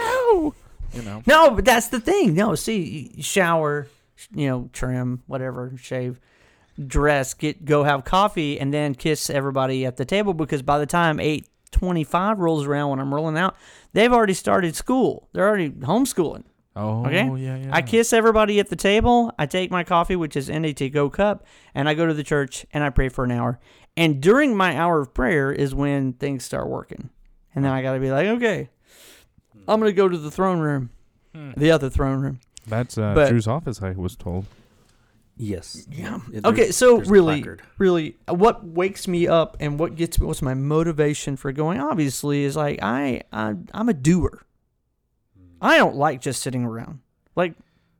no! 0.52 0.54
You 0.92 1.02
know. 1.02 1.22
No, 1.26 1.50
but 1.50 1.64
that's 1.64 1.88
the 1.88 2.00
thing. 2.00 2.34
No, 2.34 2.54
see, 2.54 3.14
shower, 3.20 3.86
you 4.34 4.48
know, 4.48 4.70
trim, 4.72 5.22
whatever, 5.26 5.72
shave, 5.80 6.18
dress, 6.84 7.34
get 7.34 7.64
go 7.64 7.84
have 7.84 8.04
coffee, 8.04 8.58
and 8.58 8.72
then 8.74 8.94
kiss 8.94 9.30
everybody 9.30 9.86
at 9.86 9.96
the 9.96 10.04
table 10.04 10.34
because 10.34 10.62
by 10.62 10.78
the 10.78 10.86
time 10.86 11.20
eight 11.20 11.46
twenty 11.70 12.04
five 12.04 12.38
rolls 12.38 12.66
around 12.66 12.90
when 12.90 13.00
I'm 13.00 13.14
rolling 13.14 13.38
out, 13.38 13.56
they've 13.92 14.12
already 14.12 14.34
started 14.34 14.74
school. 14.74 15.28
They're 15.32 15.46
already 15.48 15.70
homeschooling. 15.70 16.44
Oh 16.76 17.04
Okay. 17.06 17.26
yeah, 17.36 17.56
yeah. 17.56 17.70
I 17.72 17.82
kiss 17.82 18.12
everybody 18.12 18.58
at 18.60 18.68
the 18.68 18.76
table. 18.76 19.32
I 19.38 19.46
take 19.46 19.70
my 19.70 19.84
coffee, 19.84 20.16
which 20.16 20.36
is 20.36 20.48
NAT 20.48 20.92
Go 20.92 21.10
cup, 21.10 21.44
and 21.74 21.88
I 21.88 21.94
go 21.94 22.06
to 22.06 22.14
the 22.14 22.22
church 22.24 22.64
and 22.72 22.82
I 22.84 22.90
pray 22.90 23.08
for 23.08 23.24
an 23.24 23.32
hour. 23.32 23.58
And 23.96 24.20
during 24.20 24.56
my 24.56 24.76
hour 24.76 25.00
of 25.00 25.12
prayer 25.12 25.52
is 25.52 25.74
when 25.74 26.12
things 26.14 26.44
start 26.44 26.68
working. 26.68 27.10
And 27.54 27.64
then 27.64 27.72
I 27.72 27.82
got 27.82 27.94
to 27.94 28.00
be 28.00 28.10
like, 28.12 28.26
okay, 28.28 28.70
I'm 29.68 29.80
going 29.80 29.90
to 29.90 29.96
go 29.96 30.08
to 30.08 30.18
the 30.18 30.30
throne 30.30 30.58
room, 30.60 30.90
Hmm. 31.34 31.52
the 31.56 31.70
other 31.70 31.88
throne 31.90 32.20
room. 32.20 32.40
That's 32.66 32.98
uh, 32.98 33.14
But- 33.14 33.28
Drew's 33.30 33.46
office. 33.46 33.82
I 33.82 33.92
was 33.92 34.16
told. 34.16 34.46
Yes. 35.36 35.86
Yeah. 35.90 36.18
It- 36.32 36.44
Okay, 36.44 36.70
so 36.70 36.96
there's 36.96 37.08
a 37.08 37.10
really, 37.10 37.40
placard. 37.42 37.62
really, 37.78 38.16
uh, 38.28 38.34
what 38.34 38.62
wakes 38.66 39.08
me 39.08 39.26
up 39.26 39.56
and 39.58 39.78
what 39.78 39.94
gets 39.96 40.18
me, 40.20 40.26
what's 40.26 40.42
my 40.42 40.52
motivation 40.54 41.36
for 41.36 41.50
going? 41.52 41.80
Obviously, 41.80 42.44
is 42.44 42.56
like 42.56 42.78
I, 42.82 43.22
I 43.32 43.54
I'm 43.72 43.88
a 43.88 43.94
doer. 43.94 44.42
I 45.62 45.78
don't 45.78 45.96
like 45.96 46.20
just 46.20 46.42
sitting 46.42 46.64
around. 46.64 47.00
Like, 47.36 47.54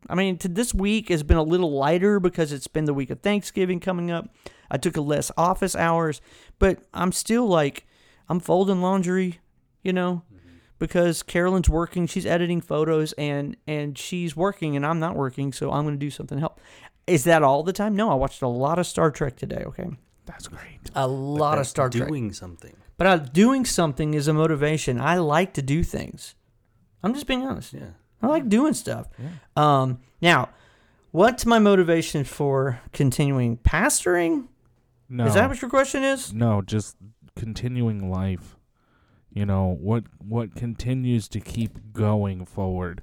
I 0.09 0.15
mean, 0.15 0.37
to 0.39 0.49
this 0.49 0.75
week 0.75 1.09
has 1.09 1.23
been 1.23 1.37
a 1.39 1.43
little 1.43 1.71
lighter 1.73 2.21
because 2.21 2.53
it's 2.53 2.67
been 2.67 2.85
the 2.85 2.95
week 2.95 3.09
of 3.11 3.21
Thanksgiving 3.21 3.81
coming 3.81 4.11
up. 4.11 4.29
I 4.71 4.77
took 4.77 4.97
a 4.97 5.01
less 5.03 5.31
office 5.37 5.75
hours, 5.75 6.21
but 6.59 6.79
I'm 6.93 7.13
still 7.13 7.47
like, 7.47 7.87
I'm 8.29 8.41
folding 8.41 8.83
laundry, 8.83 9.41
you 9.83 9.93
know, 9.95 10.23
because 10.81 11.23
Carolyn's 11.23 11.69
working, 11.69 12.09
she's 12.09 12.27
editing 12.27 12.61
photos, 12.61 13.13
and 13.13 13.57
and 13.69 13.97
she's 13.97 14.35
working, 14.35 14.75
and 14.75 14.85
I'm 14.85 14.99
not 14.99 15.15
working, 15.15 15.53
so 15.53 15.71
I'm 15.71 15.85
going 15.85 15.95
to 15.95 15.99
do 16.05 16.11
something 16.11 16.37
to 16.39 16.41
help. 16.41 16.61
Is 17.07 17.23
that 17.25 17.45
all 17.45 17.63
the 17.63 17.73
time? 17.73 17.95
No, 17.95 18.11
I 18.11 18.15
watched 18.15 18.43
a 18.43 18.49
lot 18.49 18.81
of 18.81 18.87
Star 18.87 19.13
Trek 19.13 19.37
today. 19.37 19.63
Okay, 19.67 19.89
That's 20.27 20.49
great. 20.49 20.91
a 20.97 21.07
lot 21.07 21.53
of 21.55 21.59
that's 21.61 21.69
Star 21.71 21.89
Trek. 21.89 22.09
doing 22.09 22.33
something. 22.33 22.75
But 22.97 23.07
uh, 23.07 23.17
doing 23.19 23.65
something 23.65 24.15
is 24.15 24.27
a 24.29 24.35
motivation. 24.35 25.01
I 25.01 25.19
like 25.19 25.55
to 25.55 25.63
do 25.63 25.85
things. 25.85 26.35
I'm 27.03 27.15
just 27.15 27.27
being 27.27 27.47
honest. 27.47 27.73
Yeah. 27.73 27.91
I 28.23 28.27
like 28.27 28.49
doing 28.51 28.75
stuff. 28.75 29.07
Yeah. 29.19 29.29
Um, 29.57 30.01
now, 30.21 30.51
what's 31.11 31.47
my 31.47 31.59
motivation 31.59 32.25
for 32.25 32.81
continuing 32.93 33.57
pastoring? 33.57 34.49
No. 35.09 35.25
Is 35.25 35.33
that 35.35 35.49
what 35.49 35.63
your 35.63 35.71
question 35.71 36.05
is? 36.05 36.35
No, 36.35 36.61
just 36.61 36.97
continuing 37.35 38.11
life. 38.11 38.57
You 39.33 39.47
know 39.47 39.77
what? 39.81 40.05
What 40.19 40.55
continues 40.55 41.29
to 41.29 41.41
keep 41.41 41.93
going 41.93 42.45
forward? 42.45 43.03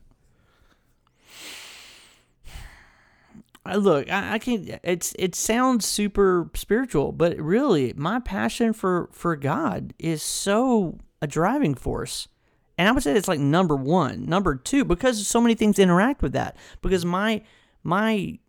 I 3.67 3.75
look, 3.75 4.09
I, 4.09 4.35
I 4.35 4.39
can. 4.39 4.79
It's 4.83 5.13
it 5.19 5.35
sounds 5.35 5.85
super 5.85 6.49
spiritual, 6.53 7.11
but 7.11 7.37
really, 7.37 7.93
my 7.97 8.19
passion 8.19 8.71
for 8.73 9.09
for 9.11 9.35
God 9.35 9.93
is 9.99 10.23
so 10.23 10.99
a 11.21 11.27
driving 11.27 11.75
force, 11.75 12.29
and 12.77 12.87
I 12.87 12.91
would 12.93 13.03
say 13.03 13.13
it's 13.13 13.27
like 13.27 13.39
number 13.39 13.75
one, 13.75 14.25
number 14.25 14.55
two, 14.55 14.85
because 14.85 15.27
so 15.27 15.41
many 15.41 15.53
things 15.53 15.79
interact 15.79 16.21
with 16.21 16.31
that. 16.33 16.55
Because 16.81 17.03
my 17.03 17.41
my 17.83 18.39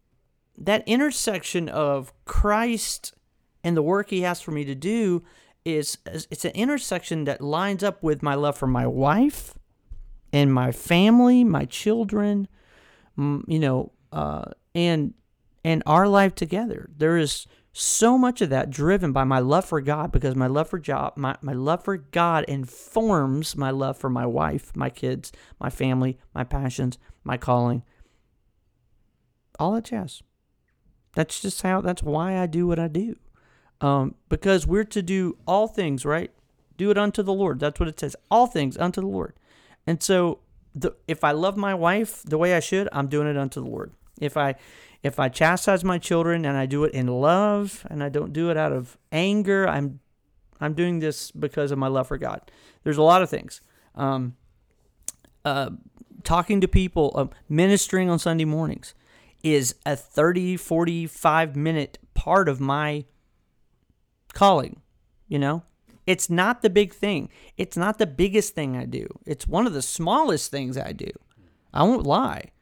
that 0.56 0.82
intersection 0.86 1.68
of 1.68 2.12
Christ 2.24 3.12
and 3.64 3.76
the 3.76 3.82
work 3.82 4.10
He 4.10 4.20
has 4.22 4.40
for 4.40 4.52
me 4.52 4.64
to 4.64 4.74
do 4.74 5.24
is 5.64 5.98
it's 6.06 6.44
an 6.44 6.52
intersection 6.52 7.24
that 7.24 7.40
lines 7.40 7.82
up 7.82 8.02
with 8.02 8.22
my 8.22 8.34
love 8.34 8.56
for 8.56 8.66
my 8.66 8.86
wife 8.86 9.54
and 10.32 10.52
my 10.52 10.72
family, 10.72 11.44
my 11.44 11.64
children, 11.64 12.48
you 13.16 13.58
know, 13.58 13.92
uh, 14.12 14.44
and 14.74 15.14
and 15.64 15.82
our 15.86 16.08
life 16.08 16.34
together. 16.34 16.88
There 16.96 17.16
is 17.16 17.46
so 17.72 18.18
much 18.18 18.40
of 18.40 18.50
that 18.50 18.70
driven 18.70 19.12
by 19.12 19.24
my 19.24 19.38
love 19.38 19.64
for 19.64 19.80
God 19.80 20.10
because 20.10 20.34
my 20.34 20.46
love 20.46 20.68
for 20.68 20.78
job 20.78 21.12
my, 21.16 21.36
my 21.42 21.52
love 21.52 21.84
for 21.84 21.96
God 21.96 22.44
informs 22.44 23.56
my 23.56 23.70
love 23.70 23.96
for 23.96 24.10
my 24.10 24.26
wife, 24.26 24.74
my 24.74 24.90
kids, 24.90 25.30
my 25.60 25.70
family, 25.70 26.18
my 26.34 26.44
passions, 26.44 26.98
my 27.24 27.36
calling. 27.36 27.82
All 29.58 29.72
that 29.72 29.84
jazz. 29.84 30.22
That's 31.14 31.40
just 31.40 31.62
how 31.62 31.80
that's 31.80 32.02
why 32.02 32.38
I 32.38 32.46
do 32.46 32.66
what 32.66 32.78
I 32.78 32.88
do. 32.88 33.16
Um, 33.80 34.14
because 34.28 34.66
we're 34.66 34.84
to 34.84 35.02
do 35.02 35.38
all 35.46 35.68
things, 35.68 36.04
right? 36.04 36.30
Do 36.76 36.90
it 36.90 36.98
unto 36.98 37.22
the 37.22 37.32
Lord. 37.32 37.60
That's 37.60 37.78
what 37.78 37.88
it 37.88 38.00
says. 38.00 38.16
All 38.30 38.46
things 38.46 38.76
unto 38.76 39.00
the 39.00 39.06
Lord. 39.06 39.34
And 39.86 40.02
so 40.02 40.40
the 40.74 40.94
if 41.06 41.24
I 41.24 41.32
love 41.32 41.56
my 41.56 41.74
wife 41.74 42.22
the 42.24 42.38
way 42.38 42.54
I 42.54 42.60
should, 42.60 42.88
I'm 42.92 43.08
doing 43.08 43.28
it 43.28 43.36
unto 43.36 43.62
the 43.62 43.68
Lord. 43.68 43.92
If 44.20 44.36
I 44.36 44.54
if 45.02 45.18
I 45.20 45.28
chastise 45.28 45.84
my 45.84 45.98
children 45.98 46.44
and 46.44 46.56
I 46.56 46.66
do 46.66 46.84
it 46.84 46.92
in 46.92 47.06
love 47.06 47.86
and 47.90 48.02
I 48.02 48.08
don't 48.08 48.32
do 48.32 48.50
it 48.50 48.56
out 48.56 48.72
of 48.72 48.98
anger, 49.12 49.68
I'm 49.68 50.00
I'm 50.60 50.74
doing 50.74 50.98
this 50.98 51.30
because 51.30 51.70
of 51.70 51.78
my 51.78 51.86
love 51.88 52.08
for 52.08 52.18
God. 52.18 52.50
There's 52.82 52.96
a 52.96 53.02
lot 53.02 53.22
of 53.22 53.30
things. 53.30 53.60
Um, 53.94 54.36
uh, 55.44 55.70
talking 56.24 56.60
to 56.60 56.68
people, 56.68 57.12
uh, 57.14 57.26
ministering 57.48 58.10
on 58.10 58.18
Sunday 58.18 58.44
mornings 58.44 58.94
is 59.42 59.76
a 59.86 59.94
30, 59.94 60.56
45 60.56 61.56
minute 61.56 61.98
part 62.14 62.48
of 62.48 62.60
my 62.60 63.04
calling, 64.38 64.80
you 65.26 65.38
know? 65.38 65.64
It's 66.06 66.30
not 66.30 66.62
the 66.62 66.70
big 66.70 66.94
thing. 66.94 67.28
It's 67.56 67.76
not 67.76 67.98
the 67.98 68.06
biggest 68.06 68.54
thing 68.54 68.76
I 68.76 68.86
do. 68.86 69.06
It's 69.26 69.48
one 69.48 69.66
of 69.66 69.74
the 69.74 69.82
smallest 69.82 70.50
things 70.50 70.78
I 70.78 70.92
do. 70.92 71.10
I 71.74 71.82
won't 71.82 72.06
lie. 72.06 72.52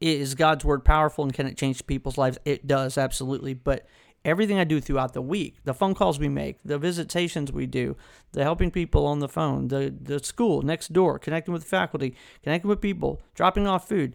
Is 0.00 0.34
God's 0.34 0.64
word 0.64 0.84
powerful 0.84 1.24
and 1.24 1.32
can 1.32 1.46
it 1.46 1.56
change 1.56 1.86
people's 1.86 2.18
lives? 2.18 2.38
It 2.44 2.66
does, 2.66 2.98
absolutely. 2.98 3.54
But 3.54 3.86
everything 4.24 4.58
I 4.58 4.64
do 4.64 4.78
throughout 4.78 5.14
the 5.14 5.22
week, 5.22 5.56
the 5.64 5.74
phone 5.74 5.94
calls 5.94 6.18
we 6.18 6.28
make, 6.28 6.58
the 6.64 6.78
visitations 6.78 7.50
we 7.50 7.66
do, 7.66 7.96
the 8.32 8.42
helping 8.42 8.70
people 8.70 9.06
on 9.06 9.20
the 9.20 9.28
phone, 9.28 9.68
the, 9.68 9.92
the 10.00 10.22
school 10.22 10.62
next 10.62 10.92
door, 10.92 11.18
connecting 11.18 11.54
with 11.54 11.64
faculty, 11.64 12.14
connecting 12.42 12.68
with 12.68 12.80
people, 12.80 13.22
dropping 13.34 13.66
off 13.66 13.88
food, 13.88 14.14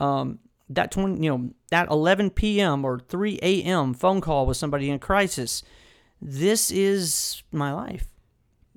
um, 0.00 0.38
that 0.70 0.90
20, 0.90 1.22
you 1.22 1.30
know, 1.30 1.50
that 1.70 1.90
11 1.90 2.30
p.m. 2.30 2.84
or 2.84 2.98
3 2.98 3.38
a.m. 3.42 3.92
phone 3.92 4.20
call 4.20 4.46
with 4.46 4.56
somebody 4.56 4.88
in 4.88 4.98
crisis, 4.98 5.62
this 6.24 6.70
is 6.70 7.42
my 7.52 7.72
life. 7.72 8.06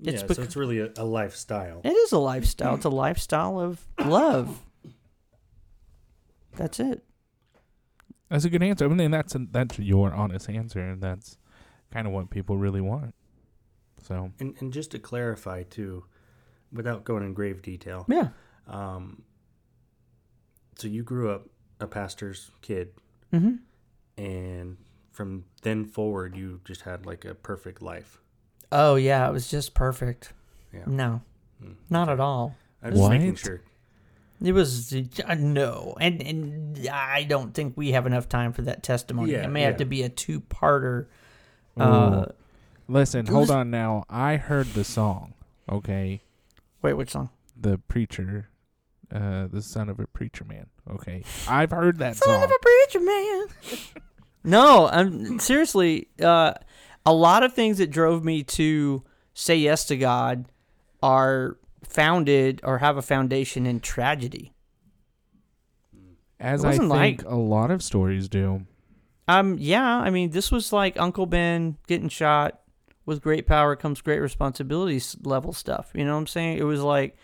It's 0.03 0.21
yeah, 0.21 0.27
bec- 0.27 0.35
so 0.37 0.43
it's 0.43 0.55
really 0.55 0.79
a, 0.79 0.91
a 0.97 1.03
lifestyle. 1.05 1.81
It 1.83 1.89
is 1.89 2.11
a 2.11 2.19
lifestyle. 2.19 2.75
It's 2.75 2.85
a 2.85 2.89
lifestyle 2.89 3.59
of 3.59 3.81
love. 4.05 4.61
That's 6.55 6.79
it. 6.79 7.03
That's 8.29 8.45
a 8.45 8.49
good 8.49 8.61
answer. 8.61 8.85
I 8.85 8.89
mean, 8.89 9.11
that's 9.11 9.35
that's 9.51 9.79
your 9.79 10.13
honest 10.13 10.49
answer, 10.49 10.79
and 10.81 11.01
that's 11.01 11.37
kind 11.91 12.05
of 12.05 12.13
what 12.13 12.29
people 12.29 12.57
really 12.57 12.81
want. 12.81 13.15
So 14.03 14.31
And 14.39 14.53
and 14.59 14.73
just 14.73 14.91
to 14.91 14.99
clarify 14.99 15.63
too, 15.63 16.05
without 16.71 17.03
going 17.05 17.23
in 17.23 17.33
grave 17.33 17.61
detail, 17.61 18.05
Yeah. 18.09 18.29
um, 18.67 19.23
so 20.77 20.87
you 20.87 21.03
grew 21.03 21.31
up 21.31 21.47
a 21.79 21.87
pastor's 21.87 22.51
kid, 22.61 22.89
Mm-hmm. 23.33 23.55
and 24.23 24.77
from 25.17 25.45
then 25.63 25.83
forward, 25.83 26.37
you 26.37 26.61
just 26.63 26.81
had 26.83 27.05
like 27.07 27.25
a 27.25 27.33
perfect 27.33 27.81
life. 27.81 28.19
Oh 28.71 28.95
yeah, 28.95 29.27
it 29.27 29.33
was 29.33 29.49
just 29.49 29.73
perfect. 29.73 30.31
Yeah. 30.71 30.83
No, 30.85 31.21
Hmm. 31.61 31.71
not 31.89 32.07
at 32.07 32.19
all. 32.19 32.55
I'm 32.83 32.93
just 32.95 33.09
making 33.09 33.35
sure. 33.35 33.61
It 34.39 34.51
was 34.51 34.93
uh, 34.93 35.33
no, 35.33 35.97
and 35.99 36.21
and 36.21 36.87
I 36.89 37.23
don't 37.23 37.55
think 37.55 37.73
we 37.75 37.93
have 37.93 38.05
enough 38.05 38.29
time 38.29 38.53
for 38.53 38.61
that 38.63 38.83
testimony. 38.83 39.31
Yeah, 39.31 39.45
it 39.45 39.49
may 39.49 39.63
have 39.63 39.77
to 39.77 39.85
be 39.85 40.03
a 40.03 40.09
two-parter. 40.09 41.07
Uh, 41.75 42.25
listen, 42.87 43.25
hold 43.25 43.41
was- 43.41 43.49
on 43.51 43.71
now. 43.71 44.03
I 44.09 44.35
heard 44.37 44.67
the 44.75 44.83
song. 44.83 45.33
Okay, 45.67 46.21
wait, 46.83 46.93
which 46.93 47.09
song? 47.09 47.29
the 47.59 47.79
preacher, 47.79 48.49
uh, 49.11 49.47
the 49.47 49.63
son 49.63 49.89
of 49.89 49.99
a 49.99 50.05
preacher 50.05 50.45
man. 50.45 50.67
Okay, 50.87 51.23
I've 51.47 51.71
heard 51.71 51.97
that 51.97 52.17
song. 52.17 52.27
Son 52.27 52.41
song. 52.41 52.43
of 52.43 52.51
a 52.51 52.59
preacher 52.61 52.99
man. 52.99 53.47
no, 54.47 54.87
I'm 54.87 55.39
seriously. 55.39 56.07
Uh, 56.21 56.53
a 57.05 57.13
lot 57.13 57.43
of 57.43 57.53
things 57.53 57.77
that 57.77 57.91
drove 57.91 58.23
me 58.23 58.43
to 58.43 59.03
say 59.33 59.55
yes 59.55 59.85
to 59.85 59.97
God 59.97 60.45
are 61.01 61.57
founded 61.83 62.59
or 62.63 62.79
have 62.79 62.97
a 62.97 63.01
foundation 63.01 63.65
in 63.65 63.79
tragedy. 63.79 64.53
As 66.39 66.63
I 66.65 66.77
think 66.77 66.89
like- 66.89 67.23
a 67.23 67.35
lot 67.35 67.71
of 67.71 67.81
stories 67.83 68.27
do. 68.27 68.65
Um, 69.27 69.57
yeah, 69.59 69.97
I 69.97 70.09
mean, 70.09 70.29
this 70.31 70.51
was 70.51 70.71
like 70.71 70.99
Uncle 70.99 71.25
Ben 71.25 71.77
getting 71.87 72.09
shot. 72.09 72.61
With 73.05 73.21
great 73.21 73.47
power 73.47 73.77
comes 73.77 74.01
great 74.01 74.19
responsibility 74.19 75.01
level 75.23 75.53
stuff. 75.53 75.91
You 75.93 76.03
know 76.03 76.13
what 76.13 76.19
I'm 76.19 76.27
saying? 76.27 76.57
It 76.57 76.63
was 76.63 76.81
like, 76.81 77.15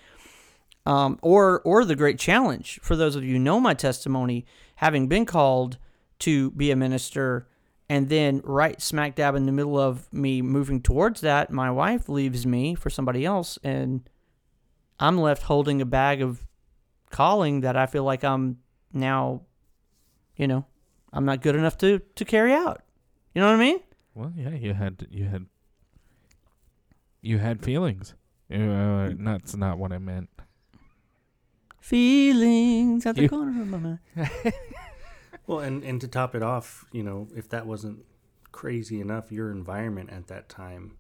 um, 0.86 1.20
or 1.22 1.62
or 1.66 1.84
the 1.84 1.96
great 1.96 2.18
challenge 2.18 2.80
for 2.82 2.96
those 2.96 3.18
of 3.18 3.24
you 3.26 3.34
who 3.34 3.40
know 3.40 3.60
my 3.60 3.74
testimony, 3.74 4.46
having 4.78 5.08
been 5.10 5.26
called 5.26 5.78
to 6.24 6.52
be 6.52 6.72
a 6.72 6.76
minister, 6.76 7.48
and 7.90 8.10
then 8.10 8.42
right 8.44 8.82
smack 8.82 9.16
dab 9.16 9.36
in 9.36 9.46
the 9.46 9.52
middle 9.52 9.78
of 9.80 10.12
me 10.14 10.42
moving 10.42 10.82
towards 10.82 11.22
that, 11.22 11.52
my 11.52 11.70
wife 11.72 12.10
leaves 12.10 12.46
me 12.46 12.76
for 12.76 12.90
somebody 12.90 13.26
else, 13.26 13.58
and 13.64 14.08
I'm 15.00 15.18
left 15.18 15.44
holding 15.44 15.82
a 15.82 15.86
bag 15.86 16.22
of 16.22 16.46
calling 17.10 17.62
that 17.62 17.76
I 17.78 17.86
feel 17.86 18.04
like 18.04 18.24
I'm 18.24 18.58
now, 18.92 19.42
you 20.36 20.48
know, 20.48 20.66
I'm 21.12 21.26
not 21.26 21.42
good 21.42 21.56
enough 21.56 21.78
to 21.80 22.00
to 22.16 22.26
carry 22.26 22.54
out. 22.54 22.82
You 23.36 23.42
know 23.42 23.48
what 23.48 23.56
I 23.56 23.60
mean? 23.60 23.80
Well, 24.16 24.32
yeah, 24.36 24.50
you 24.52 24.74
had 24.74 25.08
you 25.10 25.26
had 25.26 25.46
you 27.22 27.38
had 27.40 27.62
feelings. 27.64 28.14
Uh, 28.54 29.12
that's 29.18 29.56
not 29.56 29.78
what 29.78 29.92
I 29.92 29.98
meant. 29.98 30.30
Feelings 31.82 33.06
at 33.06 33.16
the 33.16 33.24
You- 33.24 33.30
corner 33.30 33.62
of 33.62 33.68
my 33.68 33.78
mind. 33.78 34.00
Well, 35.48 35.60
and 35.60 35.84
and 35.84 36.00
to 36.02 36.08
top 36.08 36.36
it 36.36 36.44
off, 36.44 36.86
you 36.92 37.04
know, 37.04 37.28
if 37.36 37.50
that 37.50 37.66
wasn't 37.66 38.06
crazy 38.52 39.02
enough, 39.02 39.32
your 39.32 39.52
environment 39.52 40.10
at 40.12 40.28
that 40.28 40.48
time. 40.48 40.98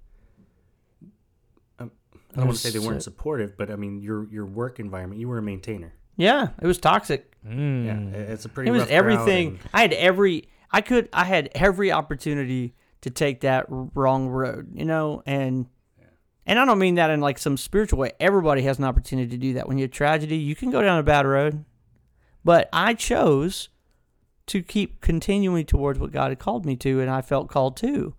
um, 1.79 1.91
I 2.33 2.37
don't 2.37 2.47
want 2.47 2.57
to 2.57 2.71
say 2.71 2.77
they 2.77 2.85
weren't 2.85 3.03
supportive, 3.03 3.57
but 3.57 3.71
I 3.71 3.75
mean 3.75 4.01
your 4.01 4.27
your 4.29 4.45
work 4.45 4.79
environment. 4.79 5.21
You 5.21 5.29
were 5.29 5.37
a 5.37 5.43
maintainer. 5.43 5.93
Yeah, 6.17 6.49
it 6.61 6.67
was 6.67 6.77
toxic. 6.77 7.37
Mm. 7.45 7.85
Yeah, 7.85 8.19
it's 8.19 8.45
a 8.45 8.49
pretty. 8.49 8.69
It 8.69 8.73
was 8.73 8.87
everything. 8.87 9.59
I 9.73 9.81
had 9.81 9.93
every. 9.93 10.49
I 10.71 10.81
could. 10.81 11.09
I 11.13 11.23
had 11.23 11.49
every 11.55 11.91
opportunity 11.91 12.75
to 13.01 13.09
take 13.09 13.41
that 13.41 13.65
wrong 13.69 14.27
road. 14.27 14.71
You 14.73 14.85
know, 14.85 15.23
and 15.25 15.67
and 16.45 16.59
I 16.59 16.65
don't 16.65 16.79
mean 16.79 16.95
that 16.95 17.09
in 17.09 17.21
like 17.21 17.37
some 17.37 17.57
spiritual 17.57 17.99
way. 17.99 18.11
Everybody 18.19 18.63
has 18.63 18.77
an 18.77 18.83
opportunity 18.83 19.29
to 19.29 19.37
do 19.37 19.53
that. 19.53 19.67
When 19.67 19.77
you 19.77 19.83
have 19.83 19.91
tragedy, 19.91 20.37
you 20.37 20.55
can 20.55 20.69
go 20.71 20.81
down 20.81 20.99
a 20.99 21.03
bad 21.03 21.25
road. 21.25 21.63
But 22.43 22.67
I 22.73 22.93
chose 22.93 23.69
to 24.47 24.61
keep 24.61 25.01
continuing 25.01 25.65
towards 25.65 25.99
what 25.99 26.11
God 26.11 26.29
had 26.29 26.39
called 26.39 26.65
me 26.65 26.75
to, 26.77 26.99
and 26.99 27.09
I 27.09 27.21
felt 27.21 27.49
called 27.49 27.77
to. 27.77 28.13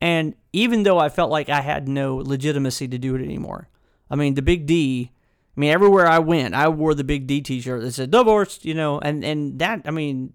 And 0.00 0.34
even 0.52 0.82
though 0.82 0.98
I 0.98 1.08
felt 1.08 1.30
like 1.30 1.48
I 1.48 1.60
had 1.60 1.88
no 1.88 2.16
legitimacy 2.16 2.88
to 2.88 2.98
do 2.98 3.14
it 3.14 3.22
anymore, 3.22 3.68
I 4.10 4.16
mean, 4.16 4.34
the 4.34 4.42
big 4.42 4.66
D, 4.66 5.12
I 5.56 5.60
mean, 5.60 5.70
everywhere 5.70 6.06
I 6.06 6.18
went, 6.18 6.54
I 6.54 6.68
wore 6.68 6.94
the 6.94 7.04
big 7.04 7.26
D 7.26 7.40
t 7.40 7.60
shirt 7.60 7.82
that 7.82 7.92
said 7.92 8.10
divorced, 8.10 8.64
you 8.64 8.74
know, 8.74 8.98
and, 8.98 9.24
and 9.24 9.58
that, 9.58 9.82
I 9.84 9.90
mean, 9.90 10.32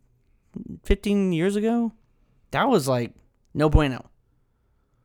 15 0.83 1.33
years 1.33 1.55
ago, 1.55 1.91
that 2.51 2.69
was 2.69 2.87
like 2.87 3.13
no 3.53 3.69
bueno, 3.69 4.09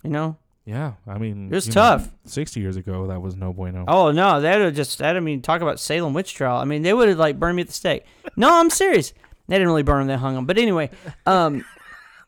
you 0.05 0.11
know? 0.11 0.37
Yeah, 0.66 0.93
I 1.07 1.18
mean, 1.18 1.49
It 1.51 1.55
was 1.55 1.66
you 1.66 1.70
know, 1.72 1.81
tough. 1.81 2.11
Sixty 2.26 2.61
years 2.61 2.76
ago, 2.76 3.07
that 3.09 3.20
was 3.20 3.35
no 3.35 3.53
bueno. 3.53 3.87
Oh, 3.89 4.12
no, 4.12 4.41
that 4.41 4.59
would 4.61 4.76
just, 4.76 4.99
that, 4.99 5.16
I 5.16 5.20
mean, 5.20 5.43
talk 5.43 5.62
about 5.62 5.81
Salem 5.81 6.12
witch 6.12 6.35
trial. 6.35 6.59
I 6.59 6.64
mean, 6.64 6.83
they 6.83 6.93
would 6.93 7.09
have 7.09 7.18
like 7.18 7.41
burned 7.41 7.57
me 7.57 7.62
at 7.62 7.68
the 7.68 7.74
stake. 7.74 8.05
No, 8.37 8.61
I'm 8.61 8.70
serious. 8.70 9.12
They 9.51 9.57
didn't 9.57 9.66
really 9.66 9.82
burn 9.82 9.98
them; 9.98 10.07
they 10.07 10.16
hung 10.16 10.36
them. 10.36 10.46
But 10.46 10.59
anyway, 10.59 10.90
um, 11.26 11.64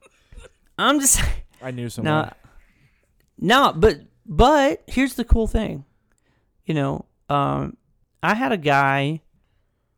I'm 0.78 0.98
just, 0.98 1.22
I 1.62 1.70
knew 1.70 1.88
someone. 1.88 2.32
No, 3.38 3.68
no, 3.70 3.72
but 3.76 4.00
but 4.26 4.82
here's 4.88 5.14
the 5.14 5.24
cool 5.24 5.46
thing. 5.46 5.84
You 6.66 6.74
know, 6.74 7.04
um, 7.28 7.76
I 8.24 8.34
had 8.34 8.50
a 8.50 8.56
guy 8.56 9.20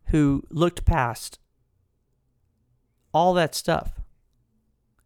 who 0.09 0.43
looked 0.51 0.85
past 0.85 1.39
all 3.15 3.33
that 3.33 3.55
stuff 3.55 3.93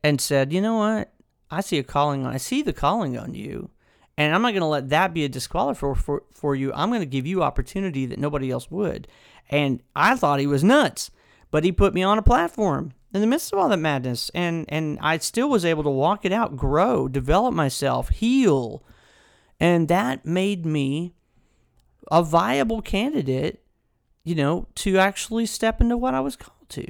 and 0.03 0.21
said, 0.21 0.53
"You 0.53 0.61
know 0.61 0.77
what? 0.77 1.13
I 1.53 1.61
see 1.61 1.79
a 1.79 1.85
calling 1.85 2.27
on. 2.27 2.35
I 2.35 2.39
see 2.39 2.63
the 2.63 2.73
calling 2.73 3.17
on 3.17 3.35
you, 3.35 3.71
and 4.17 4.35
I'm 4.35 4.43
not 4.43 4.51
going 4.51 4.63
to 4.63 4.67
let 4.67 4.89
that 4.89 5.15
be 5.15 5.25
a 5.25 5.29
disqualifier 5.29 5.97
for 5.97 6.25
for 6.33 6.57
you. 6.57 6.73
I'm 6.75 6.89
going 6.89 6.99
to 6.99 7.07
give 7.07 7.29
you 7.29 7.45
opportunity 7.45 8.07
that 8.07 8.19
nobody 8.19 8.51
else 8.51 8.73
would." 8.73 9.07
And 9.51 9.85
I 9.95 10.17
thought 10.17 10.41
he 10.41 10.47
was 10.49 10.65
nuts, 10.65 11.13
but 11.51 11.65
he 11.65 11.73
put 11.73 11.95
me 11.95 12.03
on 12.03 12.19
a 12.19 12.23
platform 12.23 12.93
in 13.15 13.21
the 13.21 13.27
midst 13.27 13.53
of 13.53 13.59
all 13.59 13.69
that 13.69 13.79
madness, 13.79 14.31
and 14.35 14.67
and 14.69 14.99
I 15.01 15.19
still 15.19 15.49
was 15.49 15.65
able 15.65 15.83
to 15.85 15.91
walk 15.91 16.25
it 16.25 16.33
out, 16.33 16.57
grow, 16.57 17.09
develop 17.09 17.55
myself, 17.55 18.11
heal, 18.11 18.83
and 19.59 19.89
that 19.89 20.27
made 20.27 20.67
me 20.67 21.15
a 22.11 22.23
viable 22.23 22.83
candidate, 22.83 23.63
you 24.25 24.35
know, 24.35 24.67
to 24.77 24.99
actually 24.99 25.47
step 25.47 25.81
into 25.81 25.97
what 25.97 26.15
I 26.15 26.21
was 26.21 26.37
called 26.37 26.69
to 26.71 26.83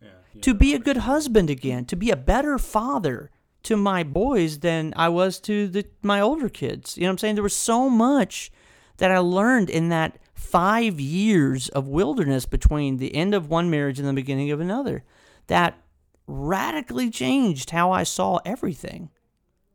Yeah, 0.00 0.08
yeah. 0.34 0.40
to 0.42 0.54
be 0.54 0.74
a 0.74 0.78
good 0.78 0.98
husband 0.98 1.50
again, 1.50 1.84
to 1.86 1.96
be 1.96 2.10
a 2.10 2.16
better 2.16 2.58
father, 2.58 3.30
to 3.64 3.76
my 3.76 4.02
boys 4.02 4.58
than 4.58 4.92
I 4.96 5.08
was 5.08 5.40
to 5.40 5.68
the 5.68 5.86
my 6.02 6.20
older 6.20 6.48
kids. 6.48 6.96
You 6.96 7.02
know 7.02 7.08
what 7.08 7.12
I'm 7.12 7.18
saying? 7.18 7.34
There 7.36 7.42
was 7.42 7.56
so 7.56 7.88
much 7.88 8.50
that 8.98 9.10
I 9.10 9.18
learned 9.18 9.70
in 9.70 9.88
that 9.88 10.18
five 10.42 11.00
years 11.00 11.68
of 11.70 11.88
wilderness 11.88 12.46
between 12.46 12.98
the 12.98 13.14
end 13.14 13.34
of 13.34 13.48
one 13.48 13.70
marriage 13.70 13.98
and 13.98 14.08
the 14.08 14.12
beginning 14.12 14.50
of 14.50 14.60
another 14.60 15.04
that 15.46 15.78
radically 16.26 17.10
changed 17.10 17.70
how 17.70 17.90
I 17.90 18.02
saw 18.02 18.40
everything. 18.44 19.10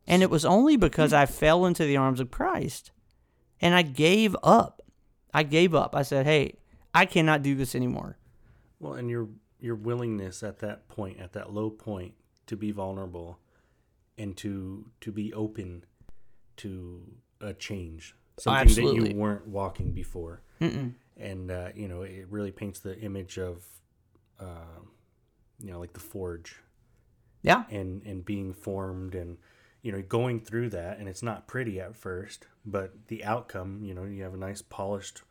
And 0.06 0.22
it 0.22 0.30
was 0.30 0.46
only 0.46 0.78
because 0.78 1.14
I 1.14 1.26
fell 1.26 1.66
into 1.66 1.86
the 1.86 1.98
arms 1.98 2.20
of 2.20 2.32
Christ 2.32 2.92
and 3.60 3.74
I 3.74 3.82
gave 3.82 4.36
up. 4.44 4.82
I 5.34 5.44
gave 5.44 5.74
up. 5.74 5.96
I 5.96 6.04
said, 6.04 6.26
hey, 6.26 6.58
I 6.94 7.06
cannot 7.06 7.44
do 7.44 7.56
this 7.56 7.76
anymore. 7.76 8.18
Well, 8.80 8.94
and 8.94 9.10
your 9.10 9.30
your 9.60 9.76
willingness 9.76 10.44
at 10.44 10.60
that 10.60 10.88
point, 10.88 11.20
at 11.20 11.34
that 11.34 11.52
low 11.52 11.70
point, 11.70 12.14
to 12.46 12.56
be 12.56 12.72
vulnerable 12.72 13.40
and 14.18 14.38
to 14.38 14.92
to 15.02 15.12
be 15.12 15.34
open 15.34 15.86
to 16.58 17.02
a 17.42 17.54
change, 17.54 18.16
something 18.38 18.68
that 18.86 18.94
you 18.96 19.16
weren't 19.16 19.48
walking 19.48 19.92
before, 19.94 20.42
Mm-mm. 20.62 20.94
and 21.18 21.52
uh, 21.52 21.70
you 21.76 21.88
know 21.88 22.02
it 22.04 22.28
really 22.30 22.52
paints 22.52 22.80
the 22.80 22.98
image 23.00 23.38
of, 23.38 23.66
uh, 24.40 24.80
you 25.60 25.72
know, 25.72 25.80
like 25.80 25.94
the 25.94 26.00
forge 26.00 26.58
Yeah. 27.42 27.64
and 27.72 28.04
and 28.04 28.24
being 28.26 28.54
formed 28.54 29.16
and 29.16 29.38
you 29.82 29.92
know 29.92 30.02
going 30.02 30.40
through 30.40 30.70
that 30.72 31.00
and 31.00 31.08
it's 31.08 31.24
not 31.24 31.48
pretty 31.48 31.80
at 31.80 31.96
first 31.96 32.48
but 32.66 33.08
the 33.08 33.24
outcome 33.24 33.84
you 33.84 33.94
know 33.94 34.04
you 34.04 34.24
have 34.24 34.34
a 34.34 34.38
nice 34.38 34.62
polished 34.62 35.22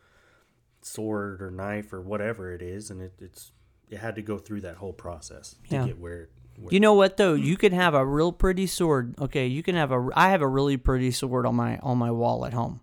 sword 0.80 1.42
or 1.42 1.50
knife 1.50 1.92
or 1.92 2.00
whatever 2.00 2.52
it 2.52 2.62
is 2.62 2.90
and 2.90 3.02
it, 3.02 3.12
it's 3.20 3.52
it 3.90 3.98
had 3.98 4.14
to 4.14 4.22
go 4.22 4.38
through 4.38 4.60
that 4.62 4.76
whole 4.76 4.92
process 4.92 5.56
to 5.68 5.74
Yeah. 5.74 5.86
get 5.86 5.98
where, 6.00 6.28
You 6.70 6.80
know 6.80 6.94
what 6.94 7.16
though? 7.18 7.34
You 7.34 7.56
can 7.56 7.72
have 7.72 7.94
a 7.94 8.04
real 8.04 8.32
pretty 8.32 8.66
sword. 8.66 9.14
Okay, 9.20 9.46
you 9.46 9.62
can 9.62 9.74
have 9.76 9.92
a. 9.92 10.08
I 10.14 10.30
have 10.30 10.40
a 10.42 10.48
really 10.48 10.76
pretty 10.78 11.10
sword 11.10 11.44
on 11.46 11.54
my 11.54 11.76
on 11.78 11.98
my 11.98 12.10
wall 12.10 12.46
at 12.46 12.52
home, 12.54 12.80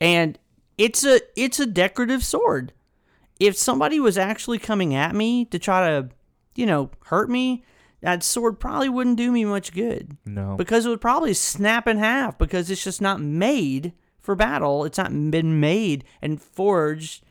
and 0.00 0.38
it's 0.76 1.04
a 1.04 1.20
it's 1.36 1.58
a 1.60 1.66
decorative 1.66 2.24
sword. 2.24 2.72
If 3.40 3.56
somebody 3.56 4.00
was 4.00 4.18
actually 4.18 4.58
coming 4.58 4.94
at 4.94 5.14
me 5.14 5.44
to 5.46 5.58
try 5.58 5.88
to, 5.88 6.08
you 6.56 6.66
know, 6.66 6.90
hurt 7.06 7.30
me, 7.30 7.64
that 8.00 8.22
sword 8.24 8.58
probably 8.58 8.88
wouldn't 8.88 9.16
do 9.16 9.30
me 9.30 9.44
much 9.44 9.72
good 9.72 10.16
No. 10.26 10.56
because 10.56 10.86
it 10.86 10.88
would 10.88 11.00
probably 11.00 11.34
snap 11.34 11.86
in 11.86 11.98
half 11.98 12.36
because 12.38 12.68
it's 12.70 12.82
just 12.82 13.00
not 13.00 13.20
made 13.20 13.92
for 14.20 14.34
battle. 14.34 14.84
It's 14.84 14.98
not 14.98 15.10
been 15.30 15.60
made 15.60 16.04
and 16.20 16.40
forged 16.42 17.24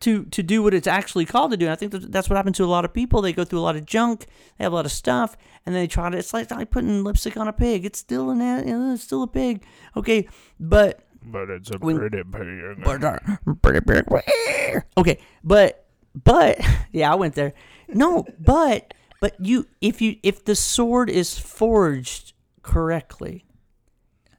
to 0.00 0.24
to 0.26 0.42
do 0.44 0.62
what 0.62 0.74
it's 0.74 0.86
actually 0.86 1.24
called 1.24 1.50
to 1.50 1.56
do. 1.56 1.64
And 1.66 1.72
I 1.72 1.74
think 1.76 1.92
that's 1.92 2.30
what 2.30 2.36
happened 2.36 2.54
to 2.56 2.64
a 2.64 2.66
lot 2.66 2.84
of 2.84 2.92
people. 2.92 3.20
They 3.20 3.32
go 3.32 3.44
through 3.44 3.58
a 3.58 3.62
lot 3.68 3.74
of 3.76 3.84
junk, 3.84 4.26
they 4.56 4.64
have 4.64 4.72
a 4.72 4.76
lot 4.76 4.86
of 4.86 4.92
stuff, 4.92 5.36
and 5.66 5.74
then 5.74 5.82
they 5.82 5.88
try 5.88 6.08
to. 6.08 6.16
It's 6.16 6.32
like 6.32 6.50
like 6.52 6.70
putting 6.70 7.02
lipstick 7.02 7.36
on 7.36 7.48
a 7.48 7.52
pig. 7.52 7.84
It's 7.84 7.98
still 7.98 8.30
an 8.30 8.40
a- 8.40 8.64
you 8.64 8.78
know, 8.78 8.94
it's 8.94 9.02
still 9.02 9.24
a 9.24 9.26
pig. 9.28 9.64
Okay, 9.96 10.28
but 10.60 11.00
but 11.30 11.50
it's 11.50 11.70
a 11.70 11.78
When- 11.78 11.98
pretty 11.98 12.22
pig. 12.24 12.84
but 12.84 13.04
uh, 13.04 13.18
pretty 13.62 13.80
big. 13.80 14.04
Okay, 14.96 15.18
but 15.44 15.86
but 16.14 16.58
yeah, 16.92 17.12
I 17.12 17.14
went 17.14 17.34
there. 17.34 17.54
No, 17.88 18.26
but 18.38 18.94
but 19.20 19.34
you 19.40 19.66
if 19.80 20.00
you 20.00 20.16
if 20.22 20.44
the 20.44 20.54
sword 20.54 21.08
is 21.10 21.38
forged 21.38 22.32
correctly, 22.62 23.44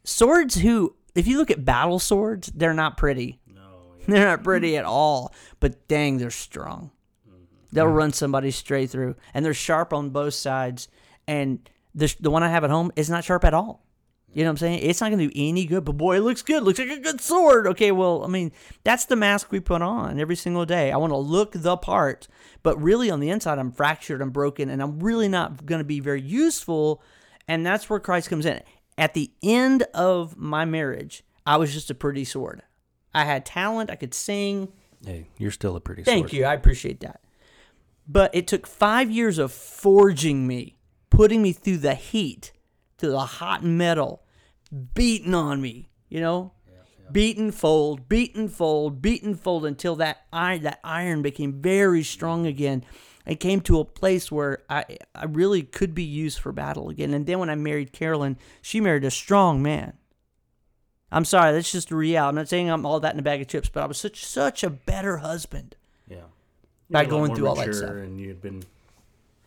swords 0.04 0.56
who 0.56 0.96
if 1.16 1.28
you 1.28 1.38
look 1.38 1.52
at 1.52 1.66
battle 1.66 2.00
swords, 2.00 2.52
they're 2.56 2.74
not 2.74 2.98
pretty. 2.98 3.40
no 3.48 3.62
They're 4.08 4.26
not 4.26 4.44
pretty 4.44 4.78
at 4.78 4.86
all, 4.86 5.34
but 5.60 5.88
dang, 5.88 6.18
they're 6.18 6.30
strong. 6.32 6.92
They'll 7.72 7.86
run 7.88 8.14
somebody 8.14 8.50
straight 8.50 8.90
through, 8.90 9.16
and 9.34 9.46
they're 9.46 9.54
sharp 9.54 9.94
on 9.94 10.10
both 10.10 10.34
sides. 10.34 10.88
And 11.28 11.70
the 11.94 12.14
the 12.20 12.32
one 12.32 12.42
I 12.42 12.50
have 12.50 12.64
at 12.64 12.72
home 12.72 12.92
is 12.96 13.10
not 13.12 13.24
sharp 13.24 13.46
at 13.46 13.54
all. 13.54 13.86
You 14.34 14.44
know 14.44 14.50
what 14.50 14.54
I'm 14.54 14.58
saying? 14.58 14.80
It's 14.84 15.02
not 15.02 15.10
going 15.10 15.28
to 15.28 15.34
do 15.34 15.34
any 15.36 15.66
good, 15.66 15.86
but 15.86 15.98
boy, 15.98 16.18
it 16.18 16.22
looks 16.22 16.44
good. 16.44 16.62
Looks 16.62 16.78
like 16.78 16.90
a 16.90 17.00
good 17.00 17.20
sword. 17.20 17.66
Okay, 17.68 17.92
well, 17.92 18.24
I 18.24 18.28
mean, 18.28 18.52
that's 18.84 19.06
the 19.06 19.16
mask 19.16 19.52
we 19.52 19.60
put 19.60 19.82
on 19.82 20.20
every 20.20 20.36
single 20.36 20.66
day. 20.66 20.92
I 20.92 20.98
want 20.98 21.12
to 21.12 21.18
look 21.18 21.54
the 21.56 21.78
part, 21.78 22.28
but 22.62 22.80
really 22.80 23.10
on 23.10 23.22
the 23.22 23.32
inside, 23.32 23.58
I'm 23.58 23.72
fractured, 23.72 24.22
I'm 24.22 24.30
broken, 24.30 24.70
and 24.70 24.84
I'm 24.84 25.00
really 25.00 25.28
not 25.28 25.66
going 25.66 25.80
to 25.80 25.86
be 25.86 26.00
very 26.00 26.22
useful. 26.22 27.02
And 27.48 27.66
that's 27.66 27.90
where 27.90 28.00
Christ 28.00 28.30
comes 28.30 28.46
in. 28.46 28.62
At 29.00 29.16
the 29.16 29.32
end 29.42 29.84
of 29.94 30.38
my 30.38 30.64
marriage, 30.64 31.24
I 31.46 31.58
was 31.58 31.74
just 31.74 31.90
a 31.90 31.96
pretty 31.96 32.24
sword. 32.24 32.62
I 33.14 33.26
had 33.26 33.46
talent, 33.46 33.90
I 33.90 33.96
could 33.96 34.14
sing. 34.14 34.72
hey 35.04 35.28
you're 35.40 35.50
still 35.50 35.76
a 35.76 35.82
pretty 35.82 36.04
sword. 36.04 36.14
Thank 36.14 36.30
sword. 36.30 36.34
you. 36.34 36.46
I 36.46 36.54
appreciate 36.54 37.00
that. 37.00 37.22
But 38.08 38.34
it 38.36 38.48
took 38.48 38.68
five 38.68 39.10
years 39.10 39.40
of 39.40 39.52
forging 39.52 40.46
me, 40.46 40.78
putting 41.10 41.42
me 41.42 41.52
through 41.52 41.78
the 41.78 41.96
heat, 41.96 42.52
to 43.00 43.10
the 43.10 43.20
hot 43.20 43.64
metal, 43.64 44.24
beating 44.94 45.34
on 45.34 45.62
me, 45.62 45.90
you 46.10 46.20
know? 46.20 46.54
Beaten 47.12 47.52
fold, 47.52 48.08
beaten 48.08 48.48
fold, 48.48 49.02
beaten 49.02 49.34
fold 49.34 49.66
until 49.66 49.96
that 49.96 50.28
iron 50.32 50.62
that 50.62 50.80
iron 50.84 51.24
became 51.24 51.60
very 51.60 52.04
strong 52.04 52.46
again. 52.46 52.86
It 53.26 53.40
came 53.40 53.62
to 53.62 53.80
a 53.80 53.86
place 53.86 54.32
where 54.32 54.60
I 54.70 54.86
I 55.16 55.26
really 55.26 55.64
could 55.64 55.96
be 55.96 56.04
used 56.04 56.38
for 56.40 56.52
battle 56.52 56.90
again. 56.90 57.14
And 57.16 57.26
then 57.26 57.40
when 57.40 57.50
I 57.50 57.56
married 57.56 57.94
Carolyn, 57.94 58.38
she 58.62 58.80
married 58.80 59.06
a 59.06 59.12
strong 59.12 59.64
man. 59.64 59.94
I'm 61.12 61.26
sorry, 61.26 61.52
that's 61.52 61.72
just 61.72 61.90
the 61.90 61.96
reality. 61.96 62.30
I'm 62.30 62.36
not 62.36 62.48
saying 62.48 62.70
I'm 62.70 62.86
all 62.86 63.00
that 63.00 63.16
in 63.16 63.20
a 63.20 63.24
bag 63.24 63.42
of 63.42 63.48
chips, 63.48 63.70
but 63.70 63.82
I 63.82 63.88
was 63.88 63.98
such 63.98 64.24
such 64.24 64.64
a 64.64 64.70
better 64.70 65.18
husband. 65.18 65.76
yeah 66.08 66.18
By 66.92 67.02
You're 67.02 67.10
going 67.10 67.36
through 67.36 67.48
all 67.48 67.56
that 67.56 67.74
stuff. 67.74 67.90
and 67.90 68.20
you'd 68.20 68.42
been 68.42 68.64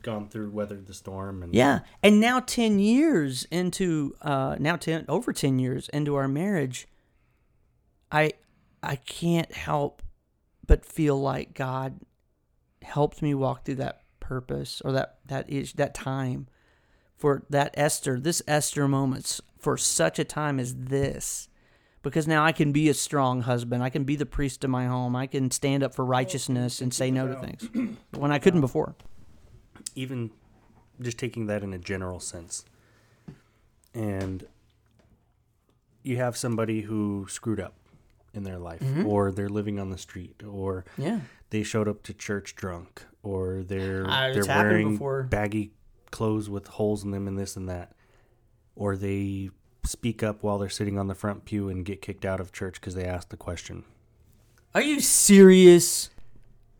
gone 0.02 0.28
through 0.28 0.50
weathered 0.50 0.86
the 0.86 0.94
storm 0.94 1.42
and 1.42 1.54
Yeah, 1.54 1.80
and 2.02 2.20
now 2.20 2.40
ten 2.40 2.78
years 2.78 3.46
into 3.50 4.14
uh, 4.22 4.56
now 4.58 4.76
ten 4.76 5.04
over 5.08 5.32
ten 5.32 5.58
years 5.58 5.88
into 5.90 6.14
our 6.14 6.28
marriage, 6.28 6.88
I 8.10 8.32
I 8.82 8.96
can't 8.96 9.52
help 9.52 10.02
but 10.66 10.84
feel 10.84 11.20
like 11.20 11.54
God 11.54 12.00
helped 12.82 13.22
me 13.22 13.34
walk 13.34 13.64
through 13.64 13.76
that 13.76 14.02
purpose 14.20 14.82
or 14.84 14.92
that 14.92 15.18
that 15.26 15.48
is 15.50 15.72
that 15.74 15.94
time 15.94 16.48
for 17.16 17.44
that 17.50 17.72
Esther 17.74 18.18
this 18.18 18.42
Esther 18.46 18.88
moments 18.88 19.40
for 19.58 19.76
such 19.76 20.18
a 20.18 20.24
time 20.24 20.58
as 20.58 20.74
this. 20.74 21.48
Because 22.02 22.26
now 22.26 22.44
I 22.44 22.50
can 22.50 22.72
be 22.72 22.88
a 22.88 22.94
strong 22.94 23.42
husband. 23.42 23.80
I 23.80 23.88
can 23.88 24.02
be 24.02 24.16
the 24.16 24.26
priest 24.26 24.64
of 24.64 24.70
my 24.70 24.86
home. 24.86 25.14
I 25.14 25.28
can 25.28 25.52
stand 25.52 25.84
up 25.84 25.94
for 25.94 26.04
righteousness 26.04 26.80
and 26.80 26.92
say 26.92 27.12
no 27.12 27.28
to 27.28 27.36
things 27.36 27.68
when 28.18 28.32
I 28.32 28.40
couldn't 28.40 28.60
before. 28.60 28.96
Even 29.94 30.30
just 31.00 31.18
taking 31.18 31.46
that 31.46 31.62
in 31.62 31.72
a 31.72 31.78
general 31.78 32.20
sense. 32.20 32.64
And 33.94 34.46
you 36.02 36.16
have 36.16 36.36
somebody 36.36 36.82
who 36.82 37.26
screwed 37.28 37.60
up 37.60 37.74
in 38.34 38.44
their 38.44 38.58
life, 38.58 38.80
Mm-hmm. 38.80 39.06
or 39.06 39.30
they're 39.30 39.48
living 39.48 39.78
on 39.78 39.90
the 39.90 39.98
street, 39.98 40.42
or 40.42 40.84
Yeah. 40.96 41.20
they 41.50 41.62
showed 41.62 41.86
up 41.88 42.02
to 42.04 42.14
church 42.14 42.54
drunk, 42.56 43.04
or 43.22 43.62
they're 43.62 44.04
it's 44.30 44.46
they're 44.46 44.56
wearing 44.64 44.92
before. 44.92 45.24
baggy 45.24 45.72
clothes 46.10 46.48
with 46.48 46.66
holes 46.66 47.04
in 47.04 47.10
them, 47.10 47.28
and 47.28 47.38
this 47.38 47.56
and 47.56 47.68
that, 47.68 47.92
or 48.74 48.96
they 48.96 49.50
speak 49.84 50.22
up 50.22 50.42
while 50.42 50.58
they're 50.58 50.68
sitting 50.70 50.98
on 50.98 51.08
the 51.08 51.14
front 51.14 51.44
pew 51.44 51.68
and 51.68 51.84
get 51.84 52.00
kicked 52.00 52.24
out 52.24 52.40
of 52.40 52.52
church 52.52 52.74
because 52.80 52.94
they 52.94 53.04
asked 53.04 53.32
a 53.32 53.36
question. 53.36 53.84
Are 54.74 54.80
you 54.82 55.00
serious? 55.00 56.08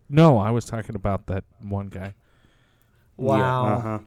No, 0.09 0.38
I 0.38 0.51
was 0.51 0.64
talking 0.64 0.95
about 0.95 1.26
that 1.26 1.45
one 1.61 1.88
guy. 1.88 2.14
Wow. 3.16 3.64
Uh 3.64 3.80
huh. 3.80 3.98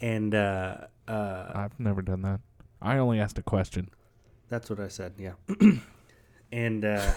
And 0.00 0.34
uh, 0.34 0.76
uh, 1.08 1.52
I've 1.54 1.78
never 1.80 2.02
done 2.02 2.22
that. 2.22 2.40
I 2.80 2.98
only 2.98 3.18
asked 3.18 3.38
a 3.38 3.42
question. 3.42 3.88
That's 4.48 4.70
what 4.70 4.78
I 4.78 4.88
said, 4.88 5.14
yeah. 5.18 5.32
and 6.52 6.84
uh, 6.84 7.12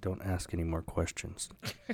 don't 0.00 0.22
ask 0.22 0.52
any 0.54 0.64
more 0.64 0.82
questions. 0.82 1.50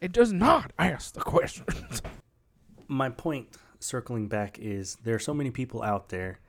It 0.00 0.12
does 0.12 0.32
not 0.32 0.72
ask 0.78 1.12
the 1.12 1.20
questions. 1.20 2.00
My 2.88 3.10
point, 3.10 3.48
circling 3.80 4.28
back, 4.28 4.58
is 4.58 4.96
there 5.04 5.14
are 5.14 5.20
so 5.20 5.34
many 5.34 5.50
people 5.50 5.82
out 5.82 6.08
there 6.08 6.40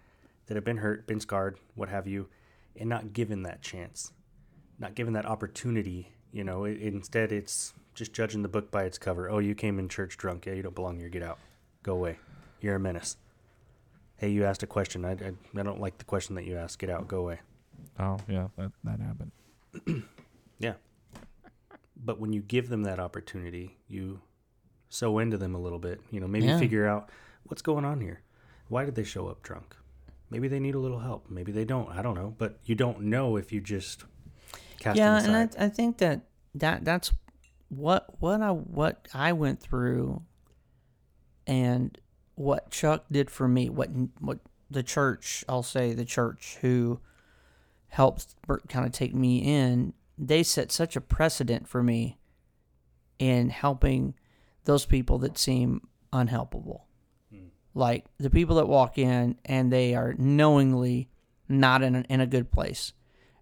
that 0.47 0.55
have 0.55 0.63
been 0.63 0.77
hurt, 0.77 1.05
been 1.05 1.19
scarred, 1.19 1.57
what 1.75 1.89
have 1.89 2.07
you, 2.07 2.29
and 2.77 2.87
not 2.89 3.11
given 3.11 3.43
that 3.43 3.61
chance, 3.61 4.13
not 4.79 4.95
given 4.95 5.13
that 5.13 5.25
opportunity. 5.25 6.13
You 6.31 6.45
know, 6.45 6.63
it, 6.63 6.79
instead 6.81 7.33
it's 7.33 7.73
just 8.01 8.13
judging 8.13 8.41
the 8.41 8.47
book 8.47 8.71
by 8.71 8.85
its 8.85 8.97
cover. 8.97 9.29
Oh, 9.29 9.37
you 9.37 9.53
came 9.53 9.77
in 9.77 9.87
church 9.87 10.17
drunk. 10.17 10.47
Yeah, 10.47 10.53
you 10.53 10.63
don't 10.63 10.73
belong 10.73 10.97
here. 10.97 11.07
Get 11.07 11.21
out. 11.21 11.37
Go 11.83 11.93
away. 11.93 12.17
You're 12.59 12.77
a 12.77 12.79
menace. 12.79 13.15
Hey, 14.17 14.29
you 14.29 14.43
asked 14.43 14.63
a 14.63 14.67
question. 14.67 15.05
I, 15.05 15.11
I, 15.11 15.33
I 15.55 15.61
don't 15.61 15.79
like 15.79 15.99
the 15.99 16.05
question 16.05 16.33
that 16.33 16.45
you 16.45 16.57
asked. 16.57 16.79
Get 16.79 16.89
out. 16.89 17.07
Go 17.07 17.19
away. 17.19 17.41
oh 17.99 18.17
yeah, 18.27 18.47
that 18.57 18.71
that 18.83 18.99
happened. 18.99 20.03
Yeah. 20.57 20.73
But 21.95 22.19
when 22.19 22.33
you 22.33 22.41
give 22.41 22.69
them 22.69 22.83
that 22.83 22.99
opportunity, 22.99 23.77
you 23.87 24.21
sew 24.89 25.17
into 25.17 25.37
them 25.39 25.55
a 25.55 25.59
little 25.59 25.79
bit. 25.79 25.99
You 26.11 26.19
know, 26.19 26.27
maybe 26.27 26.45
Yeah. 26.45 26.59
figure 26.59 26.87
out 26.87 27.09
what's 27.45 27.63
going 27.63 27.83
on 27.83 27.99
here. 27.99 28.21
Why 28.67 28.85
did 28.85 28.93
they 28.93 29.03
show 29.03 29.27
up 29.27 29.41
drunk? 29.41 29.75
Maybe 30.29 30.47
they 30.47 30.59
need 30.59 30.75
a 30.75 30.79
little 30.79 30.99
help. 30.99 31.31
Maybe 31.31 31.51
they 31.51 31.65
don't. 31.65 31.89
I 31.89 32.03
don't 32.03 32.13
know. 32.13 32.35
But 32.37 32.59
you 32.63 32.75
don't 32.75 33.01
know 33.01 33.37
if 33.37 33.51
you 33.51 33.59
just 33.59 34.03
cast 34.79 34.97
yeah, 34.97 35.19
them 35.19 35.33
and. 35.33 35.55
I, 35.57 35.65
I 35.65 35.69
think 35.69 35.97
that 35.97 36.21
that 36.53 36.85
that's 36.85 37.11
what 37.71 38.19
what 38.19 38.41
I 38.41 38.51
what 38.51 39.07
I 39.13 39.31
went 39.31 39.61
through, 39.61 40.21
and 41.47 41.97
what 42.35 42.69
Chuck 42.69 43.05
did 43.09 43.31
for 43.31 43.47
me, 43.47 43.69
what 43.69 43.89
what 44.19 44.39
the 44.69 44.83
church, 44.83 45.45
I'll 45.47 45.63
say 45.63 45.93
the 45.93 46.05
church 46.05 46.57
who 46.61 46.99
helped 47.87 48.35
kind 48.67 48.85
of 48.85 48.91
take 48.91 49.13
me 49.13 49.39
in, 49.39 49.93
they 50.17 50.43
set 50.43 50.71
such 50.71 50.95
a 50.95 51.01
precedent 51.01 51.67
for 51.67 51.81
me 51.81 52.19
in 53.19 53.49
helping 53.49 54.15
those 54.65 54.85
people 54.85 55.17
that 55.19 55.37
seem 55.37 55.87
unhelpable. 56.11 56.81
Hmm. 57.31 57.47
Like 57.73 58.05
the 58.17 58.29
people 58.29 58.57
that 58.57 58.67
walk 58.67 58.97
in 58.97 59.37
and 59.45 59.71
they 59.71 59.95
are 59.95 60.13
knowingly 60.17 61.09
not 61.47 61.81
in 61.81 61.95
a, 61.95 62.01
in 62.09 62.21
a 62.21 62.27
good 62.27 62.51
place. 62.51 62.93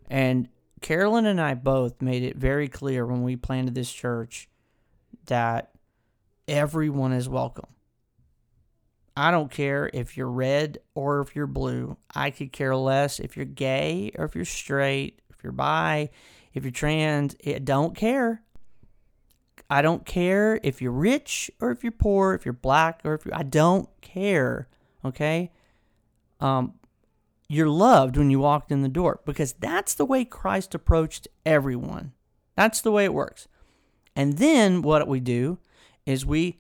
And 0.09 0.49
Carolyn 0.81 1.25
and 1.25 1.39
I 1.39 1.53
both 1.53 2.01
made 2.01 2.23
it 2.23 2.37
very 2.37 2.67
clear 2.67 3.05
when 3.05 3.23
we 3.23 3.35
planted 3.35 3.75
this 3.75 3.91
church 3.91 4.47
that 5.25 5.71
everyone 6.47 7.13
is 7.13 7.29
welcome. 7.29 7.67
I 9.15 9.31
don't 9.31 9.51
care 9.51 9.89
if 9.93 10.15
you're 10.15 10.31
red 10.31 10.79
or 10.95 11.19
if 11.19 11.35
you're 11.35 11.47
blue. 11.47 11.97
I 12.15 12.31
could 12.31 12.53
care 12.53 12.75
less 12.75 13.19
if 13.19 13.35
you're 13.35 13.45
gay 13.45 14.11
or 14.15 14.23
if 14.23 14.33
you're 14.33 14.45
straight, 14.45 15.21
if 15.29 15.43
you're 15.43 15.51
bi, 15.51 16.09
if 16.53 16.63
you're 16.63 16.71
trans. 16.71 17.35
I 17.45 17.59
don't 17.59 17.95
care. 17.95 18.41
I 19.69 19.81
don't 19.81 20.05
care 20.05 20.59
if 20.63 20.81
you're 20.81 20.91
rich 20.93 21.51
or 21.59 21.71
if 21.71 21.83
you're 21.83 21.91
poor, 21.91 22.33
if 22.33 22.45
you're 22.45 22.53
black 22.53 23.01
or 23.03 23.13
if 23.13 23.25
you 23.25 23.31
I 23.35 23.43
don't 23.43 23.89
care. 24.01 24.69
Okay? 25.03 25.51
Um 26.39 26.75
you're 27.49 27.67
loved 27.67 28.15
when 28.15 28.29
you 28.29 28.39
walked 28.39 28.71
in 28.71 28.83
the 28.83 28.87
door 28.87 29.19
because 29.25 29.53
that's 29.53 29.95
the 29.95 30.05
way 30.05 30.23
Christ 30.23 30.75
approached 30.75 31.27
everyone. 31.45 32.13
That's 32.55 32.79
the 32.79 32.91
way 32.91 33.05
it 33.05 33.13
works. 33.13 33.47
And 34.15 34.37
then 34.37 34.83
what 34.83 35.07
we 35.07 35.19
do 35.19 35.57
is 36.05 36.25
we 36.25 36.59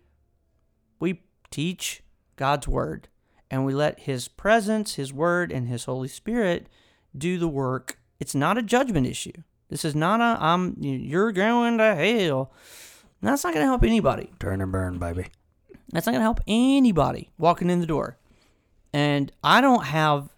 we 0.99 1.21
teach 1.51 2.03
God's 2.35 2.67
word 2.67 3.07
and 3.51 3.65
we 3.65 3.73
let 3.73 4.01
his 4.01 4.27
presence, 4.27 4.95
his 4.95 5.13
word 5.13 5.51
and 5.51 5.67
his 5.67 5.85
Holy 5.85 6.07
Spirit 6.07 6.67
do 7.15 7.37
the 7.37 7.47
work. 7.47 7.99
It's 8.19 8.35
not 8.35 8.57
a 8.57 8.63
judgment 8.63 9.05
issue. 9.05 9.43
This 9.69 9.85
is 9.85 9.93
not 9.93 10.21
a 10.21 10.43
I'm 10.43 10.75
you're 10.79 11.31
going 11.31 11.77
to 11.77 11.95
hell. 11.95 12.51
That's 13.21 13.43
not 13.43 13.53
going 13.53 13.63
to 13.63 13.69
help 13.69 13.83
anybody. 13.83 14.31
Turn 14.39 14.61
and 14.61 14.71
burn, 14.71 14.97
baby. 14.97 15.27
That's 15.91 16.07
not 16.07 16.13
going 16.13 16.21
to 16.21 16.25
help 16.25 16.39
anybody 16.47 17.29
walking 17.37 17.69
in 17.69 17.79
the 17.79 17.85
door. 17.85 18.17
And 18.91 19.31
I 19.43 19.61
don't 19.61 19.85
have 19.85 20.29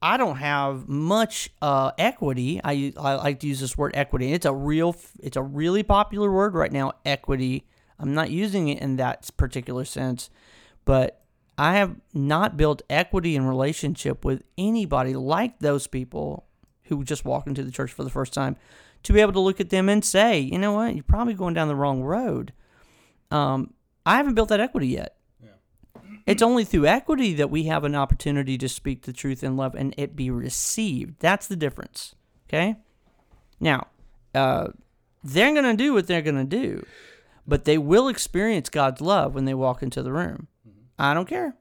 I 0.00 0.16
don't 0.16 0.36
have 0.36 0.88
much 0.88 1.50
uh, 1.60 1.90
equity. 1.98 2.60
I, 2.62 2.92
I 2.96 3.14
like 3.14 3.40
to 3.40 3.48
use 3.48 3.60
this 3.60 3.76
word 3.76 3.92
equity. 3.94 4.32
It's 4.32 4.46
a 4.46 4.54
real 4.54 4.94
it's 5.20 5.36
a 5.36 5.42
really 5.42 5.82
popular 5.82 6.30
word 6.30 6.54
right 6.54 6.72
now, 6.72 6.92
equity. 7.04 7.66
I'm 7.98 8.14
not 8.14 8.30
using 8.30 8.68
it 8.68 8.80
in 8.80 8.96
that 8.96 9.28
particular 9.36 9.84
sense, 9.84 10.30
but 10.84 11.22
I 11.56 11.74
have 11.74 11.96
not 12.14 12.56
built 12.56 12.82
equity 12.88 13.34
in 13.34 13.44
relationship 13.44 14.24
with 14.24 14.44
anybody 14.56 15.14
like 15.14 15.58
those 15.58 15.88
people 15.88 16.46
who 16.84 17.02
just 17.02 17.24
walk 17.24 17.48
into 17.48 17.64
the 17.64 17.72
church 17.72 17.92
for 17.92 18.04
the 18.04 18.10
first 18.10 18.32
time 18.32 18.56
to 19.02 19.12
be 19.12 19.20
able 19.20 19.32
to 19.32 19.40
look 19.40 19.60
at 19.60 19.70
them 19.70 19.88
and 19.88 20.04
say, 20.04 20.38
you 20.38 20.58
know 20.58 20.72
what, 20.72 20.94
you're 20.94 21.02
probably 21.02 21.34
going 21.34 21.54
down 21.54 21.66
the 21.66 21.74
wrong 21.74 22.02
road. 22.02 22.52
Um, 23.32 23.74
I 24.06 24.16
haven't 24.16 24.34
built 24.34 24.48
that 24.50 24.60
equity 24.60 24.88
yet. 24.88 25.17
It's 26.28 26.42
only 26.42 26.64
through 26.64 26.86
equity 26.86 27.32
that 27.34 27.50
we 27.50 27.64
have 27.64 27.84
an 27.84 27.94
opportunity 27.94 28.58
to 28.58 28.68
speak 28.68 29.02
the 29.02 29.12
truth 29.12 29.42
in 29.42 29.56
love 29.56 29.74
and 29.74 29.94
it 29.96 30.14
be 30.14 30.30
received. 30.30 31.20
That's 31.20 31.46
the 31.46 31.56
difference. 31.56 32.14
Okay? 32.48 32.76
Now, 33.58 33.86
uh, 34.34 34.68
they're 35.24 35.52
going 35.52 35.64
to 35.64 35.82
do 35.82 35.94
what 35.94 36.06
they're 36.06 36.22
going 36.22 36.36
to 36.36 36.44
do, 36.44 36.84
but 37.46 37.64
they 37.64 37.78
will 37.78 38.08
experience 38.08 38.68
God's 38.68 39.00
love 39.00 39.34
when 39.34 39.46
they 39.46 39.54
walk 39.54 39.82
into 39.82 40.02
the 40.02 40.12
room. 40.12 40.48
I 40.98 41.14
don't 41.14 41.28
care. 41.28 41.56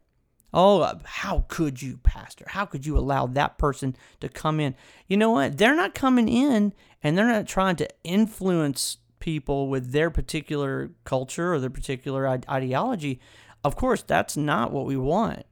Oh, 0.53 0.81
uh, 0.81 0.99
how 1.03 1.45
could 1.47 1.81
you, 1.81 1.97
Pastor? 1.97 2.45
How 2.49 2.65
could 2.65 2.85
you 2.85 2.97
allow 2.97 3.27
that 3.27 3.57
person 3.57 3.95
to 4.19 4.29
come 4.29 4.59
in? 4.59 4.75
You 5.07 5.17
know 5.17 5.31
what? 5.31 5.57
They're 5.57 5.75
not 5.75 5.93
coming 5.93 6.27
in 6.27 6.73
and 7.03 7.17
they're 7.17 7.27
not 7.27 7.47
trying 7.47 7.75
to 7.77 7.87
influence 8.03 8.97
people 9.19 9.67
with 9.67 9.91
their 9.91 10.09
particular 10.09 10.91
culture 11.03 11.53
or 11.53 11.59
their 11.59 11.69
particular 11.69 12.27
ideology. 12.49 13.19
Of 13.67 13.75
course, 13.75 14.01
that's 14.01 14.37
not 14.37 14.71
what 14.71 14.85
we 14.85 14.95
want. 14.95 15.43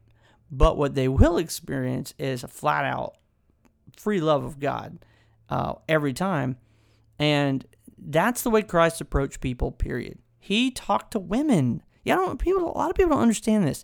But 0.49 0.77
what 0.77 0.95
they 0.95 1.09
will 1.09 1.37
experience 1.37 2.13
is 2.17 2.45
a 2.45 2.47
flat 2.47 2.85
out 2.85 3.17
free 3.97 4.21
love 4.21 4.45
of 4.45 4.57
God 4.57 4.99
uh, 5.49 5.73
every 5.89 6.13
time. 6.13 6.55
And 7.19 7.65
that's 7.97 8.41
the 8.41 8.49
way 8.49 8.61
Christ 8.61 9.01
approached 9.01 9.41
people, 9.41 9.73
period. 9.73 10.19
He 10.39 10.71
talked 10.71 11.11
to 11.11 11.19
women. 11.19 11.83
Yeah, 12.05 12.15
don't, 12.15 12.39
people, 12.39 12.71
a 12.71 12.77
lot 12.77 12.89
of 12.89 12.95
people 12.95 13.11
don't 13.11 13.21
understand 13.21 13.67
this. 13.67 13.83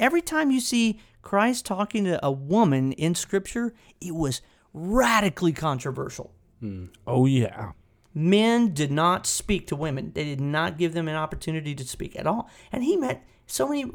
Every 0.00 0.22
time 0.22 0.50
you 0.50 0.58
see 0.60 0.98
Christ 1.22 1.64
talking 1.64 2.02
to 2.06 2.26
a 2.26 2.32
woman 2.32 2.90
in 2.94 3.14
Scripture, 3.14 3.74
it 4.00 4.16
was 4.16 4.42
radically 4.74 5.52
controversial. 5.52 6.34
Oh 7.06 7.26
yeah. 7.26 7.72
Men 8.14 8.74
did 8.74 8.90
not 8.90 9.26
speak 9.26 9.66
to 9.68 9.76
women. 9.76 10.12
They 10.14 10.24
did 10.24 10.40
not 10.40 10.78
give 10.78 10.94
them 10.94 11.08
an 11.08 11.14
opportunity 11.14 11.74
to 11.74 11.84
speak 11.84 12.18
at 12.18 12.26
all. 12.26 12.50
And 12.72 12.82
he 12.82 12.96
met 12.96 13.24
so 13.46 13.68
many 13.68 13.90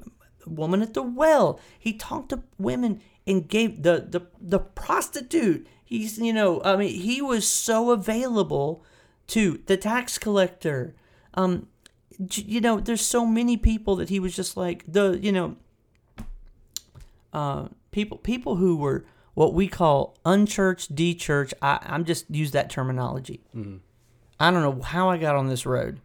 women 0.45 0.81
at 0.81 0.93
the 0.93 1.03
well. 1.03 1.59
He 1.77 1.93
talked 1.93 2.29
to 2.29 2.43
women 2.57 3.01
and 3.27 3.47
gave 3.47 3.83
the 3.83 4.05
the 4.09 4.27
the 4.39 4.59
prostitute. 4.59 5.67
He's 5.83 6.17
you 6.17 6.33
know 6.33 6.61
I 6.63 6.75
mean 6.75 6.99
he 6.99 7.21
was 7.21 7.47
so 7.47 7.91
available 7.91 8.83
to 9.27 9.61
the 9.65 9.77
tax 9.77 10.17
collector. 10.17 10.95
Um, 11.33 11.67
you 12.17 12.61
know 12.61 12.79
there's 12.79 13.05
so 13.05 13.25
many 13.25 13.57
people 13.57 13.95
that 13.97 14.09
he 14.09 14.19
was 14.19 14.35
just 14.35 14.55
like 14.55 14.83
the 14.87 15.19
you 15.21 15.31
know 15.31 15.57
uh, 17.33 17.67
people 17.91 18.17
people 18.19 18.55
who 18.55 18.77
were 18.77 19.05
what 19.33 19.53
we 19.53 19.67
call 19.67 20.17
unchurched, 20.23 20.95
de-church. 20.95 21.53
I, 21.61 21.79
I'm 21.83 22.05
just 22.05 22.29
use 22.29 22.51
that 22.51 22.69
terminology. 22.69 23.41
I 24.39 24.51
don't 24.51 24.61
know 24.61 24.81
how 24.81 25.09
I 25.09 25.17
got 25.17 25.35
on 25.35 25.47
this 25.47 25.65
road, 25.65 26.01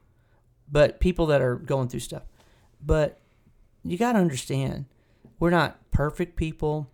but 0.71 1.01
people 1.01 1.27
that 1.27 1.41
are 1.41 1.57
going 1.57 1.89
through 1.89 2.01
stuff. 2.01 2.23
But 2.85 3.19
you 3.83 3.99
got 3.99 4.13
to 4.13 4.19
understand, 4.19 4.87
we're 5.39 5.51
not 5.51 5.79
perfect 5.91 6.37
people. 6.37 6.89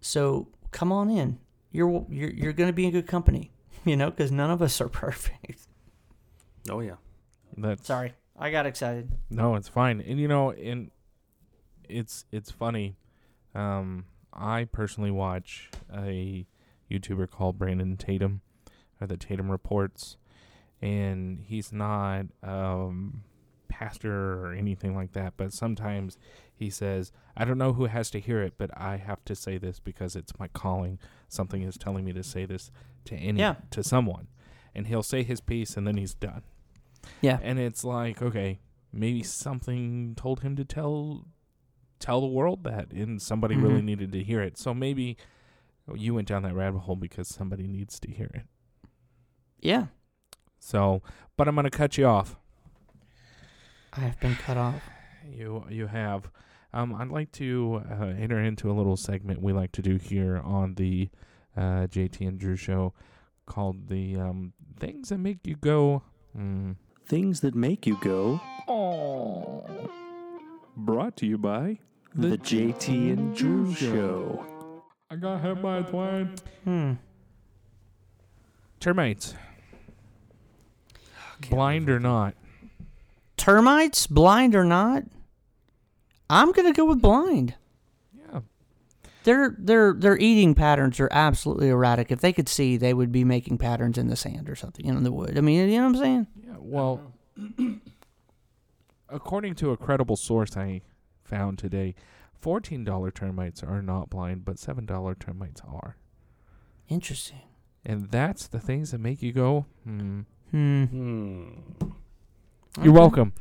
So 0.00 0.48
come 0.70 0.92
on 0.92 1.10
in. 1.10 1.38
You're 1.70 2.04
you're 2.10 2.30
you're 2.30 2.52
going 2.52 2.68
to 2.68 2.74
be 2.74 2.84
in 2.84 2.92
good 2.92 3.06
company, 3.06 3.50
you 3.84 3.96
know, 3.96 4.10
because 4.10 4.30
none 4.30 4.50
of 4.50 4.60
us 4.60 4.80
are 4.80 4.88
perfect. 4.90 5.66
Oh 6.68 6.80
yeah. 6.80 6.96
That's 7.56 7.86
Sorry, 7.86 8.14
I 8.38 8.50
got 8.50 8.66
excited. 8.66 9.10
No, 9.30 9.56
it's 9.56 9.68
fine. 9.68 10.00
And 10.00 10.18
you 10.18 10.28
know, 10.28 10.50
and 10.50 10.90
it's 11.88 12.24
it's 12.30 12.50
funny. 12.50 12.96
Um, 13.54 14.06
I 14.32 14.64
personally 14.64 15.10
watch 15.10 15.70
a 15.94 16.46
YouTuber 16.90 17.30
called 17.30 17.58
Brandon 17.58 17.96
Tatum, 17.96 18.40
or 19.00 19.06
the 19.06 19.16
Tatum 19.16 19.50
Reports, 19.50 20.16
and 20.82 21.38
he's 21.38 21.72
not 21.72 22.26
um 22.42 23.22
pastor 23.68 24.44
or 24.46 24.52
anything 24.52 24.94
like 24.94 25.12
that, 25.12 25.32
but 25.38 25.52
sometimes 25.52 26.18
he 26.54 26.68
says, 26.68 27.10
I 27.36 27.44
don't 27.46 27.56
know 27.58 27.72
who 27.72 27.86
has 27.86 28.10
to 28.10 28.20
hear 28.20 28.42
it, 28.42 28.54
but 28.58 28.70
I 28.78 28.96
have 28.98 29.24
to 29.24 29.34
say 29.34 29.56
this 29.58 29.80
because 29.80 30.14
it's 30.14 30.38
my 30.38 30.48
calling. 30.48 30.98
Something 31.28 31.62
is 31.62 31.76
telling 31.78 32.04
me 32.04 32.12
to 32.12 32.22
say 32.22 32.44
this 32.44 32.70
to 33.06 33.16
any 33.16 33.40
Yeah. 33.40 33.54
to 33.70 33.82
someone. 33.82 34.28
And 34.74 34.86
he'll 34.86 35.02
say 35.02 35.22
his 35.22 35.40
piece 35.40 35.76
and 35.76 35.86
then 35.86 35.96
he's 35.96 36.14
done. 36.14 36.42
Yeah, 37.20 37.38
And 37.42 37.58
it's 37.58 37.82
like, 37.82 38.20
okay, 38.22 38.60
maybe 38.92 39.22
something 39.22 40.14
told 40.16 40.40
him 40.40 40.54
to 40.56 40.64
tell 40.64 41.26
tell 41.98 42.20
the 42.20 42.26
world 42.26 42.64
that 42.64 42.92
and 42.92 43.22
somebody 43.22 43.56
really 43.56 43.80
Mhm. 43.80 43.84
needed 43.84 44.12
to 44.12 44.22
hear 44.22 44.42
it. 44.42 44.58
So 44.58 44.74
maybe 44.74 45.16
you 45.94 46.14
went 46.14 46.28
down 46.28 46.42
that 46.42 46.54
rabbit 46.54 46.80
hole 46.80 46.96
because 46.96 47.26
somebody 47.28 47.66
needs 47.66 47.98
to 48.00 48.10
hear 48.10 48.30
it. 48.34 48.44
yeah. 49.60 49.86
So, 50.64 51.02
but 51.36 51.48
I'm 51.48 51.56
going 51.56 51.64
to 51.64 51.70
cut 51.76 51.98
you 51.98 52.06
off. 52.06 52.36
I 53.92 54.00
have 54.00 54.18
been 54.20 54.36
cut 54.36 54.56
off. 54.56 54.80
You 55.28 55.64
you 55.68 55.88
have. 55.88 56.30
Um, 56.72 56.94
I'd 56.94 57.08
like 57.08 57.32
to 57.32 57.82
uh, 57.90 58.04
enter 58.06 58.38
into 58.40 58.70
a 58.70 58.72
little 58.72 58.96
segment 58.96 59.42
we 59.42 59.52
like 59.52 59.72
to 59.72 59.82
do 59.82 59.96
here 59.96 60.38
on 60.42 60.74
the 60.76 61.10
uh, 61.56 61.86
JT 61.90 62.26
and 62.26 62.38
Drew 62.38 62.56
show 62.56 62.94
called 63.44 63.88
the 63.88 64.16
um, 64.16 64.52
things 64.78 65.08
that 65.10 65.18
make 65.18 65.46
you 65.46 65.56
go. 65.56 66.02
Mm, 66.38 66.76
Things 67.06 67.40
that 67.40 67.54
make 67.56 67.86
you 67.86 67.98
go. 68.00 68.40
brought 70.76 71.16
to 71.18 71.26
you 71.26 71.36
by 71.36 71.80
The, 72.14 72.38
JT 72.38 73.12
and 73.12 73.36
Drew 73.36 73.74
Show. 73.74 74.46
I 75.10 75.16
got 75.16 75.42
hit 75.42 75.60
by 75.60 75.78
a 75.78 75.82
twine. 75.82 76.34
Hmm. 76.64 76.92
Termites. 78.80 79.34
Blind 81.50 81.88
or 81.88 82.00
not. 82.00 82.34
Termites, 83.36 84.06
blind 84.06 84.54
or 84.54 84.64
not, 84.64 85.04
I'm 86.30 86.52
gonna 86.52 86.72
go 86.72 86.84
with 86.84 87.00
blind. 87.00 87.54
Yeah. 88.14 88.40
Their 89.24 89.56
their 89.58 89.92
their 89.94 90.18
eating 90.18 90.54
patterns 90.54 91.00
are 91.00 91.08
absolutely 91.10 91.68
erratic. 91.68 92.10
If 92.12 92.20
they 92.20 92.32
could 92.32 92.48
see, 92.48 92.76
they 92.76 92.94
would 92.94 93.10
be 93.10 93.24
making 93.24 93.58
patterns 93.58 93.98
in 93.98 94.08
the 94.08 94.16
sand 94.16 94.48
or 94.48 94.54
something, 94.54 94.84
you 94.84 94.92
know, 94.92 94.98
in 94.98 95.04
the 95.04 95.12
wood. 95.12 95.36
I 95.36 95.40
mean, 95.40 95.68
you 95.68 95.78
know 95.78 95.88
what 95.88 95.96
I'm 95.96 96.02
saying? 96.02 96.26
Yeah. 96.46 96.54
Well, 96.58 97.00
according 99.08 99.54
to 99.56 99.70
a 99.70 99.76
credible 99.76 100.16
source 100.16 100.56
I 100.56 100.82
found 101.24 101.58
today. 101.58 101.94
$14 102.42 103.14
termites 103.14 103.62
are 103.62 103.80
not 103.82 104.10
blind, 104.10 104.44
but 104.44 104.56
$7 104.56 105.18
termites 105.18 105.62
are. 105.66 105.96
Interesting. 106.88 107.42
And 107.84 108.10
that's 108.10 108.48
the 108.48 108.60
things 108.60 108.90
that 108.90 108.98
make 108.98 109.22
you 109.22 109.32
go, 109.32 109.66
hmm. 109.84 110.20
Hmm. 110.52 110.84
Hmm. 110.84 111.42
You're 112.78 112.84
Okay. 112.84 112.90
welcome. 112.90 113.32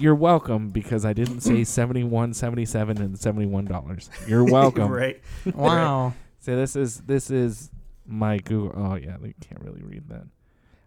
You're 0.00 0.14
welcome 0.14 0.68
because 0.70 1.04
I 1.04 1.12
didn't 1.12 1.40
say 1.40 1.62
71, 1.64 2.34
77 2.34 3.00
and 3.00 3.14
$71. 3.16 4.08
You're 4.28 4.44
welcome. 4.44 4.90
right. 4.90 5.20
Wow. 5.54 6.14
So 6.40 6.56
this 6.56 6.74
is 6.76 6.98
this 7.02 7.30
is 7.30 7.70
my 8.06 8.38
Google 8.38 8.72
Oh 8.76 8.94
yeah, 8.94 9.16
you 9.22 9.34
can't 9.40 9.62
really 9.62 9.82
read 9.82 10.08
that. 10.08 10.26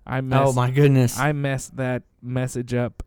I 0.05 0.22
messed 0.22 0.49
Oh 0.49 0.53
my 0.53 0.72
goodness. 0.72 1.20
I 1.20 1.32
messed 1.34 1.78
that 1.78 2.03
message 2.22 2.74
up 2.74 3.03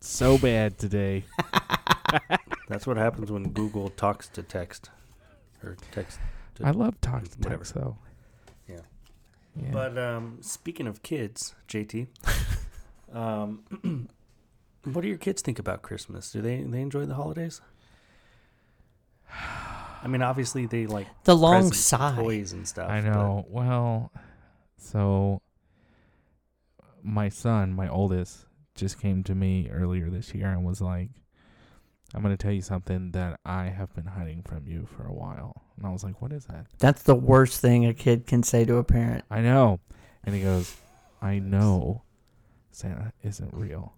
so 0.00 0.38
bad 0.38 0.78
today. 0.78 1.24
That's 2.68 2.86
what 2.86 2.96
happens 2.96 3.30
when 3.30 3.50
Google 3.50 3.90
talks 3.90 4.28
to 4.30 4.42
text, 4.42 4.90
or 5.62 5.76
text. 5.90 6.18
To 6.56 6.66
I 6.66 6.70
love 6.70 7.00
talk 7.00 7.24
to 7.24 7.30
Whatever. 7.38 7.56
text 7.64 7.74
though. 7.74 7.96
Yeah. 9.58 9.64
Yeah. 9.66 9.72
But 9.72 9.98
um, 9.98 10.38
speaking 10.40 10.86
of 10.86 11.02
kids, 11.02 11.54
JT, 11.68 12.06
um, 13.12 13.60
what 14.84 15.02
do 15.02 15.08
your 15.08 15.18
kids 15.18 15.42
think 15.42 15.58
about 15.58 15.82
Christmas? 15.82 16.30
Do 16.30 16.40
they 16.40 16.62
they 16.62 16.80
enjoy 16.80 17.06
the 17.06 17.14
holidays? 17.14 17.60
I 20.00 20.06
mean, 20.06 20.22
obviously 20.22 20.66
they 20.66 20.86
like 20.86 21.08
the 21.24 21.36
long 21.36 21.62
presents, 21.62 21.78
sigh. 21.80 22.14
toys 22.16 22.52
and 22.52 22.66
stuff. 22.66 22.88
I 22.88 23.00
but- 23.00 23.10
know. 23.10 23.46
Well, 23.48 24.12
so 24.78 25.42
my 27.02 27.28
son, 27.28 27.74
my 27.74 27.88
oldest, 27.88 28.46
just 28.74 29.00
came 29.00 29.22
to 29.24 29.34
me 29.34 29.68
earlier 29.70 30.08
this 30.08 30.34
year 30.34 30.48
and 30.48 30.64
was 30.64 30.80
like, 30.80 31.10
"I'm 32.14 32.22
going 32.22 32.36
to 32.36 32.42
tell 32.42 32.52
you 32.52 32.62
something 32.62 33.12
that 33.12 33.38
I 33.44 33.66
have 33.66 33.94
been 33.94 34.06
hiding 34.06 34.42
from 34.42 34.66
you 34.66 34.86
for 34.86 35.04
a 35.04 35.12
while." 35.12 35.64
And 35.76 35.86
I 35.86 35.90
was 35.90 36.04
like, 36.04 36.20
"What 36.20 36.32
is 36.32 36.46
that?" 36.46 36.66
That's 36.78 37.02
the 37.02 37.14
worst 37.14 37.60
thing 37.60 37.86
a 37.86 37.94
kid 37.94 38.26
can 38.26 38.42
say 38.42 38.64
to 38.64 38.76
a 38.76 38.84
parent. 38.84 39.24
I 39.30 39.40
know. 39.40 39.80
And 40.24 40.34
he 40.34 40.42
goes, 40.42 40.76
"I 41.20 41.38
know 41.38 42.02
Santa 42.70 43.12
isn't 43.22 43.52
real." 43.52 43.94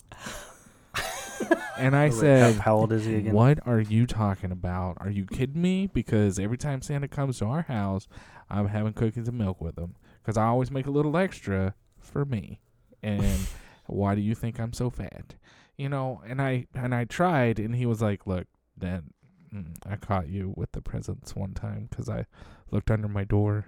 and 1.76 1.96
I 1.96 2.04
Wait, 2.10 2.14
said, 2.14 2.54
how, 2.56 2.62
how 2.62 2.76
old 2.76 2.92
is 2.92 3.04
he 3.04 3.16
again? 3.16 3.34
What 3.34 3.58
are 3.66 3.80
you 3.80 4.06
talking 4.06 4.52
about? 4.52 4.96
Are 5.00 5.10
you 5.10 5.26
kidding 5.26 5.60
me? 5.60 5.86
Because 5.86 6.38
every 6.38 6.58
time 6.58 6.82
Santa 6.82 7.08
comes 7.08 7.38
to 7.38 7.46
our 7.46 7.62
house, 7.62 8.08
I'm 8.48 8.68
having 8.68 8.92
cookies 8.92 9.28
and 9.28 9.38
milk 9.38 9.60
with 9.60 9.78
him. 9.78 9.94
Because 10.22 10.36
I 10.36 10.46
always 10.46 10.70
make 10.70 10.86
a 10.86 10.90
little 10.90 11.16
extra 11.16 11.74
for 11.98 12.24
me. 12.24 12.60
And 13.02 13.38
why 13.86 14.14
do 14.14 14.20
you 14.20 14.34
think 14.34 14.58
I'm 14.58 14.72
so 14.72 14.90
fat? 14.90 15.34
You 15.80 15.88
know, 15.88 16.20
and 16.26 16.42
I 16.42 16.66
and 16.74 16.94
I 16.94 17.04
tried, 17.06 17.58
and 17.58 17.74
he 17.74 17.86
was 17.86 18.02
like, 18.02 18.26
"Look, 18.26 18.46
Dad, 18.78 19.04
mm, 19.50 19.76
I 19.86 19.96
caught 19.96 20.28
you 20.28 20.52
with 20.54 20.72
the 20.72 20.82
presents 20.82 21.34
one 21.34 21.54
time 21.54 21.86
because 21.88 22.06
I 22.06 22.26
looked 22.70 22.90
under 22.90 23.08
my 23.08 23.24
door, 23.24 23.64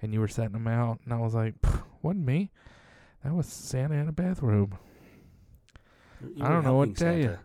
and 0.00 0.14
you 0.14 0.20
were 0.20 0.28
setting 0.28 0.52
them 0.54 0.66
out, 0.66 1.00
and 1.04 1.12
I 1.12 1.18
was 1.18 1.34
like, 1.34 1.60
"Pff, 1.60 1.82
wasn't 2.00 2.24
me. 2.24 2.50
That 3.22 3.34
was 3.34 3.48
Santa 3.48 3.96
in 3.96 4.08
a 4.08 4.12
bathrobe." 4.12 4.78
You 6.22 6.42
I 6.42 6.48
don't 6.48 6.64
know 6.64 6.74
what 6.76 6.94
to 6.96 7.04
tell 7.04 7.18
you. 7.18 7.38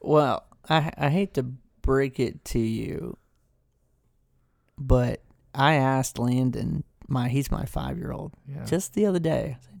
Well, 0.00 0.44
I 0.68 0.92
I 0.96 1.10
hate 1.10 1.34
to 1.34 1.44
break 1.82 2.18
it 2.18 2.44
to 2.46 2.58
you, 2.58 3.16
but 4.76 5.22
I 5.54 5.74
asked 5.74 6.18
Landon, 6.18 6.82
my 7.06 7.28
he's 7.28 7.52
my 7.52 7.66
five 7.66 7.98
year 7.98 8.10
old, 8.10 8.32
Yeah. 8.48 8.64
just 8.64 8.94
the 8.94 9.06
other 9.06 9.20
day. 9.20 9.58
I 9.60 9.64
said, 9.64 9.79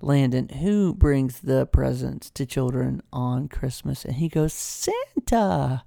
Landon, 0.00 0.48
who 0.48 0.94
brings 0.94 1.40
the 1.40 1.66
presents 1.66 2.30
to 2.30 2.44
children 2.46 3.02
on 3.12 3.48
Christmas? 3.48 4.04
And 4.04 4.16
he 4.16 4.28
goes, 4.28 4.52
Santa. 4.52 5.84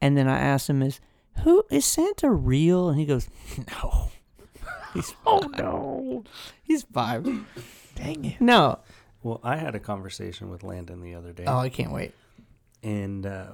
And 0.00 0.16
then 0.16 0.28
I 0.28 0.38
asked 0.38 0.68
him, 0.68 0.82
"Is 0.82 1.00
who 1.44 1.64
is 1.70 1.84
Santa 1.84 2.30
real?" 2.30 2.88
And 2.90 2.98
he 2.98 3.06
goes, 3.06 3.28
"No." 3.82 4.10
He's 4.94 5.14
oh 5.26 5.50
no! 5.58 6.22
he's 6.62 6.84
five. 6.84 7.24
Dang 7.96 8.24
it! 8.26 8.40
No. 8.40 8.78
Well, 9.24 9.40
I 9.42 9.56
had 9.56 9.74
a 9.74 9.80
conversation 9.80 10.50
with 10.50 10.62
Landon 10.62 11.00
the 11.00 11.14
other 11.14 11.32
day, 11.32 11.44
Oh, 11.48 11.56
I 11.58 11.68
can't 11.68 11.90
wait. 11.90 12.12
and 12.82 13.26
uh, 13.26 13.46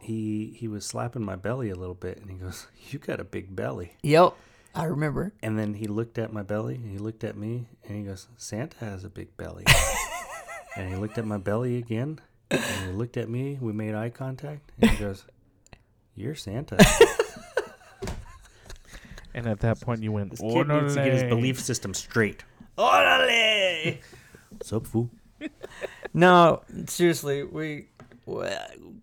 he 0.00 0.54
he 0.56 0.68
was 0.68 0.84
slapping 0.84 1.24
my 1.24 1.34
belly 1.36 1.70
a 1.70 1.74
little 1.74 1.94
bit, 1.96 2.18
and 2.18 2.30
he 2.30 2.36
goes, 2.36 2.66
"You 2.90 2.98
got 3.00 3.18
a 3.18 3.24
big 3.24 3.56
belly." 3.56 3.96
Yep, 4.02 4.34
I 4.74 4.84
remember. 4.84 5.32
And 5.42 5.58
then 5.58 5.74
he 5.74 5.86
looked 5.86 6.18
at 6.18 6.32
my 6.32 6.42
belly, 6.42 6.76
and 6.76 6.90
he 6.90 6.98
looked 6.98 7.24
at 7.24 7.36
me, 7.36 7.66
and 7.86 7.96
he 7.96 8.02
goes, 8.04 8.28
"Santa 8.36 8.78
has 8.84 9.04
a 9.04 9.08
big 9.10 9.36
belly." 9.36 9.64
and 10.76 10.88
he 10.88 10.96
looked 10.96 11.18
at 11.18 11.26
my 11.26 11.38
belly 11.38 11.76
again, 11.78 12.18
and 12.50 12.62
he 12.86 12.92
looked 12.92 13.16
at 13.16 13.28
me. 13.28 13.58
We 13.60 13.72
made 13.72 13.94
eye 13.94 14.10
contact, 14.10 14.72
and 14.80 14.90
he 14.90 14.96
goes, 14.96 15.26
"You're 16.14 16.34
Santa." 16.34 16.78
And 19.34 19.46
at 19.46 19.60
that 19.60 19.80
point, 19.80 20.02
you 20.02 20.12
went. 20.12 20.30
This 20.30 20.40
kid 20.40 20.68
needs 20.68 20.94
to 20.94 21.04
get 21.04 21.12
his 21.12 21.22
belief 21.24 21.58
system 21.58 21.94
straight. 21.94 22.44
Orderly. 22.76 24.00
What's 24.50 24.72
up, 24.74 24.86
fool? 24.86 25.10
No, 26.12 26.62
seriously, 26.86 27.42
we, 27.42 27.86
w- 28.26 28.50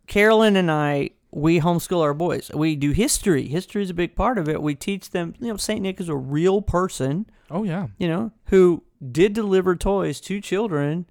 Carolyn 0.05 0.55
and 0.55 0.69
I, 0.69 1.09
we 1.31 1.59
homeschool 1.59 2.01
our 2.01 2.13
boys. 2.13 2.49
We 2.53 2.75
do 2.75 2.91
history. 2.91 3.47
History 3.47 3.83
is 3.83 3.89
a 3.89 3.93
big 3.93 4.15
part 4.15 4.37
of 4.37 4.49
it. 4.49 4.61
We 4.61 4.75
teach 4.75 5.11
them, 5.11 5.35
you 5.39 5.47
know, 5.47 5.57
Saint 5.57 5.81
Nick 5.81 5.99
is 5.99 6.09
a 6.09 6.15
real 6.15 6.61
person, 6.61 7.27
Oh 7.51 7.63
yeah, 7.63 7.87
you 7.97 8.07
know, 8.07 8.31
who 8.45 8.83
did 9.11 9.33
deliver 9.33 9.75
toys 9.75 10.19
to 10.21 10.41
children, 10.41 11.05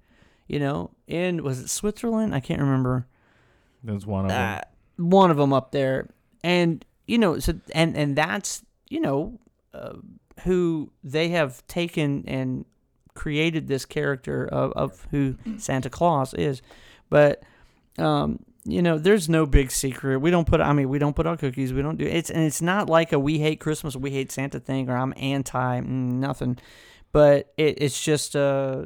you 0.47 0.59
know, 0.59 0.91
in 1.07 1.43
was 1.43 1.59
it 1.59 1.69
Switzerland? 1.69 2.33
I 2.35 2.39
can't 2.39 2.61
remember. 2.61 3.07
there's 3.83 4.05
one 4.05 4.25
of 4.25 4.29
them. 4.29 4.57
Uh, 4.57 4.61
one 5.03 5.31
of 5.31 5.37
them 5.37 5.53
up 5.53 5.71
there, 5.71 6.09
and 6.43 6.83
you 7.07 7.17
know, 7.17 7.39
so 7.39 7.53
and 7.73 7.95
and 7.97 8.15
that's 8.15 8.63
you 8.89 8.99
know 8.99 9.39
uh, 9.73 9.93
who 10.43 10.91
they 11.03 11.29
have 11.29 11.65
taken 11.67 12.23
and 12.27 12.65
created 13.15 13.67
this 13.67 13.85
character 13.85 14.45
of 14.45 14.71
of 14.73 15.07
who 15.11 15.35
Santa 15.57 15.89
Claus 15.89 16.33
is, 16.33 16.61
but 17.09 17.43
um. 17.97 18.43
You 18.71 18.81
know, 18.81 18.97
there's 18.97 19.27
no 19.29 19.45
big 19.45 19.71
secret. 19.71 20.19
We 20.19 20.31
don't 20.31 20.45
put. 20.47 20.61
I 20.61 20.73
mean, 20.73 20.89
we 20.89 20.99
don't 20.99 21.15
put 21.15 21.25
out 21.27 21.39
cookies. 21.39 21.73
We 21.73 21.81
don't 21.81 21.97
do 21.97 22.05
it's, 22.05 22.29
and 22.29 22.43
it's 22.43 22.61
not 22.61 22.89
like 22.89 23.11
a 23.13 23.19
we 23.19 23.39
hate 23.39 23.59
Christmas, 23.59 23.95
we 23.95 24.11
hate 24.11 24.31
Santa 24.31 24.59
thing, 24.59 24.89
or 24.89 24.95
I'm 24.97 25.13
anti 25.17 25.79
mm, 25.81 25.85
nothing. 25.85 26.57
But 27.11 27.51
it, 27.57 27.81
it's 27.81 28.01
just 28.03 28.35
uh, 28.35 28.83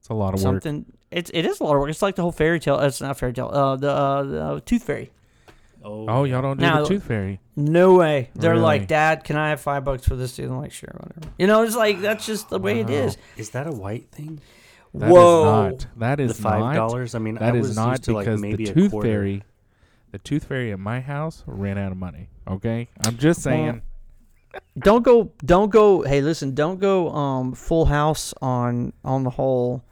It's 0.00 0.08
a 0.08 0.14
lot 0.14 0.28
of 0.34 0.40
work. 0.40 0.62
something. 0.62 0.86
It's 1.10 1.30
it 1.34 1.44
is 1.46 1.60
a 1.60 1.64
lot 1.64 1.74
of 1.74 1.80
work. 1.80 1.90
It's 1.90 2.02
like 2.02 2.16
the 2.16 2.22
whole 2.22 2.32
fairy 2.32 2.60
tale. 2.60 2.78
It's 2.80 3.00
not 3.00 3.18
fairy 3.18 3.32
tale. 3.32 3.50
Uh, 3.52 3.76
the 3.76 3.90
uh, 3.90 4.22
the 4.22 4.60
Tooth 4.64 4.84
Fairy. 4.84 5.10
Oh, 5.84 6.24
y'all 6.24 6.42
don't 6.42 6.58
do 6.58 6.66
Now- 6.66 6.82
the 6.82 6.88
tooth 6.88 7.04
fairy. 7.04 7.40
No 7.56 7.94
way. 7.94 8.30
They're 8.34 8.50
Really? 8.52 8.62
like, 8.62 8.88
Dad, 8.88 9.22
can 9.24 9.36
I 9.36 9.50
have 9.50 9.60
five 9.60 9.84
bucks 9.84 10.06
for 10.06 10.16
this? 10.16 10.34
Dude? 10.36 10.50
I'm 10.50 10.58
like, 10.58 10.72
sure, 10.72 10.90
whatever. 10.92 11.32
You 11.38 11.46
know, 11.46 11.62
it's 11.62 11.76
like 11.76 12.00
that's 12.00 12.26
just 12.26 12.50
the 12.50 12.58
way 12.58 12.80
it 12.80 12.88
Wow. 12.88 12.94
is. 12.94 13.16
Is 13.36 13.50
that 13.50 13.66
a 13.66 13.72
white 13.72 14.10
thing? 14.10 14.40
That 14.94 15.06
is 15.08 15.12
Whoa. 15.12 15.44
not. 15.70 15.86
That 15.96 16.20
is 16.20 16.36
the 16.36 16.42
five 16.42 16.74
dollars. 16.74 17.14
I 17.14 17.18
mean, 17.18 17.34
That 17.36 17.54
I 17.54 17.58
is 17.58 17.68
was 17.68 17.76
not 17.76 18.08
like 18.08 18.24
because 18.26 18.40
maybe 18.40 18.64
the 18.64 18.70
a 18.70 18.74
tooth 18.74 18.90
quarter. 18.90 19.08
fairy, 19.08 19.42
the 20.12 20.18
tooth 20.18 20.44
fairy 20.44 20.72
at 20.72 20.78
my 20.78 21.00
house 21.00 21.44
ran 21.46 21.76
out 21.78 21.92
of 21.92 21.98
money. 21.98 22.28
Okay, 22.48 22.88
I'm 23.02 23.16
just 23.18 23.42
saying. 23.42 23.82
Don't 24.78 25.02
go. 25.02 25.30
Don't 25.44 25.70
go. 25.70 26.02
Hey, 26.02 26.20
listen. 26.22 26.54
Don't 26.54 26.80
go. 26.80 27.10
Um, 27.10 27.52
Full 27.52 27.84
House 27.84 28.32
on 28.40 28.92
on 29.04 29.22
the 29.24 29.30
whole, 29.30 29.84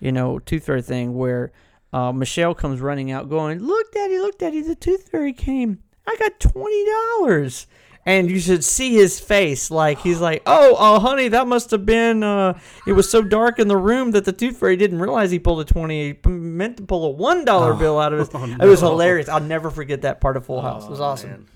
you 0.00 0.12
know, 0.12 0.38
Tooth 0.38 0.66
Fairy 0.66 0.82
thing 0.82 1.14
where 1.14 1.50
uh, 1.92 2.12
Michelle 2.12 2.54
comes 2.54 2.80
running 2.80 3.10
out, 3.10 3.28
going, 3.28 3.58
"Look, 3.58 3.92
Daddy! 3.92 4.18
Look, 4.18 4.38
Daddy! 4.38 4.62
The 4.62 4.76
Tooth 4.76 5.08
Fairy 5.10 5.32
came. 5.32 5.80
I 6.06 6.16
got 6.18 6.38
twenty 6.38 6.84
dollars." 7.18 7.66
And 8.06 8.30
you 8.30 8.38
should 8.38 8.62
see 8.62 8.92
his 8.94 9.18
face, 9.18 9.70
like 9.70 9.98
he's 10.00 10.20
like, 10.20 10.42
"Oh, 10.44 10.74
uh, 10.74 11.00
honey, 11.00 11.28
that 11.28 11.46
must 11.46 11.70
have 11.70 11.86
been. 11.86 12.22
Uh, 12.22 12.58
it 12.86 12.92
was 12.92 13.08
so 13.10 13.22
dark 13.22 13.58
in 13.58 13.66
the 13.66 13.78
room 13.78 14.10
that 14.10 14.26
the 14.26 14.32
Tooth 14.32 14.58
Fairy 14.58 14.76
didn't 14.76 14.98
realize 14.98 15.30
he 15.30 15.38
pulled 15.38 15.60
a 15.60 15.64
twenty. 15.64 16.12
He 16.22 16.28
meant 16.28 16.76
to 16.76 16.82
pull 16.82 17.06
a 17.06 17.08
one 17.10 17.46
dollar 17.46 17.72
Oh. 17.72 17.76
bill 17.78 17.98
out 17.98 18.12
of 18.12 18.18
his. 18.18 18.28
Oh, 18.34 18.44
It 18.44 18.68
was 18.68 18.80
hilarious. 18.80 19.28
I'll 19.30 19.40
never 19.40 19.70
forget 19.70 20.02
that 20.02 20.20
part 20.20 20.36
of 20.36 20.44
Full 20.44 20.60
House. 20.60 20.84
It 20.84 20.90
was 20.90 21.00
Oh, 21.00 21.04
awesome. 21.04 21.30
man. 21.30 21.46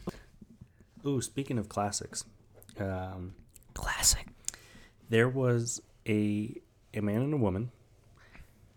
Ooh, 1.07 1.21
speaking 1.21 1.59
of 1.59 1.69
classics, 1.69 2.25
um, 2.81 3.35
Classic. 3.75 4.27
there 5.11 5.29
was 5.29 5.83
a 6.09 6.55
a 6.95 7.03
man 7.03 7.21
and 7.21 7.35
a 7.35 7.37
woman, 7.37 7.71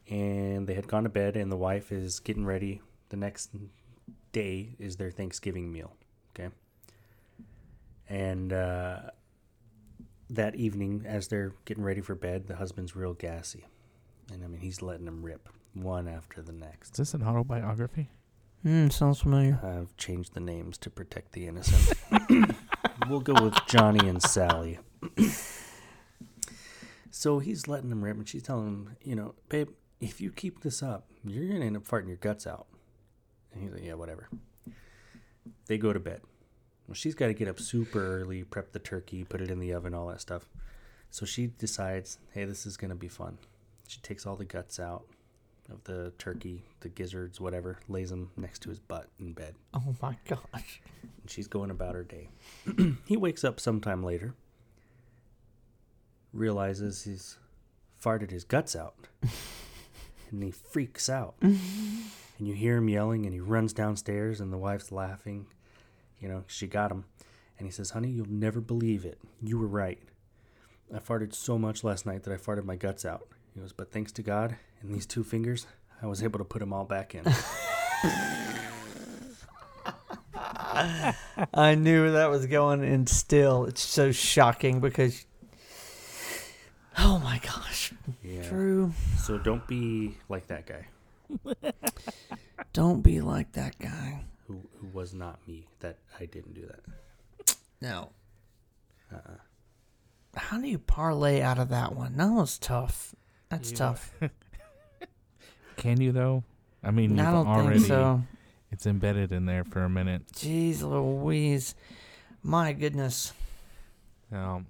and 0.10 0.68
they 0.68 0.74
had 0.74 0.88
gone 0.88 1.04
to 1.04 1.10
bed, 1.10 1.38
and 1.38 1.50
the 1.52 1.56
wife 1.58 1.92
is 1.92 2.20
getting 2.20 2.46
ready. 2.46 2.82
The 3.10 3.18
next 3.18 3.50
day 4.34 4.76
is 4.78 4.98
their 4.98 5.10
Thanksgiving 5.12 5.72
meal. 5.72 5.96
Okay, 6.36 6.54
and 8.12 8.52
uh, 8.52 9.00
that 10.30 10.56
evening, 10.56 11.06
as 11.08 11.30
they're 11.30 11.54
getting 11.64 11.84
ready 11.84 12.02
for 12.02 12.14
bed, 12.14 12.46
the 12.46 12.58
husband's 12.58 12.94
real 12.94 13.14
gassy, 13.14 13.66
and 14.32 14.44
I 14.44 14.48
mean 14.48 14.60
he's 14.60 14.82
letting 14.82 15.06
them 15.06 15.24
rip 15.24 15.48
one 15.74 16.10
after 16.10 16.42
the 16.42 16.52
next. 16.52 16.92
Is 16.92 16.98
this 16.98 17.14
an 17.14 17.24
autobiography? 17.24 18.10
Hmm, 18.64 18.90
sounds 18.90 19.22
familiar. 19.22 19.60
I've 19.64 19.96
changed 19.96 20.34
the 20.34 20.42
names 20.42 20.78
to 20.80 20.90
protect 20.90 21.32
the 21.32 21.48
innocent. 21.48 21.98
we'll 23.10 23.22
go 23.22 23.42
with 23.42 23.56
Johnny 23.66 24.08
and 24.08 24.22
Sally. 24.22 24.78
so 27.12 27.40
he's 27.40 27.70
letting 27.70 27.90
them 27.90 28.04
rip, 28.04 28.18
and 28.18 28.28
she's 28.28 28.44
telling 28.44 28.68
him, 28.68 28.98
you 29.02 29.16
know, 29.16 29.36
babe, 29.48 29.70
if 30.02 30.20
you 30.20 30.32
keep 30.32 30.62
this 30.62 30.84
up, 30.84 31.08
you're 31.24 31.48
gonna 31.48 31.66
end 31.66 31.78
up 31.78 31.88
farting 31.88 32.10
your 32.10 32.18
guts 32.18 32.46
out. 32.46 32.68
And 33.54 33.64
he's 33.64 33.72
like, 33.72 33.86
yeah, 33.86 33.94
whatever. 33.94 34.28
They 35.68 35.78
go 35.78 35.94
to 35.94 36.00
bed. 36.00 36.22
Well, 36.88 36.96
she's 36.96 37.16
got 37.16 37.28
to 37.28 37.34
get 37.34 37.48
up 37.48 37.60
super 37.60 38.22
early, 38.22 38.44
prep 38.44 38.72
the 38.72 38.80
turkey, 38.80 39.24
put 39.24 39.42
it 39.42 39.50
in 39.50 39.60
the 39.60 39.74
oven, 39.74 39.94
all 39.94 40.08
that 40.08 40.22
stuff. 40.22 40.48
So 41.10 41.26
she 41.26 41.48
decides, 41.48 42.18
hey, 42.34 42.46
this 42.46 42.66
is 42.66 42.78
going 42.78 42.90
to 42.90 42.96
be 42.96 43.08
fun. 43.08 43.38
She 43.88 44.00
takes 44.02 44.26
all 44.26 44.36
the 44.36 44.46
guts 44.46 44.80
out 44.80 45.04
of 45.72 45.84
the 45.84 46.14
turkey, 46.18 46.64
the 46.82 46.90
gizzards, 46.90 47.40
whatever, 47.40 47.80
lays 47.88 48.10
them 48.10 48.32
next 48.38 48.60
to 48.64 48.70
his 48.70 48.80
butt 48.80 49.08
in 49.20 49.34
bed. 49.34 49.56
Oh 49.74 49.96
my 50.02 50.18
gosh. 50.28 50.82
And 51.02 51.30
she's 51.30 51.48
going 51.48 51.72
about 51.72 51.96
her 51.96 52.04
day. 52.04 52.30
he 53.06 53.18
wakes 53.18 53.44
up 53.44 53.60
sometime 53.60 54.04
later, 54.04 54.34
realizes 56.34 57.04
he's 57.04 57.38
farted 58.04 58.32
his 58.32 58.44
guts 58.44 58.76
out, 58.76 58.96
and 60.32 60.44
he 60.44 60.52
freaks 60.52 61.10
out. 61.10 61.36
and 61.42 61.60
you 62.40 62.54
hear 62.54 62.78
him 62.78 62.90
yelling, 62.90 63.26
and 63.26 63.34
he 63.34 63.40
runs 63.40 63.74
downstairs, 63.74 64.40
and 64.40 64.52
the 64.52 64.58
wife's 64.58 64.92
laughing. 64.92 65.48
You 66.22 66.30
know, 66.30 66.44
she 66.48 66.68
got 66.68 66.92
him. 66.92 67.06
And 67.58 67.68
he 67.68 67.72
says, 67.72 67.90
Honey, 67.92 68.10
you'll 68.10 68.30
never 68.30 68.62
believe 68.62 69.04
it. 69.06 69.20
You 69.42 69.58
were 69.60 69.68
right. 69.68 70.00
I 70.94 71.00
farted 71.00 71.34
so 71.34 71.58
much 71.58 71.84
last 71.84 72.06
night 72.06 72.24
that 72.24 72.34
I 72.34 72.38
farted 72.38 72.64
my 72.66 72.76
guts 72.76 73.06
out. 73.06 73.28
He 73.54 73.60
goes, 73.60 73.74
But 73.74 73.92
thanks 73.92 74.12
to 74.14 74.22
God 74.22 74.56
and 74.82 74.94
these 74.94 75.06
two 75.06 75.24
fingers, 75.24 75.68
I 76.02 76.08
was 76.08 76.24
able 76.24 76.40
to 76.40 76.46
put 76.46 76.60
them 76.60 76.74
all 76.74 76.86
back 76.86 77.16
in. 77.16 77.24
I 81.54 81.76
knew 81.76 82.12
that 82.12 82.30
was 82.30 82.46
going, 82.46 82.84
and 82.84 83.08
still, 83.08 83.66
it's 83.66 83.82
so 83.82 84.12
shocking 84.12 84.80
because. 84.80 85.26
Oh 86.98 87.20
my 87.20 87.40
gosh. 87.40 87.94
yeah. 88.24 88.42
Drew, 88.48 88.92
So 89.18 89.38
don't 89.38 89.66
be 89.68 90.18
like 90.28 90.48
that 90.48 90.66
guy. 90.66 90.88
don't 92.74 93.02
be 93.02 93.22
like 93.22 93.54
that 93.54 93.80
guy. 93.80 94.24
Who 94.52 94.62
who 94.80 94.88
was 94.98 95.14
not 95.14 95.40
me 95.48 95.68
that 95.80 95.98
I 96.20 96.26
didn't 96.26 96.54
do 96.54 96.66
that. 96.68 97.56
No. 97.82 98.10
Uh-uh. 99.14 99.38
How 100.36 100.60
do 100.60 100.68
you 100.68 100.78
parlay 100.78 101.42
out 101.42 101.58
of 101.60 101.70
that 101.70 101.96
one? 101.96 102.16
That 102.18 102.32
was 102.32 102.58
tough. 102.58 103.14
That's 103.50 103.72
You- 103.72 103.78
tough. 103.78 104.14
Can 105.78 106.00
you 106.00 106.12
though? 106.12 106.44
I 106.84 106.92
mean, 106.92 107.20
I 107.20 107.24
you've 107.24 107.32
don't 107.34 107.48
already 107.48 107.80
think 107.80 107.88
so. 107.90 108.22
it's 108.72 108.86
embedded 108.86 109.32
in 109.32 109.46
there 109.46 109.64
for 109.64 109.84
a 109.84 109.90
minute. 109.90 110.24
Jeez 110.34 110.82
Louise. 110.82 111.76
My 112.44 112.74
goodness. 112.74 113.34
Um, 114.32 114.68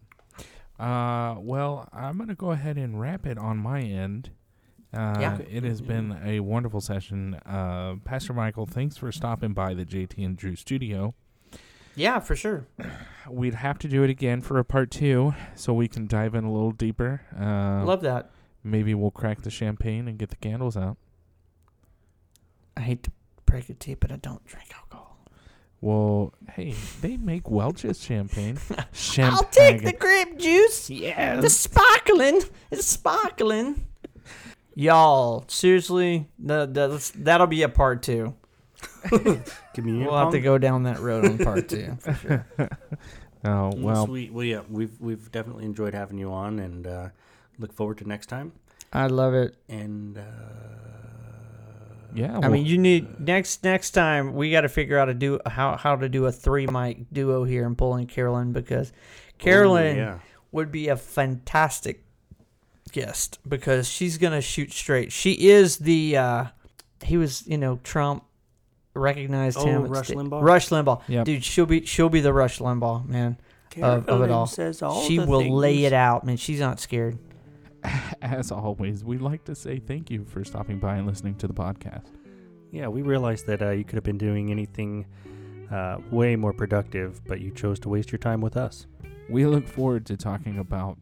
uh, 0.80 1.36
well, 1.40 1.88
I'm 1.94 2.18
gonna 2.18 2.36
go 2.36 2.52
ahead 2.52 2.78
and 2.78 3.00
wrap 3.00 3.26
it 3.26 3.38
on 3.38 3.58
my 3.58 3.82
end. 3.82 4.32
Uh, 4.94 5.18
Yeah. 5.20 5.38
It 5.50 5.64
has 5.64 5.82
been 5.82 6.20
a 6.24 6.40
wonderful 6.42 6.82
session. 6.82 7.36
Uh, 7.46 7.96
Pastor 8.04 8.34
Michael, 8.34 8.66
thanks 8.66 8.98
for 8.98 9.12
stopping 9.12 9.54
by 9.54 9.74
the 9.74 9.86
JT 9.86 10.24
and 10.26 10.36
Drew 10.38 10.56
studio. 10.56 11.14
Yeah, 11.96 12.20
for 12.20 12.36
sure. 12.36 12.68
We'd 13.30 13.56
have 13.56 13.78
to 13.80 13.88
do 13.88 14.04
it 14.04 14.10
again 14.10 14.42
for 14.42 14.60
a 14.60 14.64
part 14.66 14.92
two, 14.92 15.34
so 15.56 15.74
we 15.74 15.88
can 15.88 16.08
dive 16.08 16.36
in 16.36 16.44
a 16.44 16.52
little 16.52 16.72
deeper. 16.72 17.22
Uh, 17.38 17.84
Love 17.86 18.02
that. 18.02 18.32
maybe 18.64 18.94
we'll 18.94 19.12
crack 19.12 19.42
the 19.42 19.50
champagne 19.50 20.08
and 20.08 20.18
get 20.18 20.30
the 20.30 20.36
candles 20.38 20.76
out. 20.78 20.98
I 22.78 22.82
hate 22.82 23.04
to 23.04 23.12
break 23.46 23.70
it 23.70 23.80
to 23.82 23.92
you, 23.92 23.98
but 24.00 24.12
I 24.12 24.16
don't 24.16 24.44
drink 24.46 24.72
alcohol. 24.76 25.18
Well, 25.82 26.34
hey, 26.54 26.76
they 27.02 27.18
make 27.18 27.50
Welch's 27.50 28.02
champagne. 28.04 28.58
I'll 29.20 29.44
take 29.46 29.84
the 29.84 29.94
grape 29.94 30.38
juice. 30.38 30.90
Yeah. 30.90 31.42
The 31.42 31.50
sparkling. 31.50 32.42
It's 32.70 32.86
sparkling. 32.86 33.88
Y'all, 34.74 35.46
seriously, 35.48 36.28
the, 36.40 36.66
the, 36.66 37.12
that'll 37.16 37.48
be 37.48 37.64
a 37.64 37.70
part 37.70 38.04
two. 38.04 38.36
Communion 39.74 40.08
We'll 40.08 40.18
have 40.18 40.32
to 40.32 40.40
go 40.40 40.58
down 40.58 40.84
that 40.84 41.00
road 41.00 41.26
on 41.26 41.38
part 41.38 41.70
two. 41.70 41.98
For 42.00 42.14
sure. 42.14 42.48
Oh 43.44 43.72
Mm, 43.74 43.82
well, 43.82 44.06
sweet. 44.06 44.32
Well, 44.32 44.46
yeah, 44.46 44.62
we've 44.70 45.00
we've 45.00 45.32
definitely 45.32 45.66
enjoyed 45.66 45.94
having 45.94 46.18
you 46.18 46.32
on, 46.32 46.60
and 46.60 46.86
uh, 46.86 47.10
look 47.58 47.74
forward 47.74 47.98
to 48.00 48.08
next 48.08 48.28
time. 48.28 48.52
I 48.94 49.08
love 49.08 49.34
it. 49.34 49.56
And 49.70 50.18
uh, 50.18 50.22
yeah. 52.14 52.40
I 52.42 52.50
mean, 52.50 52.66
you 52.66 52.78
need 52.78 53.20
next 53.20 53.64
next 53.64 53.92
time 53.92 54.34
we 54.34 54.52
got 54.52 54.62
to 54.62 54.70
figure 54.70 54.98
out 54.98 55.06
to 55.06 55.14
do 55.14 55.40
how 55.46 55.78
how 55.78 55.96
to 55.96 56.10
do 56.10 56.26
a 56.26 56.32
three 56.32 56.68
mic 56.68 57.06
duo 57.12 57.44
here 57.44 57.66
and 57.66 57.78
pull 57.78 57.96
in 57.96 58.06
Carolyn 58.06 58.52
because 58.52 58.92
Carolyn 59.38 59.98
Ooh, 59.98 60.00
yeah, 60.00 60.20
would 60.52 60.72
be 60.72 60.90
a 60.90 60.98
fantastic 60.98 62.04
guest 62.92 63.40
because 63.48 63.88
she's 63.88 64.18
gonna 64.18 64.42
shoot 64.42 64.72
straight. 64.72 65.12
She 65.12 65.50
is 65.50 65.78
the 65.78 66.18
uh 66.18 66.46
he 67.04 67.18
was 67.18 67.46
you 67.48 67.58
know 67.58 67.80
Trump 67.84 68.24
recognized 68.94 69.58
Oh, 69.58 69.66
him. 69.66 69.88
Rush 69.88 70.08
sta- 70.08 70.16
Limbaugh? 70.18 70.42
Rush 70.42 70.70
Limbaugh. 70.70 71.02
Yep. 71.08 71.26
Dude, 71.26 71.44
she'll 71.44 71.66
be 71.66 71.86
she'll 71.86 72.10
be 72.10 72.22
the 72.22 72.34
Rush 72.34 72.60
Limbaugh 72.60 73.08
man. 73.08 73.38
of- 73.82 74.08
of 74.10 74.22
it 74.22 74.30
all. 74.32 74.48
says 74.48 74.82
all 74.82 75.02
she 75.04 75.18
the 75.18 75.26
will 75.26 75.56
lay 75.56 75.86
it 75.86 75.94
out, 75.94 76.26
man. 76.26 76.38
She's 76.38 76.60
not 76.60 76.80
scared. 76.80 77.18
as 78.22 78.52
always, 78.52 79.04
we'd 79.04 79.22
like 79.22 79.44
to 79.46 79.56
say 79.56 79.80
thank 79.80 80.12
you 80.12 80.24
for 80.26 80.44
stopping 80.44 80.78
by 80.80 80.98
and 80.98 81.08
listening 81.08 81.36
to 81.36 81.48
the 81.48 81.54
podcast. 81.54 82.06
Yeah, 82.72 82.88
we 82.90 83.02
realized 83.02 83.48
that 83.48 83.62
uh, 83.62 83.72
you 83.72 83.84
could 83.84 83.96
have 83.96 84.04
been 84.04 84.18
doing 84.20 84.52
anything 84.52 85.06
uh, 85.72 85.98
way 86.12 86.36
more 86.36 86.54
productive, 86.54 87.22
but 87.26 87.42
you 87.42 87.50
chose 87.52 87.80
to 87.80 87.90
waste 87.90 88.12
your 88.12 88.20
time 88.20 88.40
with 88.40 88.56
us. 88.56 88.86
We 89.30 89.46
look 89.46 89.68
forward 89.68 90.06
to 90.08 90.18
talking 90.18 90.60
about 90.60 90.98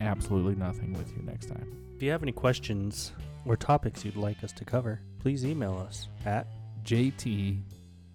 absolutely 0.00 0.54
nothing 0.54 0.94
with 0.94 1.14
you 1.16 1.22
next 1.22 1.46
time. 1.46 1.76
If 1.94 2.02
you 2.02 2.10
have 2.10 2.22
any 2.22 2.32
questions 2.32 3.12
or 3.44 3.56
topics 3.56 4.04
you'd 4.04 4.16
like 4.16 4.44
us 4.44 4.52
to 4.52 4.64
cover, 4.64 5.00
please 5.18 5.44
email 5.44 5.76
us 5.76 6.08
at 6.24 6.46
JT 6.84 7.60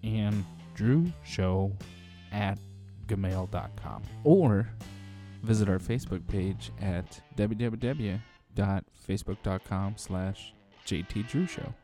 and 0.02 0.44
Drew 0.74 1.12
Show 1.24 1.72
at 2.32 2.58
gmail.com 3.06 4.02
or 4.24 4.68
visit 5.42 5.68
our 5.68 5.78
Facebook 5.78 6.26
page 6.26 6.72
at 6.80 7.20
www.facebook.com 7.36 9.94
slash 9.96 10.54
JT 10.86 11.28
Drew 11.28 11.46
Show. 11.46 11.74